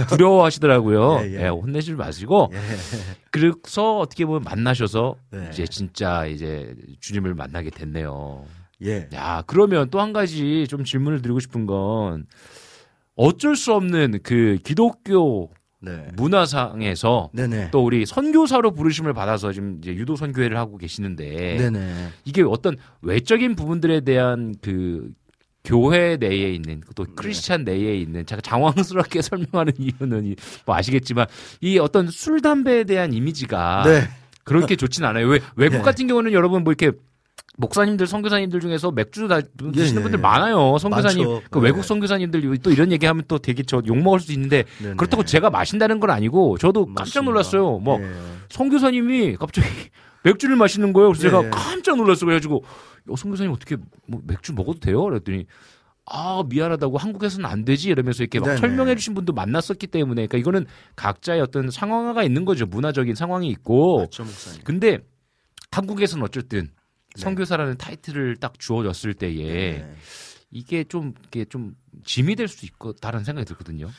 [0.10, 1.20] 두려워하시더라고요.
[1.28, 1.48] 예, 예, 예.
[1.48, 2.52] 혼내지 마시고.
[2.54, 2.58] 예.
[3.32, 5.50] 그래서 어떻게 보면 만나셔서 네.
[5.52, 8.46] 이제 진짜 이제 주님을 만나게 됐네요.
[8.84, 9.10] 예.
[9.14, 12.26] 야, 그러면 또 한 가지 좀 질문을 드리고 싶은 건
[13.16, 16.08] 어쩔 수 없는 그 기독교 네.
[16.16, 17.70] 문화상에서 네네.
[17.72, 22.08] 또 우리 선교사로 부르심을 받아서 지금 이제 유도 선교회를 하고 계시는데 네네.
[22.26, 25.10] 이게 어떤 외적인 부분들에 대한 그
[25.64, 27.12] 교회 내에 있는 또 네.
[27.16, 30.36] 크리스찬 내에 있는 제가 장황스럽게 설명하는 이유는 이-
[30.66, 31.26] 뭐 아시겠지만
[31.62, 34.02] 이 어떤 술 담배에 대한 이미지가 네.
[34.44, 35.28] 그렇게 좋진 않아요.
[35.28, 35.84] 왜 외국 네.
[35.84, 36.98] 같은 경우는 여러분 뭐 이렇게
[37.60, 40.22] 목사님들, 선교사님들 중에서 맥주 다 드시는 예, 분들 예.
[40.22, 40.78] 많아요.
[40.78, 41.26] 선교사님.
[41.50, 41.66] 그 네.
[41.66, 44.96] 외국 선교사님들 또 이런 얘기하면 또 되게 저 욕 먹을 수도 있는데 네네.
[44.96, 47.24] 그렇다고 제가 마신다는 건 아니고 저도 깜짝.
[47.24, 47.80] 놀랐어요.
[47.80, 48.10] 뭐 예.
[48.50, 49.68] 선교사님이 갑자기
[50.24, 51.10] 맥주를 마시는 거예요.
[51.10, 51.50] 그래서 제가 예.
[51.50, 52.28] 깜짝 놀랐어요.
[52.28, 52.64] 그래가지고
[53.10, 53.76] 어, 선교사님 어떻게
[54.08, 55.02] 뭐 맥주 먹어도 돼요?
[55.04, 55.46] 그랬더니
[56.06, 58.58] 아 미안하다고 한국에서는 안 되지 이러면서 이렇게 막 네네.
[58.60, 62.68] 설명해 주신 분도 만났었기 때문에 그러니까 이거는 각자의 어떤 상황화가 있는 거죠.
[62.68, 64.26] 문화적인 상황이 있고 맞죠.
[64.64, 65.00] 근데
[65.72, 66.72] 한국에서는 어쨌든 네.
[67.22, 69.34] 선교사라는 타이틀을 딱 주어졌을 때에
[69.80, 69.96] 네.
[70.52, 71.76] 이게 좀 이게 좀
[72.06, 73.90] 짐이 될 수도 있다는 생각이 들거든요.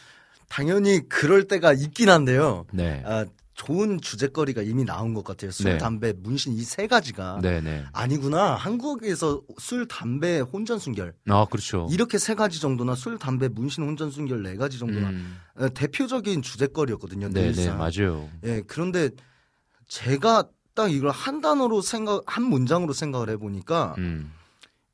[0.48, 2.64] 당연히 그럴 때가 있긴 한데요.
[2.72, 3.02] 네.
[3.04, 5.50] 아, 좋은 주제거리가 이미 나온 것 같아요.
[5.50, 5.78] 술, 네.
[5.78, 7.84] 담배, 문신 이 세 가지가 네, 네.
[7.92, 8.54] 아니구나.
[8.54, 11.88] 한국에서 술, 담배, 혼전 순결 아, 그렇죠.
[11.90, 15.36] 이렇게 세 가지 정도나 술, 담배, 문신, 혼전 순결 네 가지 정도나 음.
[15.56, 17.30] 어, 대표적인 주제거리였거든요.
[17.30, 17.68] 네, 네.
[17.72, 18.30] 맞아요.
[18.44, 19.10] 예, 그런데
[19.88, 24.32] 제가 딱 이걸 한 단어로 생각, 한 문장으로 생각을 해보니까 음.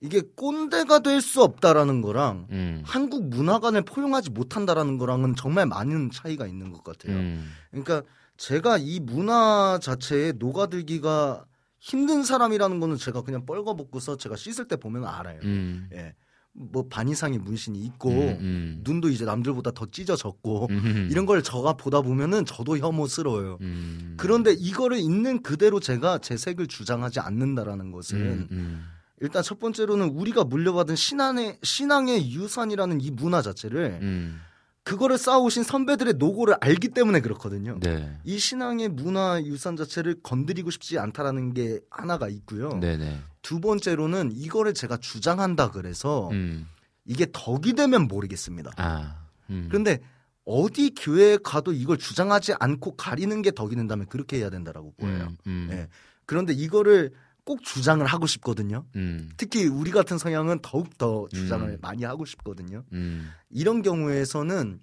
[0.00, 2.82] 이게 꼰대가 될 수 없다라는 거랑 음.
[2.86, 7.14] 한국 문화관을 포용하지 못한다라는 거랑은 정말 많은 차이가 있는 것 같아요.
[7.18, 7.52] 음.
[7.70, 8.00] 그러니까
[8.38, 11.44] 제가 이 문화 자체에 녹아들기가
[11.80, 15.38] 힘든 사람이라는 거는 제가 그냥 뻘거벗고서 제가 씻을 때 보면 알아요.
[15.42, 15.90] 음.
[15.92, 16.14] 예.
[16.54, 18.80] 뭐 반 이상의 문신이 있고 음, 음.
[18.84, 21.08] 눈도 이제 남들보다 더 찢어졌고 음.
[21.10, 23.58] 이런 걸 저가 보다 보면은 저도 혐오스러워요.
[23.60, 24.14] 음.
[24.16, 28.84] 그런데 이거를 있는 그대로 제가 제 색을 주장하지 않는다라는 것은 음, 음.
[29.20, 34.40] 일단 첫 번째로는 우리가 물려받은 신앙의 신앙의 유산이라는 이 문화 자체를 음.
[34.84, 37.78] 그거를 쌓아오신 선배들의 노고를 알기 때문에 그렇거든요.
[37.80, 38.16] 네.
[38.22, 42.78] 이 신앙의 문화 유산 자체를 건드리고 싶지 않다라는 게 하나가 있고요.
[42.80, 43.18] 네 네.
[43.44, 46.66] 두 번째로는 이거를 제가 주장한다 그래서 음.
[47.04, 48.72] 이게 덕이 되면 모르겠습니다.
[48.78, 49.26] 아.
[49.50, 49.66] 음.
[49.68, 50.00] 그런데
[50.46, 55.28] 어디 교회에 가도 이걸 주장하지 않고 가리는 게 덕이 된다면 그렇게 해야 된다라고 보여요.
[55.46, 55.68] 음.
[55.68, 55.68] 음.
[55.72, 55.88] 예.
[56.24, 57.12] 그런데 이거를
[57.44, 58.86] 꼭 주장을 하고 싶거든요.
[58.96, 59.30] 음.
[59.36, 61.78] 특히 우리 같은 성향은 더욱 더 주장을 음.
[61.82, 62.82] 많이 하고 싶거든요.
[62.94, 63.30] 음.
[63.50, 64.80] 이런 경우에서는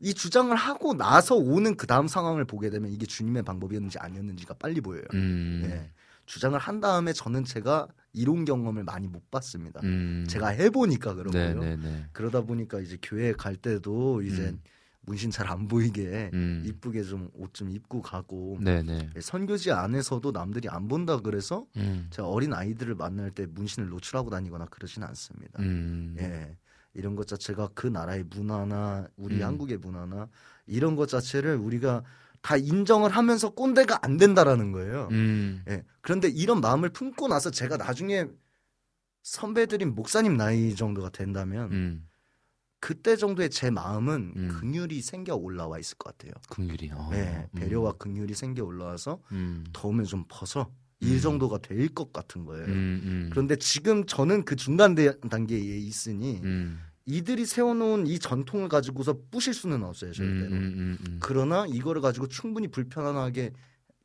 [0.00, 4.80] 이 주장을 하고 나서 오는 그 다음 상황을 보게 되면 이게 주님의 방법이었는지 아니었는지가 빨리
[4.80, 5.04] 보여요.
[5.14, 5.62] 음.
[5.64, 5.92] 예.
[6.30, 9.80] 주장을 한 다음에 저는 제가 이론 경험을 많이 못 봤습니다.
[9.82, 10.24] 음.
[10.28, 11.58] 제가 해보니까 그러고요.
[11.60, 12.06] 네네네.
[12.12, 14.62] 그러다 보니까 이제 교회 갈 때도 이제 음.
[15.00, 16.62] 문신 잘 안 보이게 음.
[16.64, 19.10] 이쁘게 좀 옷 좀 입고 가고 네네.
[19.20, 22.06] 선교지 안에서도 남들이 안 본다 그래서 음.
[22.10, 25.60] 제가 어린 아이들을 만날 때 문신을 노출하고 다니거나 그러지는 않습니다.
[25.60, 26.14] 음.
[26.20, 26.56] 예.
[26.94, 29.42] 이런 것 자체가 그 나라의 문화나 우리 음.
[29.42, 30.28] 한국의 문화나
[30.66, 32.04] 이런 것 자체를 우리가
[32.42, 35.08] 다 인정을 하면서 꼰대가 안 된다라는 거예요.
[35.10, 35.62] 음.
[35.68, 35.82] 예.
[36.00, 38.26] 그런데 이런 마음을 품고 나서 제가 나중에
[39.22, 42.08] 선배들인 목사님 나이 정도가 된다면 음.
[42.80, 44.48] 그때 정도의 제 마음은 음.
[44.58, 46.32] 긍휼이 생겨 올라와 있을 것 같아요.
[46.48, 46.90] 긍휼이.
[46.94, 47.10] 어.
[47.12, 47.46] 예.
[47.54, 49.64] 배려와 긍휼이 생겨 올라와서 음.
[49.74, 50.70] 더우면 좀 벗어
[51.02, 51.06] 음.
[51.06, 52.64] 이 정도가 될 것 같은 거예요.
[52.66, 52.70] 음.
[53.04, 53.28] 음.
[53.30, 56.80] 그런데 지금 저는 그 중간 대- 단계에 있으니 음.
[57.06, 60.14] 이들이 세워놓은 이 전통을 가지고서 부실 수는 없어요 음.
[60.14, 60.46] 절대로.
[60.46, 60.98] 음.
[61.00, 61.16] 음.
[61.20, 63.52] 그러나 이거를 가지고 충분히 불편하게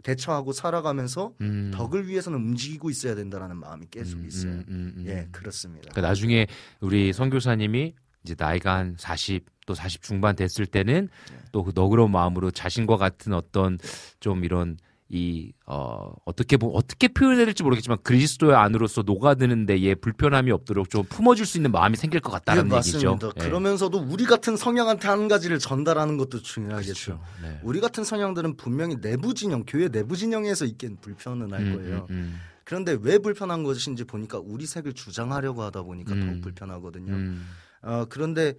[0.03, 1.71] 대처하고 살아가면서 음.
[1.73, 4.51] 덕을 위해서는 움직이고 있어야 된다라는 마음이 계속 음, 있어요.
[4.51, 5.05] 음, 음, 음.
[5.07, 5.89] 예, 그렇습니다.
[5.89, 6.45] 그러니까 나중에
[6.79, 11.37] 우리 선교사님이 이제 나이가 한 40, 또 40 중반 됐을 때는 네.
[11.51, 13.79] 또그 너그러운 마음으로 자신과 같은 어떤
[14.19, 14.77] 좀 이런
[15.07, 21.03] 이, 어, 어떻게 보, 어떻게 표현해야 될지 모르겠지만 그리스도의 안으로서 녹아드는데 얘 불편함이 없도록 좀
[21.03, 23.11] 품어줄 수 있는 마음이 생길 것 예, 같다는 맞습니다.
[23.11, 23.31] 얘기죠.
[23.37, 23.43] 예.
[23.43, 27.19] 그러면서도 우리 같은 성향한테 한 가지를 전달하는 것도 중요하겠죠.
[27.19, 27.23] 그렇죠.
[27.43, 27.59] 네.
[27.63, 32.07] 우리 같은 성향들은 분명히 내부 진영, 교회 내부 진영에서 있긴 불편은 할 음, 거예요.
[32.09, 36.25] 음, 그런데 왜 불편한 것인지 보니까 우리 색을 주장하려고 하다 보니까 음.
[36.25, 37.13] 더욱 불편하거든요.
[37.13, 37.47] 음,
[37.83, 38.55] 어, 그런데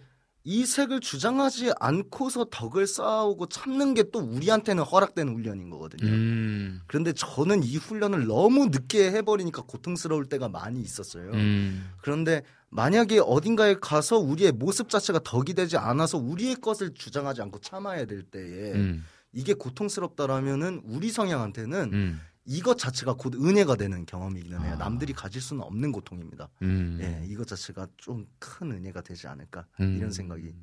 [0.48, 6.06] 이 색을 주장하지 않고서 덕을 쌓아오고 참는 게 또 우리한테는 허락되는 훈련인 거거든요.
[6.08, 11.32] 음, 그런데 저는 이 훈련을 너무 늦게 해버리니까 고통스러울 때가 많이 있었어요.
[11.32, 17.58] 음, 그런데 만약에 어딘가에 가서 우리의 모습 자체가 덕이 되지 않아서 우리의 것을 주장하지 않고
[17.58, 24.60] 참아야 될 때에 음, 이게 고통스럽다라면은 우리 성향한테는 음, 이것 자체가 곧 은혜가 되는 경험이기는
[24.62, 24.74] 해요.
[24.74, 24.76] 아.
[24.76, 26.48] 남들이 가질 수는 없는 고통입니다.
[26.62, 26.98] 음.
[27.02, 29.96] 예, 이것 자체가 좀 큰 은혜가 되지 않을까 음.
[29.96, 30.54] 이런 생각이.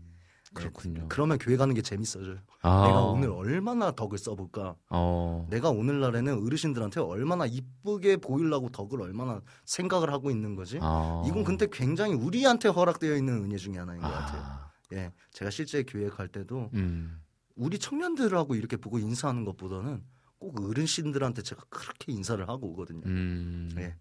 [0.54, 1.02] 그렇군요.
[1.02, 2.38] 예, 그러면 교회 가는 게 재밌어져요.
[2.62, 2.86] 아.
[2.86, 4.76] 내가 오늘 얼마나 덕을 써볼까?
[4.90, 5.48] 어.
[5.50, 10.78] 내가 오늘날에는 어르신들한테 얼마나 이쁘게 보이려고 덕을 얼마나 생각을 하고 있는 거지?
[10.82, 11.24] 아.
[11.28, 14.42] 이건 근데 굉장히 우리한테 허락되어 있는 은혜 중에 하나인 것 같아요.
[14.44, 14.72] 아.
[14.94, 17.20] 예, 제가 실제 교회 갈 때도 음.
[17.56, 20.04] 우리 청년들하고 이렇게 보고 인사하는 것보다는
[20.44, 23.04] 꼭 어르신들한테 제가 그렇게 인사를 하고 오거든요.
[23.06, 23.70] 음.
[23.78, 23.96] 예.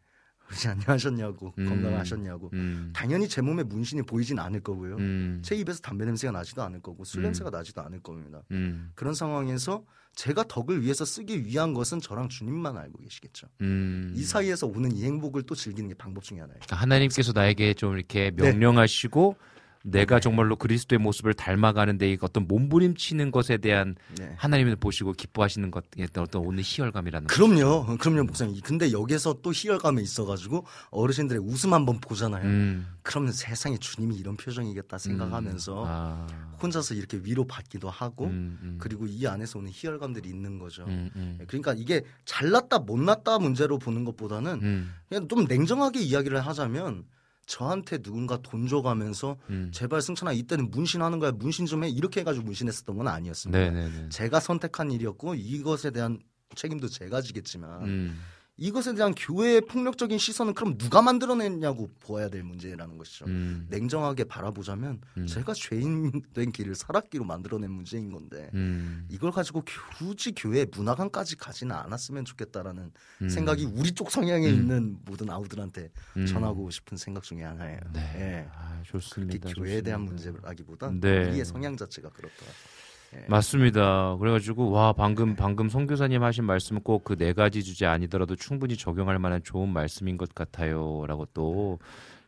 [0.49, 1.69] 어르신 안녕하셨냐고 음.
[1.69, 2.91] 건강하셨냐고 음.
[2.93, 4.97] 당연히 제 몸에 문신이 보이진 않을 거고요.
[4.97, 5.41] 음.
[5.45, 7.23] 제 입에서 담배 냄새가 나지도 않을 거고 술 음.
[7.27, 8.43] 냄새가 나지도 않을 겁니다.
[8.51, 8.91] 음.
[8.97, 9.85] 그런 상황에서
[10.17, 13.47] 제가 덕을 위해서 쓰기 위한 것은 저랑 주님만 알고 계시겠죠.
[13.61, 14.13] 음.
[14.17, 16.59] 이 사이에서 오는 이 행복을 또 즐기는 게 방법 중에 하나예요.
[16.59, 18.51] 그러니까 하나님께서 나에게 좀 이렇게 네.
[18.51, 19.37] 명령하시고
[19.85, 24.35] 내가 정말로 그리스도의 모습을 닮아가는데 이 어떤 몸부림치는 것에 대한 네.
[24.37, 25.85] 하나님을 보시고 기뻐하시는 것
[26.17, 28.61] 어떤 오는 희열감이라는 그럼요, 그럼요, 목사님.
[28.63, 32.45] 근데 여기서 또 희열감에 있어가지고 어르신들의 웃음 한번 보잖아요.
[32.45, 32.87] 음.
[33.03, 36.27] 그러면 세상에 주님이 이런 표정이겠다 생각하면서 아.
[36.63, 38.79] 혼자서 이렇게 위로 받기도 하고 음, 음.
[38.81, 40.85] 그리고 이 안에서 오는 희열감들이 있는 거죠.
[40.85, 41.39] 음, 음.
[41.49, 44.95] 그러니까 이게 잘났다 못났다 문제로 보는 것보다는 음.
[45.09, 47.05] 그냥 좀 냉정하게 이야기를 하자면
[47.53, 49.71] 저한테 누군가 돈 줘가면서 음.
[49.75, 53.59] 제발 승찬아 이때는 문신하는 거야 문신 좀 해 이렇게 해가지고 문신했었던 건 아니었습니다.
[53.59, 54.09] 네네네.
[54.09, 56.19] 제가 선택한 일이었고 이것에 대한
[56.55, 58.21] 책임도 제가 지겠지만 음.
[58.63, 63.25] 이것에 대한 교회의 폭력적인 시선은 그럼 누가 만들어냈냐고 보아야 될 문제라는 것이죠.
[63.25, 63.67] 음.
[63.69, 65.27] 냉정하게 바라보자면 음.
[65.27, 69.05] 제가 죄인 된 길을 살았기로 만들어낸 문제인 건데 음.
[69.11, 69.65] 이걸 가지고
[69.99, 73.29] 굳이 교회 문화관까지 가지는 않았으면 좋겠다라는 음.
[73.29, 74.55] 생각이 우리 쪽 성향에 음.
[74.55, 76.27] 있는 모든 아우들한테 음.
[76.27, 77.81] 전하고 싶은 생각 중에 하나예요.
[77.93, 78.01] 네.
[78.15, 78.49] 예.
[78.55, 79.51] 아, 좋습니다.
[79.55, 80.31] 교회에 대한 좋습니다.
[80.31, 81.31] 문제라기보다 네.
[81.31, 82.82] 우리의 성향 자체가 그렇더라고요.
[83.15, 83.25] 예.
[83.29, 84.17] 맞습니다.
[84.17, 89.19] 그래가지고 와 방금 방금 송 교사님 하신 말씀은 꼭그 네 가지 주제 아니더라도 충분히 적용할
[89.19, 91.79] 만한 좋은 말씀인 것 같아요라고 또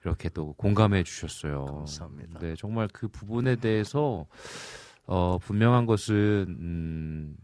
[0.05, 1.65] 이렇게 또 공감해 주셨어요.
[1.65, 2.39] 감사합니다.
[2.40, 4.27] 네 정말 그 부분에 대해서
[5.06, 6.15] 어 분명한 것은
[6.48, 7.36] 음,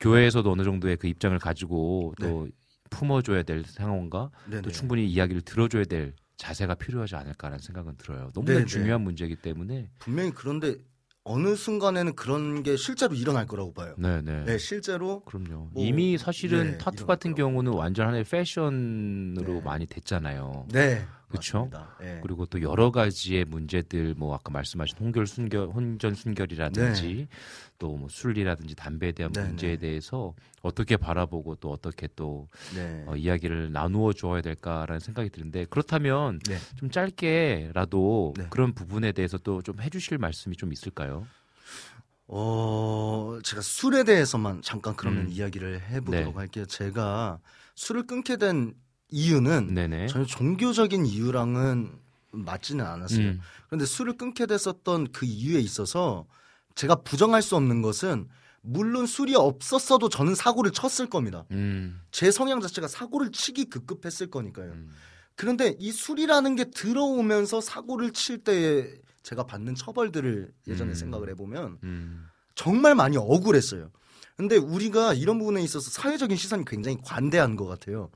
[0.00, 2.48] 교회에서도 어느 정도의 그 입장을 가지고 또
[2.88, 4.62] 품어줘야 될 상황과 네네.
[4.62, 8.30] 또 충분히 이야기를 들어줘야 될 자세가 필요하지 않을까라는 생각은 들어요.
[8.34, 8.64] 너무나 네네.
[8.66, 10.74] 중요한 문제이기 때문에 분명히 그런데
[11.30, 13.94] 어느 순간에는 그런 게 실제로 일어날 거라고 봐요.
[13.96, 14.42] 네, 네.
[14.44, 15.68] 네, 실제로 그럼요.
[15.72, 17.34] 뭐, 이미 사실은 네, 타투 같은.
[17.36, 19.60] 경우는 완전 하나의 패션으로 네.
[19.64, 20.66] 많이 됐잖아요.
[20.72, 21.96] 네, 맞습니다.
[22.00, 22.20] 네.
[22.22, 27.28] 그리고 또 여러 가지의 문제들 뭐 아까 말씀하신 혼결 순결 혼전 순결이라든지
[27.78, 29.76] 또뭐 술이라든지 담배에 대한 네, 문제에 네.
[29.78, 33.04] 대해서 어떻게 바라보고 또 어떻게 또 네.
[33.06, 36.58] 어, 이야기를 나누어 줘야 될까라는 생각이 드는데 그렇다면 네.
[36.76, 38.46] 좀 짧게라도 네.
[38.50, 41.26] 그런 부분에 대해서 또 좀 해주실 말씀이 좀 있을까요?
[42.26, 45.28] 어, 제가 술에 대해서만 잠깐 그러면 음.
[45.30, 46.38] 이야기를 해보도록 네.
[46.38, 46.64] 할게요.
[46.66, 47.40] 제가
[47.74, 48.74] 술을 끊게 된
[49.10, 50.06] 이유는 네네.
[50.08, 51.92] 전혀 종교적인 이유랑은
[52.32, 53.26] 맞지는 않았어요.
[53.26, 53.40] 음.
[53.66, 56.26] 그런데 술을 끊게 됐었던 그 이유에 있어서
[56.74, 58.28] 제가 부정할 수 없는 것은
[58.62, 61.44] 물론 술이 없었어도 저는 사고를 쳤을 겁니다.
[61.50, 62.00] 음.
[62.10, 64.72] 제 성향 자체가 사고를 치기 급급했을 거니까요.
[64.72, 64.90] 음.
[65.34, 68.92] 그런데 이 술이라는 게 들어오면서 사고를 칠 때에
[69.22, 70.94] 제가 받는 처벌들을 예전에 음.
[70.94, 72.26] 생각을 해보면 음.
[72.54, 73.90] 정말 많이 억울했어요.
[74.36, 78.10] 근데 우리가 이런 부분에 있어서 사회적인 시선이 굉장히 관대한 것 같아요.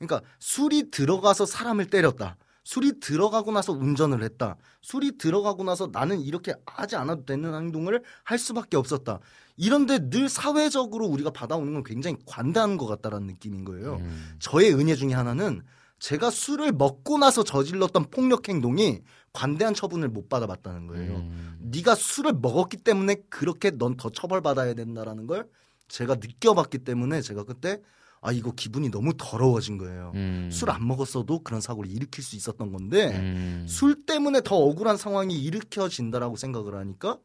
[0.00, 2.36] 그러니까 술이 들어가서 사람을 때렸다.
[2.64, 4.56] 술이 들어가고 나서 운전을 했다.
[4.80, 9.20] 술이 들어가고 나서 나는 이렇게 하지 않아도 되는 행동을 할 수밖에 없었다.
[9.56, 13.96] 이런데 늘 사회적으로 우리가 받아오는 건 굉장히 관대한 것 같다라는 느낌인 거예요.
[13.96, 14.36] 음.
[14.38, 15.62] 저의 은혜 중에 하나는
[15.98, 19.00] 제가 술을 먹고 나서 저질렀던 폭력 행동이
[19.32, 21.16] 관대한 처분을 못 받아봤다는 거예요.
[21.16, 21.58] 음.
[21.60, 25.46] 네가 술을 먹었기 때문에 그렇게 넌 더 처벌받아야 된다라는 걸
[25.88, 27.82] 제가 느껴봤기 때문에 제가 그때
[28.22, 30.12] 아 이거 기분이 너무 더러워진 거예요.
[30.14, 30.50] 음.
[30.52, 33.66] 술안 먹었어도 그런 사고를 일으킬 수 있었던 건데 음.
[33.68, 37.18] 술 때문에 더 억울한 상황이 일으켜진다라고 생각을 하니까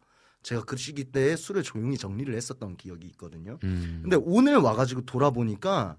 [0.43, 3.57] 제가 그 시기 때에 술을 조용히 정리를 했었던 기억이 있거든요.
[3.63, 3.99] 음.
[4.03, 5.97] 근데 오늘 와가지고 돌아보니까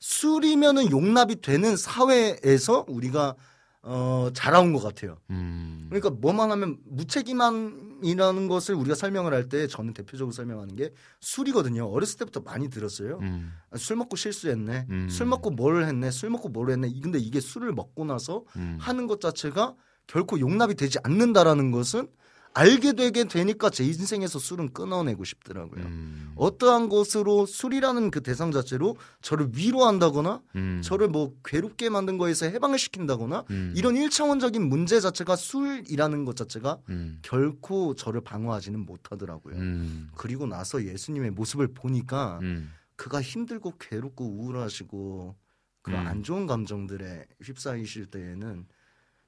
[0.00, 3.36] 술이면은 용납이 되는 사회에서 우리가
[3.82, 5.18] 어, 자라온 것 같아요.
[5.30, 5.86] 음.
[5.88, 11.86] 그러니까 뭐만 하면 무책임함 이라는 것을 우리가 설명을 할 때 저는 대표적으로 설명하는 게 술이거든요.
[11.86, 13.18] 어렸을 때부터 많이 들었어요.
[13.22, 13.52] 음.
[13.70, 14.86] 아, 술 먹고 실수했네.
[14.90, 15.08] 음.
[15.08, 16.10] 술 먹고 뭘 했네.
[16.10, 16.88] 술 먹고 뭘 했네.
[17.02, 18.76] 근데 이게 술을 먹고 나서 음.
[18.80, 19.74] 하는 것 자체가
[20.06, 22.08] 결코 용납이 되지 않는다라는 것은
[22.54, 25.84] 알게 되게 되니까 제 인생에서 술은 끊어내고 싶더라고요.
[25.84, 26.32] 음.
[26.36, 30.80] 어떠한 것으로 술이라는 그 대상 자체로 저를 위로한다거나 음.
[30.82, 33.74] 저를 뭐 괴롭게 만든 거에서 해방을 시킨다거나 음.
[33.76, 37.18] 이런 일차원적인 문제 자체가 술이라는 것 자체가 음.
[37.22, 39.56] 결코 저를 방어하지는 못하더라고요.
[39.56, 40.10] 음.
[40.16, 42.70] 그리고 나서 예수님의 모습을 보니까 음.
[42.94, 45.34] 그가 힘들고 괴롭고 우울하시고
[45.82, 46.06] 그런 음.
[46.06, 48.66] 안 좋은 감정들에 휩싸이실 때에는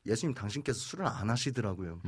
[0.07, 2.01] 예수님 당신께서 술을 안 하시더라고요.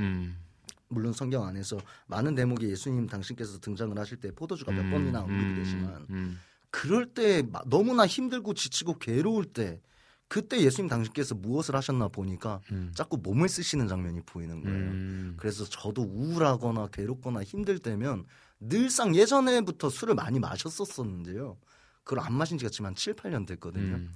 [0.91, 0.95] 음.
[0.95, 4.91] 물론 성경 안에서 많은 대목에 예수님 당신께서 등장을 하실 때 포도주가 몇 음.
[4.91, 5.55] 번이나 언급이 음.
[5.57, 6.39] 되지만 음.
[6.71, 9.81] 그럴 때 마- 너무나 힘들고 지치고 괴로울 때
[10.29, 12.93] 그때 예수님 당신께서 무엇을 하셨나 보니까 음.
[12.95, 14.77] 자꾸 몸을 쓰시는 장면이 보이는 거예요.
[14.77, 15.35] 음.
[15.39, 18.25] 그래서 저도 우울하거나 괴롭거나 힘들 때면
[18.61, 21.57] 늘상 예전에부터 술을 많이 마셨었었는데요.
[22.05, 23.97] 그걸 안 마신 지가 지금 한 7, 8년 됐거든요.
[23.97, 24.11] 음.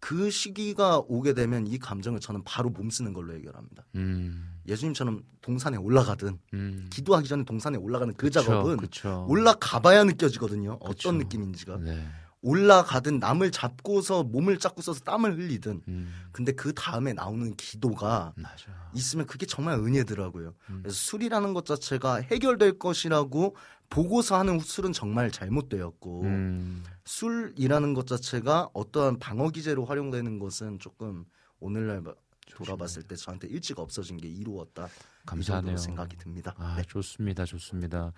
[0.00, 3.84] 그 시기가 오게 되면 이 감정을 저는 바로 몸 쓰는 걸로 해결합니다.
[3.96, 4.60] 음.
[4.66, 6.86] 예수님처럼 동산에 올라가든 음.
[6.90, 9.26] 기도하기 전에 동산에 올라가는 그 그쵸, 작업은 그쵸.
[9.28, 10.78] 올라가 봐야 느껴지거든요.
[10.78, 10.90] 그쵸.
[10.90, 11.78] 어떤 느낌인지가.
[11.78, 12.06] 네.
[12.40, 16.14] 올라가든 남을 잡고서 몸을 잡고 써서 땀을 흘리든 음.
[16.30, 18.90] 근데 그 다음에 나오는 기도가 맞아.
[18.94, 20.54] 있으면 그게 정말 은혜더라고요.
[20.70, 20.80] 음.
[20.82, 23.56] 그래서 술이라는 것 자체가 해결될 것이라고
[23.90, 26.84] 보고서 하는 술은 정말 잘못되었고 음.
[27.04, 31.24] 술이라는 것 자체가 어떠한 방어 기제로 활용되는 것은 조금
[31.60, 32.14] 오늘날 봐-
[32.54, 34.86] 돌아봤을 때 저한테 일찍 없어진 게 이루었다.
[34.86, 35.76] 이 감사하네요.
[35.76, 36.54] 생각이 듭니다.
[36.56, 36.82] 아, 네.
[36.82, 37.44] 좋습니다.
[37.44, 38.12] 좋습니다.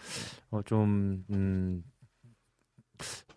[0.51, 1.83] 어, 좀, 음,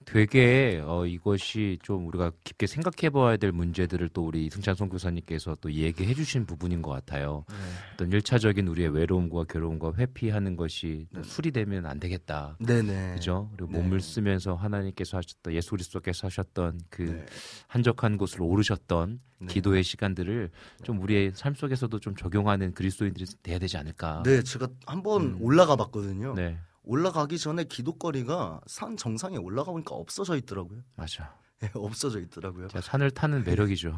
[0.05, 5.71] 되게, 어, 이것이 좀 우리가 깊게 생각해 봐야 될 문제들을 또 우리 이승찬 선교사님께서 또
[5.71, 7.45] 얘기해 주신 부분인 것 같아요.
[7.49, 7.55] 네.
[7.93, 11.27] 어떤 일차적인 우리의 외로움과 괴로움과 회피하는 것이 또 네.
[11.27, 12.57] 술이 되면 안 되겠다.
[12.59, 13.13] 네네.
[13.13, 13.49] 그죠?
[13.55, 13.79] 그리고 네.
[13.79, 17.25] 몸을 쓰면서 하나님께서 하셨던 예수 그리스도께서 하셨던 그 네.
[17.67, 19.47] 한적한 곳을 오르셨던 네.
[19.47, 20.51] 기도의 시간들을
[20.83, 24.23] 좀 우리의 삶 속에서도 좀 적용하는 그리스도인들이 돼야 되지 않을까.
[24.23, 25.37] 네, 제가 한번 음.
[25.41, 26.33] 올라가 봤거든요.
[26.35, 30.81] 네, 올라가기 전에 기도거리가 산 정상에 올라가 보니까 없어져 있더라고요.
[30.95, 31.35] 맞아.
[31.59, 32.67] 네, 없어져 있더라고요.
[32.81, 33.97] 산을 타는 매력이죠.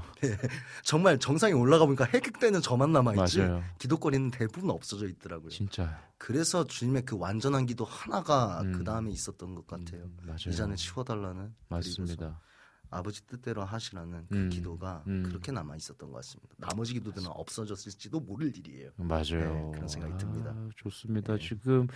[0.84, 3.64] 정말 정상에 올라가 보니까 해극되는 저만 남아있지 맞아요.
[3.80, 5.50] 기도거리는 대부분 없어져 있더라고요.
[5.50, 6.00] 진짜.
[6.20, 8.72] 그래서 주님의 그 완전한 기도 하나가 음.
[8.74, 10.04] 그 다음에 있었던 것 같아요.
[10.04, 10.38] 음, 맞아요.
[10.48, 12.40] 이 잔을 치워달라는 맞습니다.
[12.90, 15.24] 아버지 뜻대로 하시라는 그 음, 기도가 음.
[15.28, 16.56] 그렇게 남아 있었던 것 같습니다.
[16.58, 18.90] 나머지 기도들은 없어졌을지도 모를 일이에요.
[18.98, 19.22] 맞아요.
[19.24, 20.52] 네, 그런 생각이 듭니다.
[20.56, 21.38] 아, 좋습니다.
[21.38, 21.40] 네.
[21.48, 21.88] 지금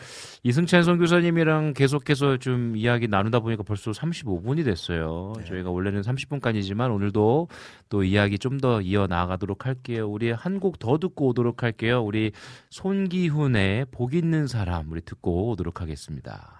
[0.43, 5.33] 이승찬 선교사님이랑 계속해서 좀 이야기 나누다 보니까 벌써 35분이 됐어요.
[5.37, 5.45] 네.
[5.45, 7.47] 저희가 원래는 30분까지지만 오늘도
[7.89, 10.09] 또 이야기 좀 더 이어 나가도록 할게요.
[10.09, 12.01] 우리 한 곡 더 듣고 오도록 할게요.
[12.03, 12.33] 우리
[12.71, 16.58] 손기훈의 복 있는 사람 우리 듣고 오도록 하겠습니다.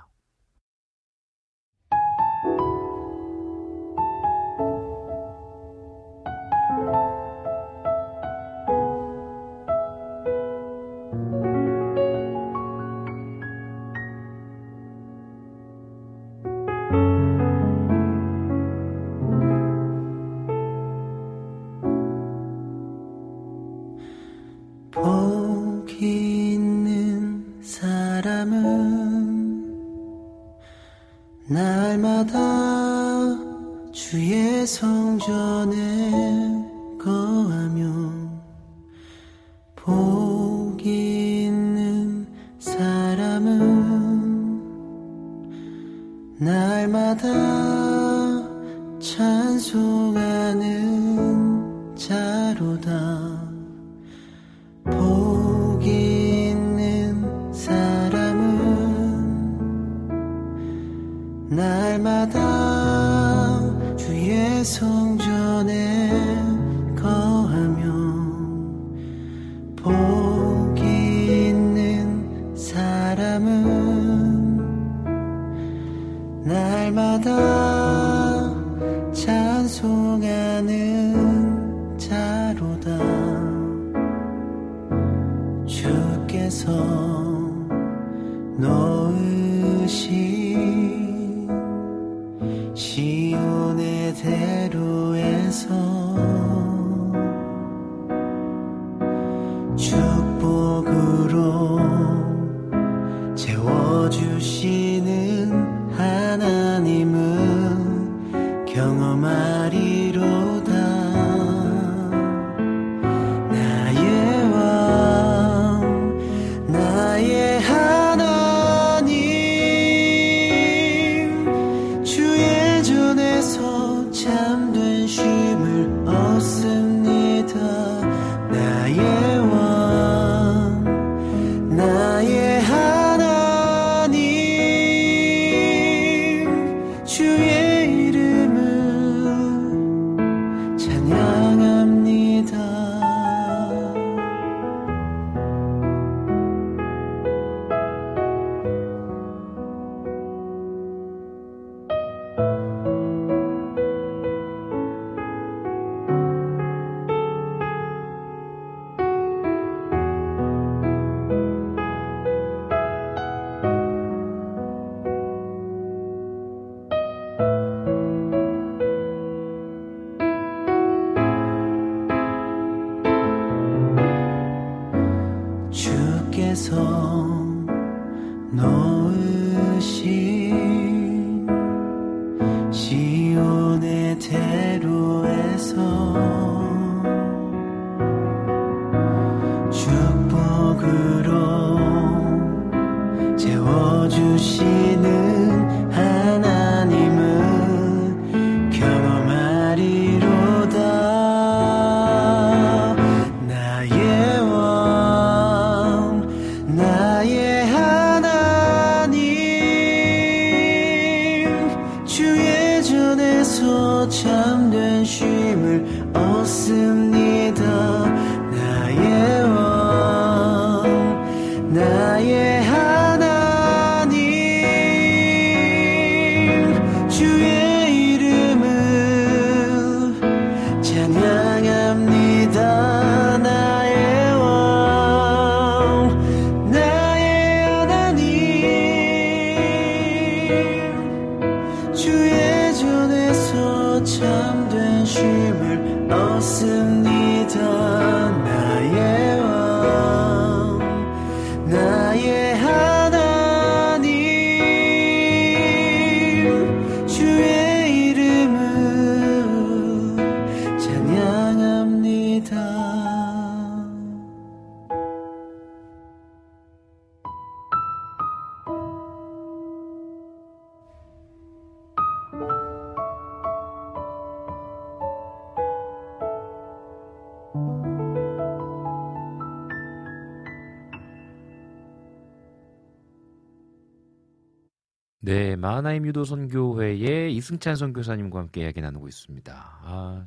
[285.80, 289.59] 하나임 유도 선교회의 이승찬 선교사님과 함께 이야기 나누고 있습니다.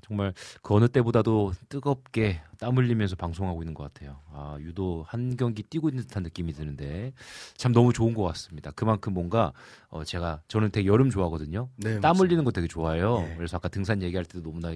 [0.03, 4.19] 아, 정말 그 어느 때보다도 뜨겁게 땀 흘리면서 방송하고 있는 것 같아요.
[4.33, 7.13] 아, 유도 한 경기 뛰고 있는 듯한 느낌이 드는데
[7.57, 8.71] 참 너무 좋은 것 같습니다.
[8.73, 9.53] 그만큼 뭔가
[9.89, 11.69] 어, 제가 저는 되게 여름 좋아하거든요.
[11.77, 12.25] 네, 땀 맞습니다.
[12.25, 13.29] 흘리는 거 되게 좋아해요.
[13.31, 13.35] 예.
[13.37, 14.75] 그래서 아까 등산 얘기할 때도 너무나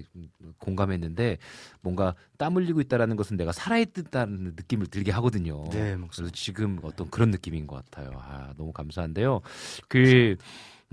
[0.59, 1.39] 공감했는데
[1.81, 5.65] 뭔가 땀 흘리고 있다라는 것은 내가 살아있다는 느낌을 들게 하거든요.
[5.71, 8.11] 네, 그래서 지금 어떤 그런 느낌인 것 같아요.
[8.21, 9.41] 아, 너무 감사한데요.
[9.89, 10.37] 그,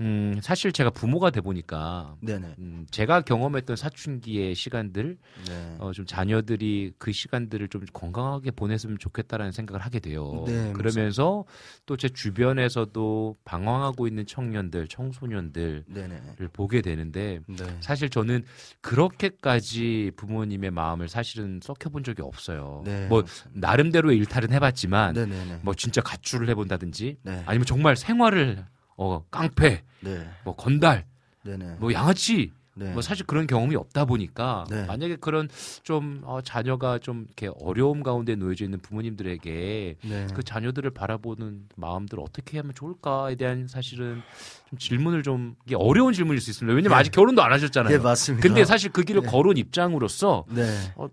[0.00, 2.56] 음, 사실 제가 부모가 돼 보니까 네네.
[2.58, 5.16] 음, 제가 경험했던 사춘기의 시간들,
[5.48, 5.76] 네.
[5.78, 10.44] 어, 좀 자녀들이 그 시간들을 좀 건강하게 보냈으면 좋겠다라는 생각을 하게 돼요.
[10.46, 11.44] 네, 그러면서
[11.86, 16.20] 또 제 주변에서도 방황하고 있는 청년들, 청소년들을 네네.
[16.52, 17.64] 보게 되는데 네.
[17.80, 18.44] 사실 저는
[18.80, 22.82] 그렇게까지 부모님의 마음을 사실은 썩혀본 적이 없어요.
[22.84, 25.60] 네, 뭐 나름대로의 일탈은 해봤지만 네네네.
[25.62, 27.42] 뭐 진짜 가출을 해본다든지 네.
[27.46, 28.64] 아니면 정말 생활을
[28.96, 30.28] 어 깡패, 네.
[30.44, 31.06] 뭐 건달,
[31.44, 31.76] 네네.
[31.78, 32.92] 뭐 양아치 네.
[32.92, 34.84] 뭐 사실 그런 경험이 없다 보니까 네.
[34.86, 35.48] 만약에 그런
[35.82, 40.26] 좀 어, 자녀가 좀 이렇게 어려움 가운데 놓여져 있는 부모님들에게 네.
[40.34, 44.22] 그 자녀들을 바라보는 마음들 어떻게 하면 좋을까에 대한 사실은
[44.68, 46.74] 좀 질문을 좀 이게 어려운 질문일 수 있습니다.
[46.74, 47.00] 왜냐면 네.
[47.00, 47.94] 아직 결혼도 안 하셨잖아요.
[47.94, 48.46] 예, 맞습니다.
[48.46, 49.28] 근데 사실 그 길을 네.
[49.28, 50.64] 걸어온 입장으로서 네.
[50.96, 51.08] 어,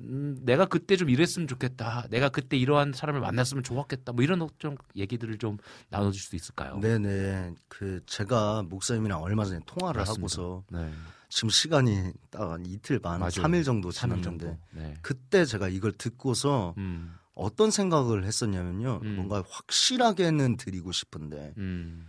[0.00, 2.06] 음, 내가 그때 좀 이랬으면 좋겠다.
[2.10, 4.12] 내가 그때 이러한 사람을 만났으면 좋았겠다.
[4.12, 5.58] 뭐 이런 좀 얘기들을 좀
[5.90, 6.78] 나눠줄 수 있을까요?
[6.80, 7.54] 네네.
[7.68, 10.20] 그 제가 목사님이랑 얼마 전에 통화를 맞습니다.
[10.20, 10.90] 하고서 네.
[11.34, 13.30] 지금 시간이 딱한 이틀 반, 맞아요.
[13.30, 14.60] 삼일 정도 삼일 지났는데 정도.
[14.72, 14.94] 네.
[15.00, 19.00] 그때 제가 이걸 듣고서 음, 어떤 생각을 했었냐면요.
[19.02, 19.16] 음.
[19.16, 22.06] 뭔가 확실하게는 드리고 싶은데 음,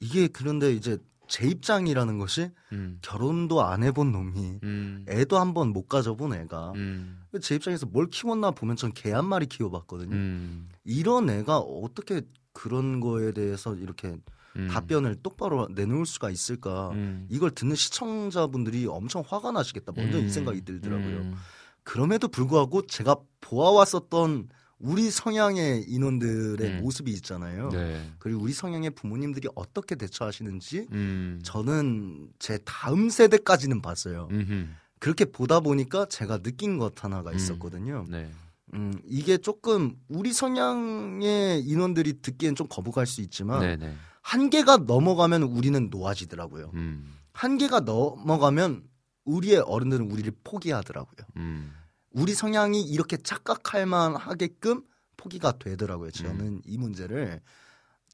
[0.00, 0.98] 이게 그런데 이제
[1.28, 7.22] 제 입장이라는 것이 음, 결혼도 안 해본 놈이 음, 애도 한번 못 가져본 애가 음,
[7.40, 10.14] 제 입장에서 뭘 키웠나 보면 전 개 한 마리 키워봤거든요.
[10.14, 12.22] 음, 이런 애가 어떻게
[12.52, 14.16] 그런 거에 대해서 이렇게
[14.56, 14.68] 음.
[14.68, 16.90] 답변을 똑바로 내놓을 수가 있을까?
[16.90, 17.26] 음.
[17.30, 19.92] 이걸 듣는 시청자분들이 엄청 화가 나시겠다.
[19.94, 20.28] 먼저 이 음.
[20.28, 21.16] 생각이 들더라고요.
[21.18, 21.34] 음.
[21.82, 26.80] 그럼에도 불구하고 제가 보아왔었던 우리 성향의 인원들의 음.
[26.82, 27.70] 모습이 있잖아요.
[27.70, 28.12] 네.
[28.18, 31.40] 그리고 우리 성향의 부모님들이 어떻게 대처하시는지 음.
[31.42, 34.28] 저는 제 다음 세대까지는 봤어요.
[34.30, 34.66] 음흠.
[34.98, 37.36] 그렇게 보다 보니까 제가 느낀 것 하나가 음.
[37.36, 38.04] 있었거든요.
[38.08, 38.30] 네.
[38.74, 43.94] 음, 이게 조금 우리 성향의 인원들이 듣기엔 좀 거부갈 수 있지만 네, 네.
[44.26, 46.72] 한계가 넘어가면 우리는 놓아지더라고요.
[46.74, 47.14] 음.
[47.32, 48.82] 한계가 넘어가면
[49.24, 51.26] 우리의 어른들은 우리를 포기하더라고요.
[51.36, 51.72] 음.
[52.10, 54.82] 우리 성향이 이렇게 착각할 만하게끔
[55.16, 56.10] 포기가 되더라고요.
[56.10, 56.62] 저는 음.
[56.64, 57.40] 이 문제를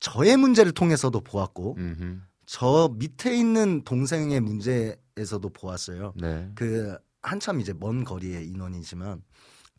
[0.00, 2.20] 저의 문제를 통해서도 보았고 음흠.
[2.44, 6.12] 저 밑에 있는 동생의 문제에서도 보았어요.
[6.16, 6.50] 네.
[6.54, 9.22] 그 한참 이제 먼 거리의 인원이지만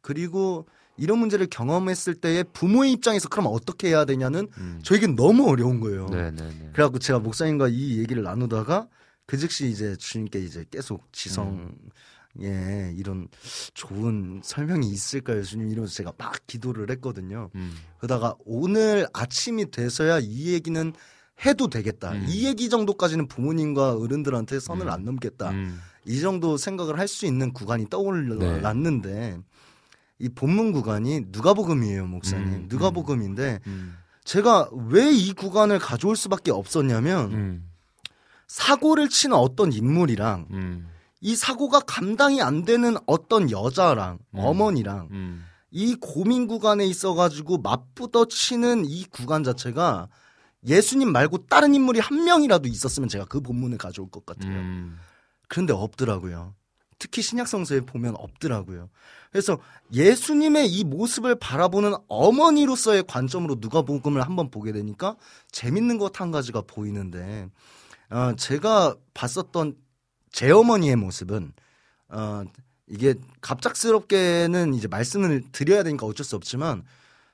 [0.02, 4.80] 그리고 이런 문제를 경험했을 때의 부모의 입장에서 그럼 어떻게 해야 되냐는 음.
[4.84, 6.08] 저에겐 너무 어려운 거예요.
[6.08, 6.70] 네, 네, 네.
[6.74, 8.88] 그래갖고 제가 목사님과 이 얘기를 나누다가
[9.26, 13.28] 그 즉시 이제 주님께 이제 계속 지성에 이런
[13.74, 15.70] 좋은 설명이 있을까요, 주님?
[15.70, 17.50] 이러면서 제가 막 기도를 했거든요.
[17.56, 17.74] 음.
[17.98, 20.94] 그러다가 오늘 아침이 돼서야 이 얘기는
[21.46, 22.12] 해도 되겠다.
[22.12, 22.26] 음.
[22.30, 24.92] 이 얘기 정도까지는 부모님과 어른들한테 선을 음.
[24.92, 25.50] 안 넘겠다.
[25.52, 25.80] 음.
[26.06, 29.40] 이 정도 생각을 할 수 있는 구간이 떠올랐는데
[30.24, 32.48] 이 본문 구간이 누가복음이에요, 목사님.
[32.48, 33.98] 음, 누가복음인데 음.
[34.24, 37.70] 제가 왜 이 구간을 가져올 수밖에 없었냐면 음.
[38.48, 40.88] 사고를 치는 어떤 인물이랑 음.
[41.20, 44.40] 이 사고가 감당이 안 되는 어떤 여자랑 음.
[44.40, 45.46] 어머니랑 음.
[45.72, 50.08] 이 고민 구간에 있어 가지고 맞붙어 치는 이 구간 자체가
[50.66, 54.54] 예수님 말고 다른 인물이 한 명이라도 있었으면 제가 그 본문을 가져올 것 같아요.
[54.54, 54.98] 음.
[55.50, 56.56] 그런데 없더라고요.
[56.98, 58.90] 특히 신약성서에 보면 없더라고요.
[59.34, 59.58] 그래서
[59.92, 65.18] 예수님의 이 모습을 바라보는 어머니로서의 관점으로 누가복음을 한번 보게 되니까
[65.52, 67.50] 재밌는 것 한 가지가 보이는데
[68.12, 69.76] 어, 제가 봤었던
[70.32, 71.52] 제 어머니의 모습은
[72.10, 72.44] 어,
[72.88, 76.84] 이게 갑작스럽게는 이제 말씀을 드려야 되니까 어쩔 수 없지만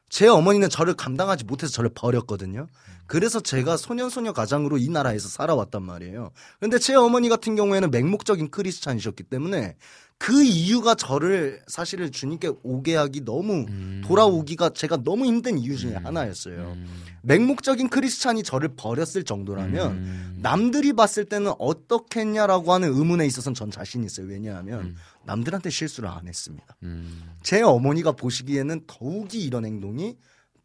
[0.07, 2.67] 제 어머니는 저를 감당하지 못해서 저를 버렸거든요.
[3.07, 6.31] 그래서 제가 소년소녀 가장으로 이 나라에서 살아왔단 말이에요.
[6.59, 9.75] 근데 제 어머니 같은 경우에는 맹목적인 크리스찬이셨기 때문에
[10.19, 14.01] 그 이유가 저를 사실은 주님께 오게 하기 너무 음.
[14.05, 16.75] 돌아오기가 제가 너무 힘든 이유 중에 하나였어요.
[17.21, 20.39] 맹목적인 크리스찬이 저를 버렸을 정도라면 음.
[20.41, 24.27] 남들이 봤을 때는 어떻겠냐라고 하는 의문에 있어서는 전 자신 있어요.
[24.27, 24.95] 왜냐하면 음.
[25.23, 26.75] 남들한테 실수를 안 했습니다.
[26.83, 27.23] 음.
[27.41, 30.17] 제 어머니가 보시기에는 더욱이 이런 행동이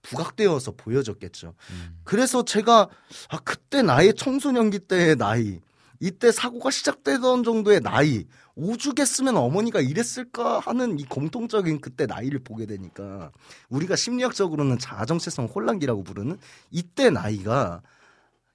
[0.03, 1.55] 부각되어서 보여졌겠죠.
[1.71, 1.99] 음.
[2.03, 2.89] 그래서 제가
[3.29, 5.61] 아 그때 나의 청소년기 때의 나이,
[6.01, 8.27] 이때 사고가 시작되던 정도의 나이,
[8.57, 13.33] 오죽했으면 어머니가 이랬을까 하는 이 공통적인 그때 나이를 보게 되니까
[13.69, 16.39] 우리가 심리학적으로는 자정체성 혼란기라고 부르는
[16.71, 17.83] 이때 나이가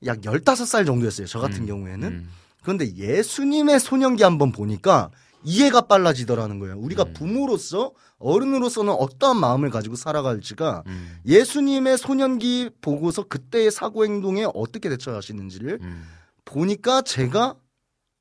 [0.05, 1.27] 약 15살 정도였어요.
[1.27, 2.07] 저 같은 음, 경우에는.
[2.07, 2.29] 음.
[2.61, 5.11] 그런데 예수님의 소년기 한번 보니까
[5.43, 6.77] 이해가 빨라지더라는 거예요.
[6.77, 7.13] 우리가 음.
[7.13, 11.17] 부모로서 어른으로서는 어떠한 마음을 가지고 살아갈지가 음.
[11.25, 16.03] 예수님의 소년기 보고서 그때의 사고 행동에 어떻게 대처하시는지를 음.
[16.49, 17.55] 보니까 제가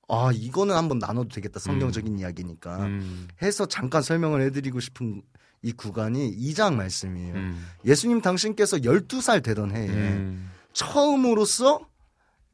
[0.09, 3.29] 아 이거는 한번 나눠도 되겠다 성경적인 이야기니까 음.
[3.43, 5.23] 해서 잠깐 설명을 해드리고 싶은
[5.63, 7.35] 이 구간이 2장 말씀이에요.
[7.35, 7.67] 음.
[7.85, 10.51] 예수님 당신께서 12살 되던 해에 음.
[10.73, 11.81] 처음으로서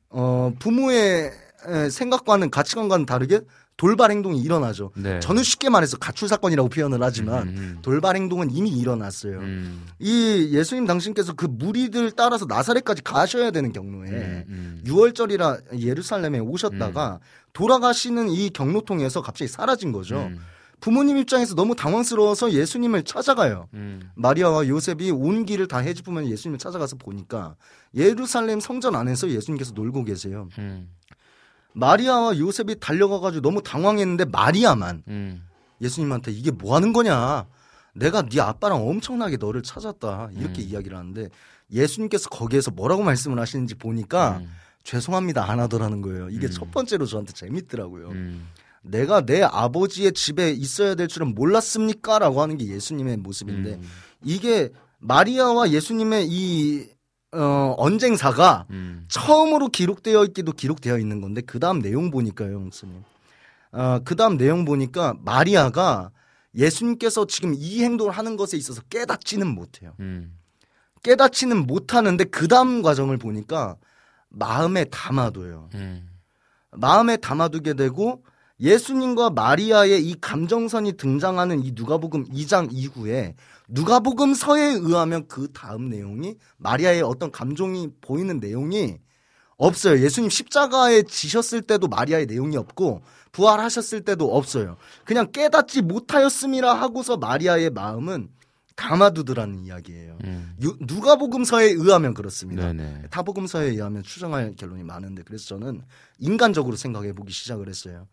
[0.08, 1.32] 어, 부모의
[1.66, 3.40] 에, 생각과는 가치관과는 다르게
[3.76, 4.92] 돌발 행동이 일어나죠.
[4.96, 5.18] 네.
[5.20, 7.78] 저는 쉽게 말해서 가출 사건이라고 표현을 하지만 음, 음.
[7.82, 9.38] 돌발 행동은 이미 일어났어요.
[9.38, 9.86] 음.
[9.98, 14.82] 이 예수님 당신께서 그 무리들 따라서 나사렛까지 가셔야 되는 경로에 음, 음.
[14.86, 17.18] 6월절이라 예루살렘에 오셨다가
[17.52, 20.18] 돌아가시는 이 경로통에서 갑자기 사라진 거죠.
[20.18, 20.38] 음.
[20.80, 23.68] 부모님 입장에서 너무 당황스러워서 예수님을 찾아가요.
[23.72, 24.10] 음.
[24.16, 27.56] 마리아와 요셉이 온 길을 다 헤집으면 예수님을 찾아가서 보니까
[27.94, 30.48] 예루살렘 성전 안에서 예수님께서 놀고 계세요.
[30.58, 30.90] 음.
[31.74, 35.46] 마리아와 요셉이 달려가가지고 너무 당황했는데 마리아만 음.
[35.80, 37.46] 예수님한테 이게 뭐 하는 거냐?
[37.94, 40.30] 내가 네 아빠랑 엄청나게 너를 찾았다.
[40.36, 40.68] 이렇게 음.
[40.68, 41.28] 이야기를 하는데
[41.70, 44.50] 예수님께서 거기에서 뭐라고 말씀을 하시는지 보니까 음.
[44.84, 46.28] 죄송합니다 안 하더라는 거예요.
[46.30, 46.50] 이게 음.
[46.50, 48.10] 첫 번째로 저한테 재밌더라고요.
[48.10, 48.48] 음.
[48.82, 52.18] 내가 내 아버지의 집에 있어야 될 줄은 몰랐습니까?
[52.18, 53.82] 라고 하는 게 예수님의 모습인데 음.
[54.22, 56.86] 이게 마리아와 예수님의 이
[57.34, 59.04] 어, 언쟁사가 음.
[59.08, 63.02] 처음으로 기록되어 있기도 기록되어 있는 건데 그 다음 내용 보니까요, 형수님.
[63.72, 66.10] 어, 그 다음 내용 보니까 마리아가
[66.54, 69.92] 예수님께서 지금 이 행동을 하는 것에 있어서 깨닫지는 못해요.
[70.00, 70.38] 음.
[71.02, 73.76] 깨닫지는 못하는데 그 다음 과정을 보니까
[74.28, 75.70] 마음에 담아둬요.
[75.74, 76.08] 음.
[76.70, 78.22] 마음에 담아두게 되고
[78.60, 83.34] 예수님과 마리아의 이 감정선이 등장하는 이 누가복음 2장 이후에
[83.68, 88.98] 누가복음서에 의하면 그 다음 내용이 마리아의 어떤 감정이 보이는 내용이
[89.56, 90.00] 없어요.
[90.02, 94.76] 예수님 십자가에 지셨을 때도 마리아의 내용이 없고 부활하셨을 때도 없어요.
[95.04, 98.28] 그냥 깨닫지 못하였음이라 하고서 마리아의 마음은
[98.76, 100.18] 담아두더라는 이야기예요.
[100.24, 100.56] 음.
[100.62, 102.72] 유- 누가복음서에 의하면 그렇습니다.
[102.72, 103.04] 네네.
[103.10, 105.82] 타복음서에 의하면 추정할 결론이 많은데 그래서 저는
[106.18, 108.08] 인간적으로 생각해 보기 시작을 했어요.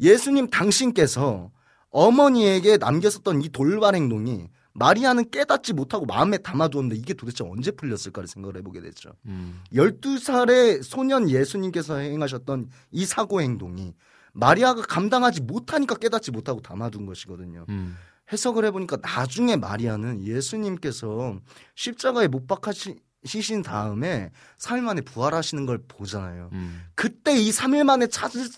[0.00, 1.50] 예수님 당신께서
[1.90, 8.56] 어머니에게 남겼었던 이 돌발 행동이 마리아는 깨닫지 못하고 마음에 담아두었는데 이게 도대체 언제 풀렸을까를 생각을
[8.58, 9.12] 해보게 됐죠.
[9.26, 9.60] 음.
[9.72, 13.94] 12살의 소년 예수님께서 행하셨던 이 사고 행동이
[14.32, 17.66] 마리아가 감당하지 못하니까 깨닫지 못하고 담아둔 것이거든요.
[17.68, 17.96] 음.
[18.32, 21.38] 해석을 해보니까 나중에 마리아는 예수님께서
[21.74, 26.48] 십자가에 못 박히신 다음에 3일 만에 부활하시는 걸 보잖아요.
[26.52, 26.82] 음.
[26.94, 28.48] 그때 이 3일 만에 찾을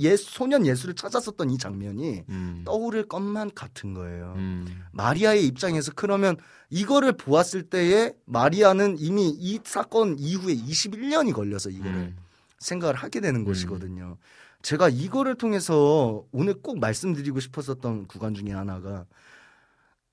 [0.00, 2.62] 예, 소년 예수를 찾았었던 이 장면이 음.
[2.64, 4.34] 떠오를 것만 같은 거예요.
[4.36, 4.66] 음.
[4.92, 6.36] 마리아의 입장에서 그러면
[6.70, 12.16] 이거를 보았을 때에 마리아는 이미 이 사건 이후에 21년이 걸려서 이거를 음.
[12.58, 14.16] 생각을 하게 되는 것이거든요.
[14.62, 19.04] 제가 이거를 통해서 오늘 꼭 말씀드리고 싶었었던 구간 중에 하나가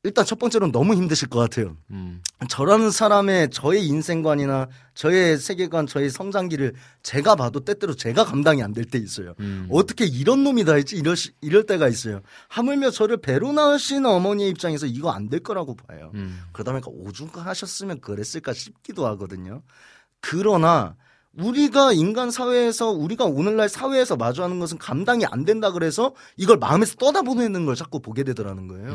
[0.03, 1.75] 일단 첫 번째로는 너무 힘드실 것 같아요.
[1.91, 2.21] 음.
[2.47, 6.73] 저라는 사람의 저의 인생관이나 저의 세계관, 저의 성장기를
[7.03, 9.33] 제가 봐도 때때로 제가 감당이 안 될 때 있어요.
[9.41, 9.67] 음.
[9.69, 10.95] 어떻게 이런 놈이 다 했지?
[10.95, 12.21] 이럴, 시- 이럴 때가 있어요.
[12.47, 16.11] 하물며 저를 배로 낳으신 어머니의 입장에서 이거 안 될 거라고 봐요.
[16.13, 16.39] 음.
[16.53, 19.63] 그러다 보니까 오죽 하셨으면 그랬을까 싶기도 하거든요.
[20.21, 20.95] 그러나
[21.37, 27.65] 우리가 인간 사회에서 우리가 오늘날 사회에서 마주하는 것은 감당이 안 된다 그래서 이걸 마음에서 떠다보내는
[27.65, 28.87] 걸 자꾸 보게 되더라는 거예요.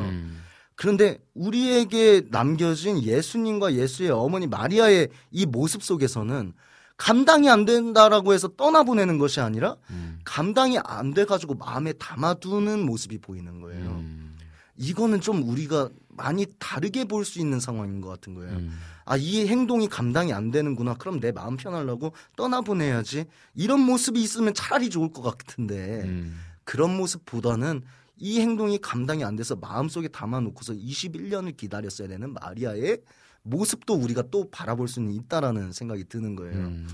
[0.75, 0.77] 음.
[0.77, 6.53] 그런데 우리에게 남겨진 예수님과 예수의 어머니 마리아의 이 모습 속에서는
[6.97, 10.19] 감당이 안 된다라고 해서 떠나보내는 것이 아니라 음.
[10.25, 13.91] 감당이 안 돼가지고 마음에 담아두는 모습이 보이는 거예요.
[13.91, 14.37] 음.
[14.77, 18.53] 이거는 좀 우리가 많이 다르게 볼 수 있는 상황인 것 같은 거예요.
[18.57, 18.79] 음.
[19.05, 20.95] 아, 이 행동이 감당이 안 되는구나.
[20.95, 23.27] 그럼 내 마음 편하려고 떠나보내야지.
[23.55, 26.39] 이런 모습이 있으면 차라리 좋을 것 같은데 음.
[26.65, 27.83] 그런 모습보다는
[28.17, 32.99] 이 행동이 감당이 안 돼서 마음속에 담아놓고서 21년을 기다렸어야 되는 마리아의
[33.43, 36.55] 모습도 우리가 또 바라볼 수는 있다라는 생각이 드는 거예요.
[36.55, 36.89] 음.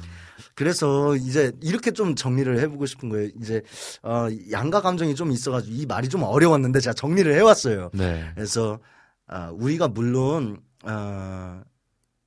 [0.55, 3.31] 그래서 이제 이렇게 좀 정리를 해보고 싶은 거예요.
[3.41, 3.63] 이제
[4.03, 7.91] 어, 양가 감정이 좀 있어가지고 이 말이 좀 어려웠는데 제가 정리를 해왔어요.
[7.95, 8.31] 네.
[8.35, 8.81] 그래서
[9.29, 11.63] 아, 우리가 물론 아,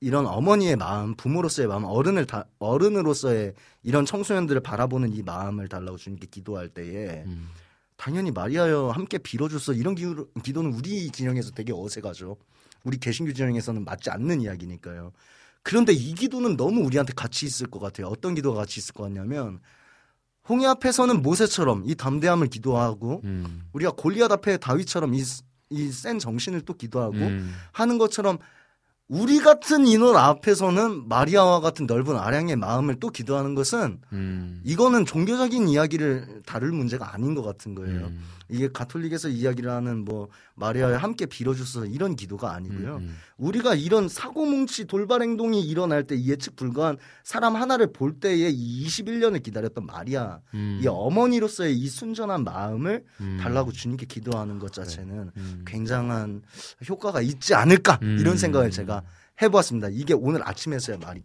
[0.00, 3.52] 이런 어머니의 마음, 부모로서의 마음, 어른을 다, 어른으로서의
[3.82, 7.48] 이런 청소년들을 바라보는 이 마음을 달라고 주님께 기도할 때에 음.
[8.04, 12.36] 당연히 마리아여 함께 빌어줘서 이런 기도, 기도는 우리 진영에서 되게 어색하죠.
[12.82, 15.12] 우리 개신교 진영에서는 맞지 않는 이야기니까요.
[15.62, 18.08] 그런데 이 기도는 너무 우리한테 같이 있을 것 같아요.
[18.08, 19.58] 어떤 기도가 같이 있을 것 같냐면
[20.46, 23.64] 홍해 앞에서는 모세처럼 이 담대함을 기도하고 음.
[23.72, 25.24] 우리가 골리앗 앞에 다윗처럼 이
[25.70, 27.54] 이센 정신을 또 기도하고 음.
[27.72, 28.36] 하는 것처럼
[29.08, 34.60] 우리 같은 인원 앞에서는 마리아와 같은 넓은 아량의 마음을 또 기도하는 것은 음.
[34.64, 38.06] 이거는 종교적인 이야기를 다룰 문제가 아닌 것 같은 거예요.
[38.06, 38.20] 음.
[38.54, 42.96] 이게 가톨릭에서 이야기를 하는 뭐 마리아에 함께 빌어주소서 이런 기도가 아니고요.
[42.96, 48.86] 음, 우리가 이런 사고뭉치 돌발 행동이 일어날 때 예측 불가한 사람 하나를 볼 때에 이
[48.86, 50.80] 21년을 기다렸던 마리아 음.
[50.82, 53.38] 이 어머니로서의 이 순전한 마음을 음.
[53.40, 55.64] 달라고 주님께 기도하는 것 자체는 음.
[55.66, 56.42] 굉장한
[56.88, 58.18] 효과가 있지 않을까 음.
[58.20, 59.02] 이런 생각을 제가
[59.42, 59.88] 해보았습니다.
[59.90, 61.22] 이게 오늘 아침에서야 말이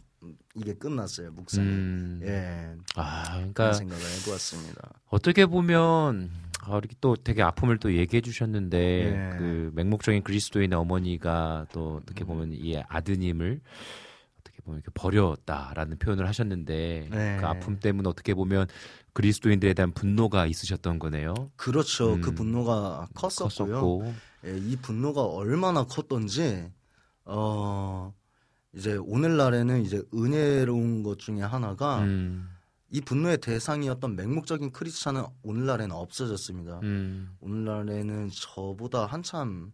[0.56, 1.68] 이게 끝났어요 묵상이.
[1.68, 2.20] 음.
[2.24, 4.90] 예, 아, 그러니까 생각을 해보았습니다.
[5.10, 6.32] 어떻게 보면
[6.70, 9.38] 아, 이렇게 또 되게 아픔을 또 얘기해 주셨는데 네.
[9.38, 13.60] 그 맹목적인 그리스도인의 어머니가 또 어떻게 보면 이 아드님을
[14.40, 17.38] 어떻게 보면 이렇게 버렸다라는 표현을 하셨는데 네.
[17.40, 18.68] 그 아픔 때문에 어떻게 보면
[19.14, 21.34] 그리스도인들에 대한 분노가 있으셨던 거네요.
[21.56, 22.14] 그렇죠.
[22.14, 22.22] 음.
[22.22, 23.74] 그 분노가 컸었고요.
[23.74, 24.14] 컸었고.
[24.46, 26.72] 예, 이 분노가 얼마나 컸던지
[27.26, 28.14] 어
[28.74, 32.48] 이제 오늘날에는 이제 은혜로운 것 중에 하나가 음,
[32.92, 36.80] 이 분노의 대상이었던 맹목적인 크리스찬은 오늘날에는 없어졌습니다.
[36.84, 39.72] 음, 오늘날에는 저보다 한참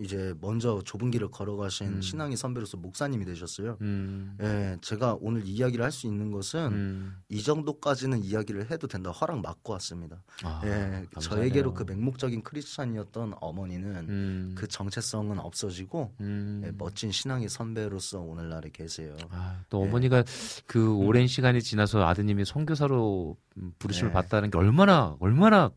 [0.00, 2.00] 이제 먼저 좁은 길을 걸어가신 음.
[2.00, 3.76] 신앙의 선배로서 목사님이 되셨어요.
[3.80, 7.16] 음, 예, 제가 오늘 이야기를 할 수 있는 것은 음.
[7.30, 10.22] 이 정도까지는 이야기를 해도 된다 허락 받고 왔습니다.
[10.44, 11.20] 아, 예, 감사하네요.
[11.20, 16.62] 저에게로 그 맹목적인 크리스찬이었던 어머니는 음, 그 정체성은 없어지고 음.
[16.66, 19.16] 예, 멋진 신앙의 선배로서 오늘날에 계세요.
[19.30, 19.88] 아, 또 예.
[19.88, 20.24] 어머니가
[20.66, 24.12] 그 오랜 시간이 지나서 아드님이 선교사로 음, 부르심을 네.
[24.12, 25.70] 받다는 게 얼마나 얼마나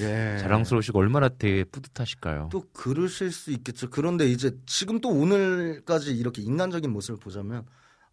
[0.00, 0.38] 예.
[0.40, 2.48] 자랑스러우시고 얼마나 되게 뿌듯하실까요?
[2.52, 3.90] 또 그러실 수 있겠죠.
[3.90, 7.64] 그런데 이제 지금 또 오늘까지 이렇게 인간적인 모습을 보자면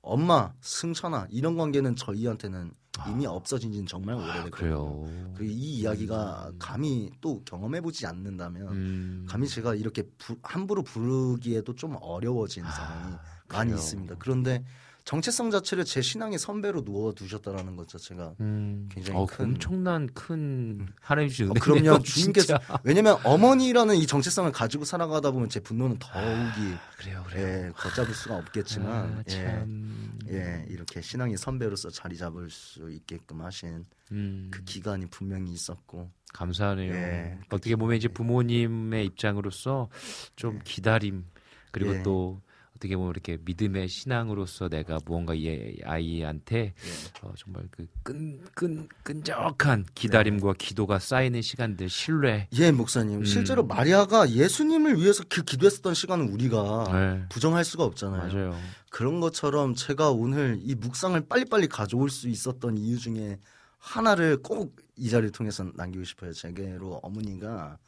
[0.01, 2.71] 엄마, 승천아 이런 관계는 저희한테는
[3.09, 5.05] 이미 없어진 지는 정말 오래됐거든요.
[5.07, 5.33] 아.
[5.37, 11.95] 그리고 이 이야기가 감히 또 경험해보지 않는다면 음, 감히 제가 이렇게 부- 함부로 부르기에도 좀
[12.01, 13.15] 어려워진 상황이
[13.47, 13.75] 많이 그래요.
[13.75, 14.15] 있습니다.
[14.19, 14.63] 그런데
[15.03, 20.87] 정체성 자체를 제 신앙의 선배로 누워 두셨다라는 것 자체가 음, 굉장히 어, 큰- 엄청난 큰
[21.01, 22.59] 하나님 주신 어, 그럼요 주님께서.
[22.83, 27.47] 왜냐면 어머니라는 이 정체성을 가지고 살아가다 보면 제 분노는 더욱이 그래요, 그래요.
[27.67, 30.19] 예, 걷잡을 수가 없겠지만 아, 예, 참.
[30.29, 36.93] 예, 이렇게 신앙의 선배로서 자리 잡을 수 있게끔 하신 음, 그 기간이 분명히 있었고 감사하네요.
[36.93, 39.89] 예, 어떻게 보면 이제 부모님의 입장으로서
[40.35, 41.25] 좀 기다림
[41.71, 42.03] 그리고 예.
[42.03, 42.41] 또
[42.81, 46.73] 어떻게 보면 이렇게 믿음의 신앙으로서 내가 무언가 이 아이한테
[47.21, 52.47] 어, 정말 그 끈 끈 끈적한 기다림과 기도가 쌓이는 시간들 신뢰.
[52.53, 53.19] 예, 목사님.
[53.19, 53.25] 음.
[53.25, 57.25] 실제로 마리아가 예수님을 위해서 그 기도했었던 시간은 우리가 네.
[57.29, 58.33] 부정할 수가 없잖아요.
[58.33, 58.57] 맞아요.
[58.89, 63.37] 그런 것처럼 제가 오늘 이 묵상을 빨리빨리 가져올 수 있었던 이유 중에
[63.77, 66.31] 하나를 꼭 이 자리를 통해서 남기고 싶어요.
[66.31, 67.79] 제게로 어머니가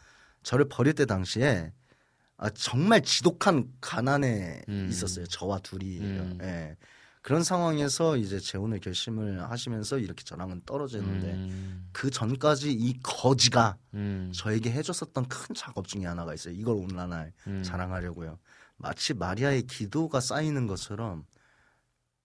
[0.41, 1.71] 저를 버릴 때 당시에
[2.43, 4.87] 아, 정말 지독한 가난에 음.
[4.89, 5.25] 있었어요.
[5.27, 5.99] 저와 둘이.
[5.99, 6.37] 음.
[6.41, 6.75] 예.
[7.21, 14.29] 그런 상황에서 이제 재혼을 결심을 하시면서 이렇게 저랑은 떨어졌는데 음, 그 전까지 이 거지가 음,
[14.35, 16.53] 저에게 해줬었던 큰 작업 중에 하나가 있어요.
[16.53, 17.63] 이걸 오늘날 음.
[17.63, 18.37] 자랑하려고요.
[18.75, 21.23] 마치 마리아의 기도가 쌓이는 것처럼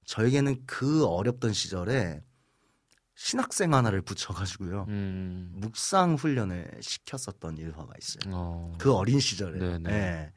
[0.05, 2.25] 저에게는 그 어렵던 시절에
[3.29, 4.87] 신학생 하나를 붙여가지고요.
[4.87, 8.33] 음, 묵상 훈련을 시켰었던 일화가 있어요.
[8.33, 9.59] 어, 그 어린 시절에.
[9.59, 9.91] 네네.
[9.91, 10.33] 예.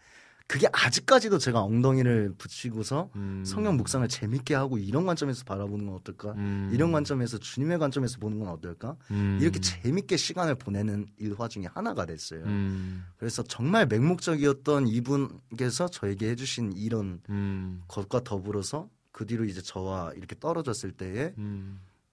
[0.48, 6.32] 그게 아직까지도 제가 엉덩이를 붙이고서 음, 성경 묵상을 재밌게 하고 이런 관점에서 바라보는 건 어떨까?
[6.32, 8.98] 음, 이런 관점에서 주님의 관점에서 보는 건 어떨까?
[9.12, 12.44] 음, 이렇게 재밌게 시간을 보내는 일화 중에 하나가 됐어요.
[12.46, 20.14] 음, 그래서 정말 맹목적이었던 이분께서 저에게 해주신 이런 음, 것과 더불어서 그 뒤로 이제 저와
[20.16, 21.36] 이렇게 떨어졌을 때에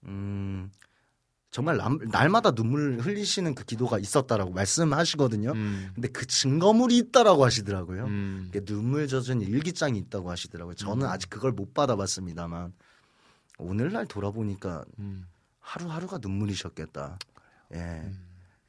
[0.03, 0.71] 음, 음
[1.51, 5.51] 정말 남- 날마다 눈물 흘리시는 그 기도가 있었다라고 말씀하시거든요.
[5.51, 8.05] 음, 근데 그 증거물이 있다라고 하시더라고요.
[8.05, 10.75] 음, 눈물 젖은 일기장이 있다고 하시더라고요.
[10.75, 11.09] 저는 음.
[11.11, 12.73] 아직 그걸 못 받아봤습니다만
[13.57, 15.25] 오늘날 돌아보니까 음.
[15.59, 17.17] 하루하루가 눈물이셨겠다.
[17.73, 18.11] 예,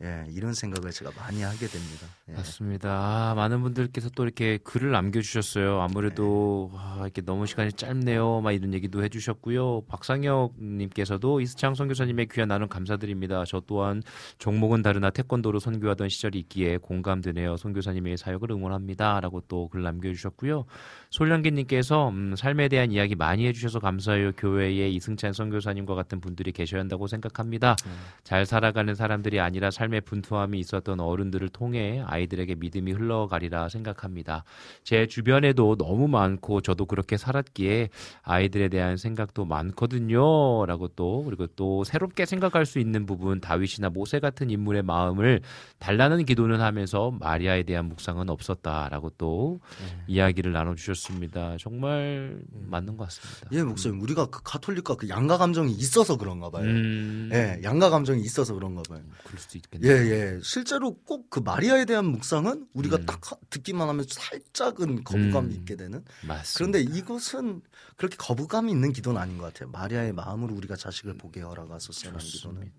[0.03, 2.07] 예, 이런 생각을 제가 많이 하게 됩니다.
[2.31, 2.35] 예.
[2.35, 2.91] 맞습니다.
[2.91, 5.81] 아, 많은 분들께서 또 이렇게 글을 남겨주셨어요.
[5.81, 8.41] 아무래도 아, 이렇게 너무 시간이 짧네요.
[8.41, 9.83] 막 이런 얘기도 해주셨고요.
[9.83, 13.45] 박상혁님께서도 이스창 선교사님의 귀한 나눔 감사드립니다.
[13.47, 14.03] 저 또한
[14.39, 17.59] 종목은 다르나 태권도로 선교하던 시절이 있기에 공감되네요.
[17.59, 20.65] 선교사님의 사역을 응원합니다.라고 또 글 남겨주셨고요.
[21.11, 24.33] 솔량기님께서 음, 삶에 대한 이야기 많이 해주셔서 감사해요.
[24.33, 27.77] 교회에 이승찬 선교사님과 같은 분들이 계셔야 한다고 생각합니다.
[28.25, 34.45] 잘 살아가는 사람들이 아니라 삶 삶의 분투함이 있었던 어른들을 통해 아이 들에게 믿음이 흘러가리라 생각합니다.
[34.83, 37.89] 제 주변에도 너무 많고 저도 그렇게 살았기에
[38.23, 40.67] 아이들에 대한 생각도 많거든요.
[40.67, 45.41] 라고 또 그리고 또 새롭게 생각할 수 있는 부분 다윗이나 모세 같은 인물의 마음을
[45.79, 49.61] 달라는 기도는 하면서 마리아에 대한 묵상은 없었다라고 또
[50.07, 51.57] 이야기를 나눠주셨습니다.
[51.59, 53.49] 정말 맞는 것 같습니다.
[53.53, 56.65] 예, 목사님, 우리가 그 가톨릭과 그 양가 감정이 있어서 그런가 봐요.
[56.65, 57.31] 음.
[57.33, 59.01] 예, 양가 감정이 있어서 그런가 봐요.
[59.25, 60.15] 그럴 수도 예, 있겠네요.
[60.15, 60.39] 예.
[60.43, 63.07] 실제로 꼭 그 마리아에 대한 묵상은 우리가 음.
[63.07, 65.59] 딱 하- 듣기만 하면 살짝은 거부감이 음.
[65.61, 66.05] 있게 되는.
[66.27, 66.53] 맞습니다.
[66.57, 67.63] 그런데 이것은
[67.97, 69.71] 그렇게 거부감이 있는 기도는 아닌 것 같아요.
[69.71, 72.73] 마리아의 마음으로 우리가 자식을 보게 허락하소서라는 기도는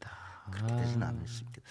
[0.52, 1.70] 그렇게 되진 않을 수 있겠다.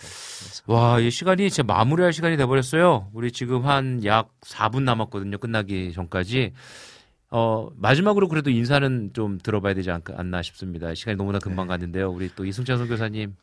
[0.66, 3.10] 와, 이 시간이 진짜 마무리할 시간이 돼버렸어요.
[3.12, 5.38] 우리 지금 한 약 4분 남았거든요.
[5.38, 6.52] 끝나기 전까지.
[7.32, 10.94] 어, 마지막으로 그래도 인사는 좀 들어봐야 되지 않, 나 싶습니다.
[10.94, 12.10] 시간이 너무나 금방 갔는데요.
[12.10, 13.36] 우리 또 이승찬 선교사님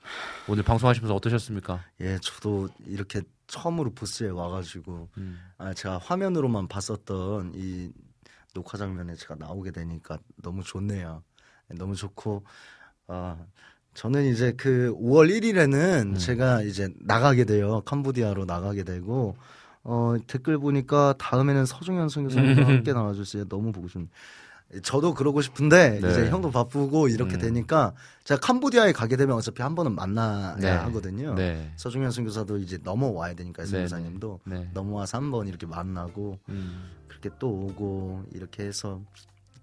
[0.49, 1.84] 오늘 방송하시면서 어떠셨습니까?
[2.01, 5.39] 예, 저도 이렇게 처음으로 부스에 와가지고 음.
[5.57, 7.91] 아, 제가 화면으로만 봤었던 이
[8.53, 11.23] 녹화 장면에 제가 나오게 되니까 너무 좋네요.
[11.72, 12.43] 예, 너무 좋고
[13.07, 13.38] 아
[13.93, 16.15] 저는 이제 그 5월 1일에는 음.
[16.15, 17.81] 제가 이제 나가게 돼요.
[17.85, 19.38] 캄보디아로 나가게 되고
[19.83, 22.67] 어 댓글 보니까 다음에는 서중현 선교사님과 음.
[22.67, 23.45] 함께 나와주세요.
[23.47, 23.99] 너무 보고 싶.
[24.83, 26.09] 저도 그러고 싶은데 네.
[26.09, 27.39] 이제 형도 바쁘고 이렇게 음.
[27.39, 27.93] 되니까
[28.25, 30.69] 제가 캄보디아에 가게 되면 어차피 한 번은 만나야 네.
[30.69, 31.35] 하거든요.
[31.35, 31.71] 네.
[31.77, 34.69] 서중현 선교사도 이제 넘어와야 되니까 네, 선교사님도 네.
[34.73, 36.89] 넘어와서 한 번 이렇게 만나고 음.
[37.07, 39.01] 그렇게 또 오고 이렇게 해서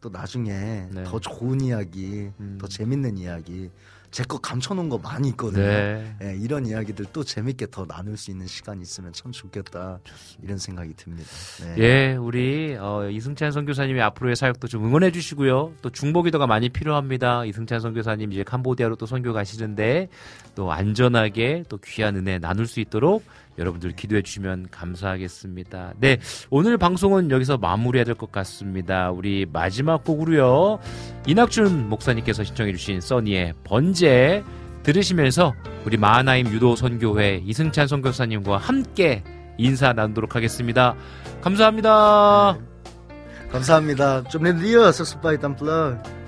[0.00, 1.04] 또 나중에 네.
[1.04, 2.56] 더 좋은 이야기, 음.
[2.60, 3.70] 더 재밌는 이야기,
[4.14, 5.64] 제 거 감춰놓은 거 많이 있거든요.
[5.66, 6.16] 네.
[6.22, 9.98] 예, 이런 이야기들 또 재밌게 더 나눌 수 있는 시간이 있으면 참 좋겠다
[10.40, 11.28] 이런 생각이 듭니다.
[11.74, 11.82] 네.
[11.82, 15.72] 예, 우리 어, 이승찬 선교사님의 앞으로의 사역도 좀 응원해 주시고요.
[15.82, 17.44] 또 중보기도가 많이 필요합니다.
[17.44, 20.08] 이승찬 선교사님 이제 캄보디아로 또 선교 가시는데
[20.54, 23.24] 또 안전하게 또 귀한 은혜 나눌 수 있도록
[23.58, 25.94] 여러분들 기도해 주시면 감사하겠습니다.
[26.00, 26.18] 네,
[26.50, 29.10] 오늘 방송은 여기서 마무리해야 될 것 같습니다.
[29.10, 30.78] 우리 마지막 곡으로요.
[31.26, 34.44] 이낙준 목사님께서 신청해 주신 써니의 번제
[34.82, 35.54] 들으시면서
[35.84, 39.24] 우리 마하나임 유도 선교회 이승찬 선교사님과 함께
[39.58, 40.94] 인사 나누도록 하겠습니다.
[41.40, 42.58] 감사합니다.
[43.50, 44.24] 감사합니다.
[44.24, 46.23] 좀 리어 서스파이 담플러.